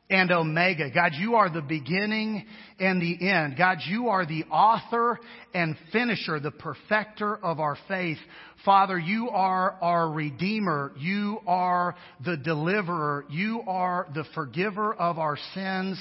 and 0.10 0.32
Omega. 0.32 0.90
God, 0.90 1.12
you 1.20 1.36
are 1.36 1.50
the 1.50 1.62
beginning 1.62 2.46
and 2.80 3.02
the 3.02 3.30
end. 3.30 3.56
God, 3.58 3.78
you 3.88 4.08
are 4.10 4.26
the 4.26 4.44
author 4.46 5.20
and 5.54 5.76
finisher, 5.92 6.40
the 6.40 6.52
perfecter 6.52 7.38
of 7.38 7.60
our 7.60 7.78
faith. 7.88 8.18
Father, 8.66 8.98
you 8.98 9.30
are 9.30 9.78
our 9.82 10.10
Redeemer. 10.10 10.92
You 10.98 11.40
are 11.48 11.96
the 12.26 12.38
deliverer. 12.38 13.26
You 13.30 13.62
are 13.68 14.08
the 14.14 14.26
forgiver 14.34 14.94
of 14.94 15.20
our 15.20 15.38
sins. 15.54 16.00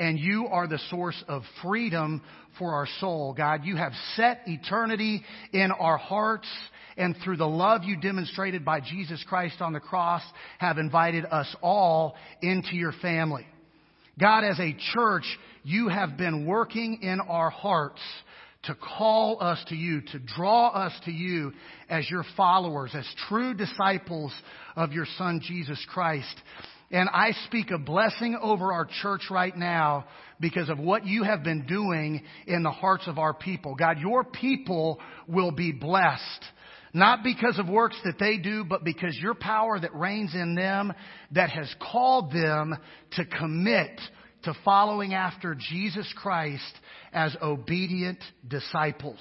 And 0.00 0.18
you 0.18 0.46
are 0.46 0.66
the 0.66 0.80
source 0.88 1.22
of 1.28 1.42
freedom 1.62 2.22
for 2.58 2.72
our 2.72 2.88
soul. 3.00 3.34
God, 3.34 3.64
you 3.64 3.76
have 3.76 3.92
set 4.16 4.40
eternity 4.46 5.22
in 5.52 5.70
our 5.70 5.98
hearts 5.98 6.48
and 6.96 7.14
through 7.22 7.36
the 7.36 7.46
love 7.46 7.84
you 7.84 8.00
demonstrated 8.00 8.64
by 8.64 8.80
Jesus 8.80 9.22
Christ 9.28 9.60
on 9.60 9.74
the 9.74 9.80
cross, 9.80 10.22
have 10.58 10.78
invited 10.78 11.26
us 11.26 11.54
all 11.62 12.16
into 12.40 12.76
your 12.76 12.92
family. 13.02 13.46
God, 14.18 14.42
as 14.42 14.58
a 14.58 14.74
church, 14.94 15.24
you 15.64 15.88
have 15.88 16.16
been 16.16 16.46
working 16.46 17.00
in 17.02 17.20
our 17.20 17.50
hearts 17.50 18.00
to 18.64 18.74
call 18.74 19.42
us 19.42 19.62
to 19.68 19.74
you, 19.74 20.02
to 20.12 20.18
draw 20.18 20.68
us 20.68 20.92
to 21.04 21.10
you 21.10 21.52
as 21.88 22.10
your 22.10 22.24
followers, 22.36 22.90
as 22.94 23.06
true 23.28 23.54
disciples 23.54 24.32
of 24.76 24.92
your 24.92 25.06
Son, 25.16 25.40
Jesus 25.42 25.82
Christ. 25.90 26.34
And 26.90 27.08
I 27.08 27.32
speak 27.46 27.70
a 27.70 27.78
blessing 27.78 28.36
over 28.40 28.72
our 28.72 28.88
church 29.02 29.22
right 29.30 29.56
now 29.56 30.06
because 30.40 30.68
of 30.68 30.78
what 30.78 31.06
you 31.06 31.22
have 31.22 31.44
been 31.44 31.66
doing 31.66 32.22
in 32.46 32.62
the 32.64 32.70
hearts 32.70 33.06
of 33.06 33.18
our 33.18 33.32
people. 33.32 33.76
God, 33.76 33.98
your 33.98 34.24
people 34.24 34.98
will 35.28 35.52
be 35.52 35.70
blessed. 35.70 36.44
Not 36.92 37.22
because 37.22 37.58
of 37.60 37.68
works 37.68 37.96
that 38.04 38.18
they 38.18 38.38
do, 38.38 38.64
but 38.64 38.82
because 38.82 39.16
your 39.16 39.34
power 39.34 39.78
that 39.78 39.94
reigns 39.94 40.34
in 40.34 40.56
them 40.56 40.92
that 41.30 41.50
has 41.50 41.72
called 41.80 42.32
them 42.32 42.76
to 43.12 43.24
commit 43.24 44.00
to 44.42 44.54
following 44.64 45.14
after 45.14 45.54
Jesus 45.54 46.12
Christ 46.16 46.72
as 47.12 47.36
obedient 47.40 48.18
disciples. 48.48 49.20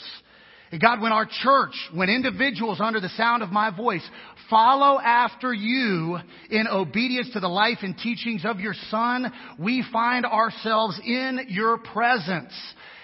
God, 0.77 1.01
when 1.01 1.11
our 1.11 1.25
church, 1.25 1.73
when 1.93 2.09
individuals 2.09 2.79
under 2.79 2.99
the 2.99 3.09
sound 3.09 3.41
of 3.41 3.49
my 3.49 3.75
voice 3.75 4.07
follow 4.51 4.99
after 4.99 5.51
you 5.51 6.19
in 6.51 6.67
obedience 6.67 7.31
to 7.33 7.39
the 7.39 7.47
life 7.47 7.79
and 7.81 7.97
teachings 7.97 8.45
of 8.45 8.59
your 8.59 8.75
Son, 8.91 9.31
we 9.57 9.83
find 9.91 10.25
ourselves 10.25 10.99
in 11.03 11.47
your 11.47 11.79
presence. 11.79 12.53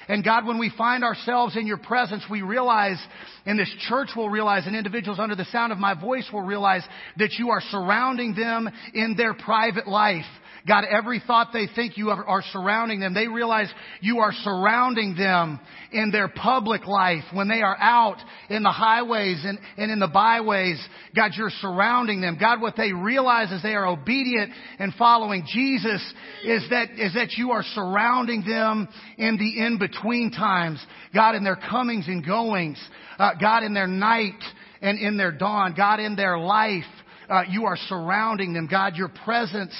And 0.07 0.23
God, 0.23 0.45
when 0.45 0.59
we 0.59 0.71
find 0.77 1.03
ourselves 1.03 1.57
in 1.57 1.65
your 1.65 1.77
presence, 1.77 2.23
we 2.29 2.43
realize, 2.43 3.03
and 3.47 3.57
this 3.57 3.73
church 3.89 4.09
will 4.15 4.29
realize, 4.29 4.67
and 4.67 4.75
individuals 4.75 5.19
under 5.19 5.35
the 5.35 5.45
sound 5.45 5.71
of 5.71 5.79
my 5.79 5.99
voice 5.99 6.29
will 6.31 6.43
realize 6.43 6.83
that 7.17 7.33
you 7.39 7.49
are 7.49 7.61
surrounding 7.71 8.35
them 8.35 8.69
in 8.93 9.15
their 9.17 9.33
private 9.33 9.87
life. 9.87 10.25
God, 10.67 10.83
every 10.89 11.21
thought 11.25 11.49
they 11.53 11.67
think 11.75 11.95
you 11.95 12.09
are, 12.09 12.43
surrounding 12.51 12.99
them. 12.99 13.13
They 13.13 13.27
realize 13.27 13.71
you 14.01 14.19
are 14.19 14.31
surrounding 14.33 15.15
them 15.15 15.59
in 15.91 16.09
their 16.09 16.27
public 16.27 16.87
life 16.87 17.23
when 17.33 17.47
they 17.47 17.61
are 17.61 17.77
out 17.79 18.17
in 18.49 18.63
the 18.63 18.71
highways 18.71 19.43
and, 19.45 19.59
and 19.77 19.91
in 19.91 19.99
the 19.99 20.07
byways. 20.07 20.83
God, 21.15 21.31
you're 21.37 21.51
surrounding 21.61 22.19
them. 22.19 22.37
God, 22.39 22.61
what 22.61 22.75
they 22.75 22.93
realize 22.93 23.49
as 23.51 23.61
they 23.61 23.75
are 23.75 23.85
obedient 23.85 24.51
and 24.79 24.91
following 24.95 25.45
Jesus 25.53 26.01
is 26.43 26.63
that, 26.71 26.89
is 26.97 27.13
that 27.13 27.33
you 27.37 27.51
are 27.51 27.63
surrounding 27.75 28.43
them 28.43 28.87
in 29.19 29.37
the 29.37 29.63
in-between 29.63 30.31
times. 30.31 30.83
God, 31.13 31.35
in 31.35 31.43
their 31.43 31.59
comings 31.69 32.07
and 32.07 32.25
goings. 32.25 32.81
Uh, 33.19 33.31
God, 33.39 33.61
in 33.61 33.75
their 33.75 33.87
night 33.87 34.41
and 34.81 34.97
in 34.97 35.15
their 35.15 35.31
dawn. 35.31 35.75
God, 35.77 35.99
in 35.99 36.15
their 36.15 36.39
life. 36.39 36.83
Uh, 37.29 37.41
you 37.49 37.65
are 37.65 37.77
surrounding 37.87 38.53
them. 38.53 38.67
God, 38.69 38.95
your 38.95 39.11
presence 39.23 39.73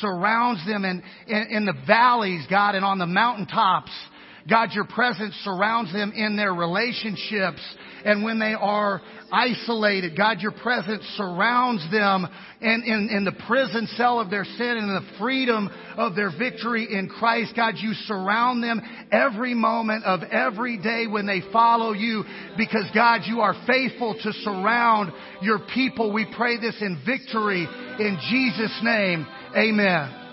surrounds 0.00 0.64
them 0.66 0.84
in, 0.84 1.02
in, 1.26 1.46
in 1.50 1.64
the 1.64 1.74
valleys, 1.86 2.44
God, 2.48 2.74
and 2.74 2.84
on 2.84 2.98
the 2.98 3.06
mountaintops. 3.06 3.92
God, 4.48 4.72
your 4.72 4.84
presence 4.84 5.34
surrounds 5.42 5.92
them 5.92 6.12
in 6.12 6.36
their 6.36 6.52
relationships 6.52 7.62
and 8.04 8.22
when 8.22 8.38
they 8.38 8.52
are 8.52 9.00
isolated. 9.32 10.16
God, 10.16 10.40
your 10.40 10.52
presence 10.52 11.02
surrounds 11.16 11.82
them 11.90 12.26
in, 12.60 12.82
in, 12.84 13.08
in, 13.10 13.24
the 13.24 13.32
prison 13.46 13.88
cell 13.96 14.20
of 14.20 14.28
their 14.28 14.44
sin 14.44 14.76
and 14.76 14.90
the 14.90 15.18
freedom 15.18 15.70
of 15.96 16.14
their 16.14 16.30
victory 16.36 16.86
in 16.90 17.08
Christ. 17.08 17.54
God, 17.56 17.74
you 17.78 17.94
surround 18.06 18.62
them 18.62 18.82
every 19.10 19.54
moment 19.54 20.04
of 20.04 20.22
every 20.22 20.76
day 20.76 21.06
when 21.06 21.26
they 21.26 21.40
follow 21.50 21.92
you 21.92 22.24
because 22.58 22.84
God, 22.94 23.22
you 23.24 23.40
are 23.40 23.54
faithful 23.66 24.14
to 24.22 24.32
surround 24.44 25.10
your 25.40 25.60
people. 25.72 26.12
We 26.12 26.26
pray 26.36 26.58
this 26.58 26.76
in 26.82 27.00
victory 27.06 27.64
in 27.64 28.18
Jesus' 28.30 28.78
name. 28.82 29.26
Amen. 29.56 30.23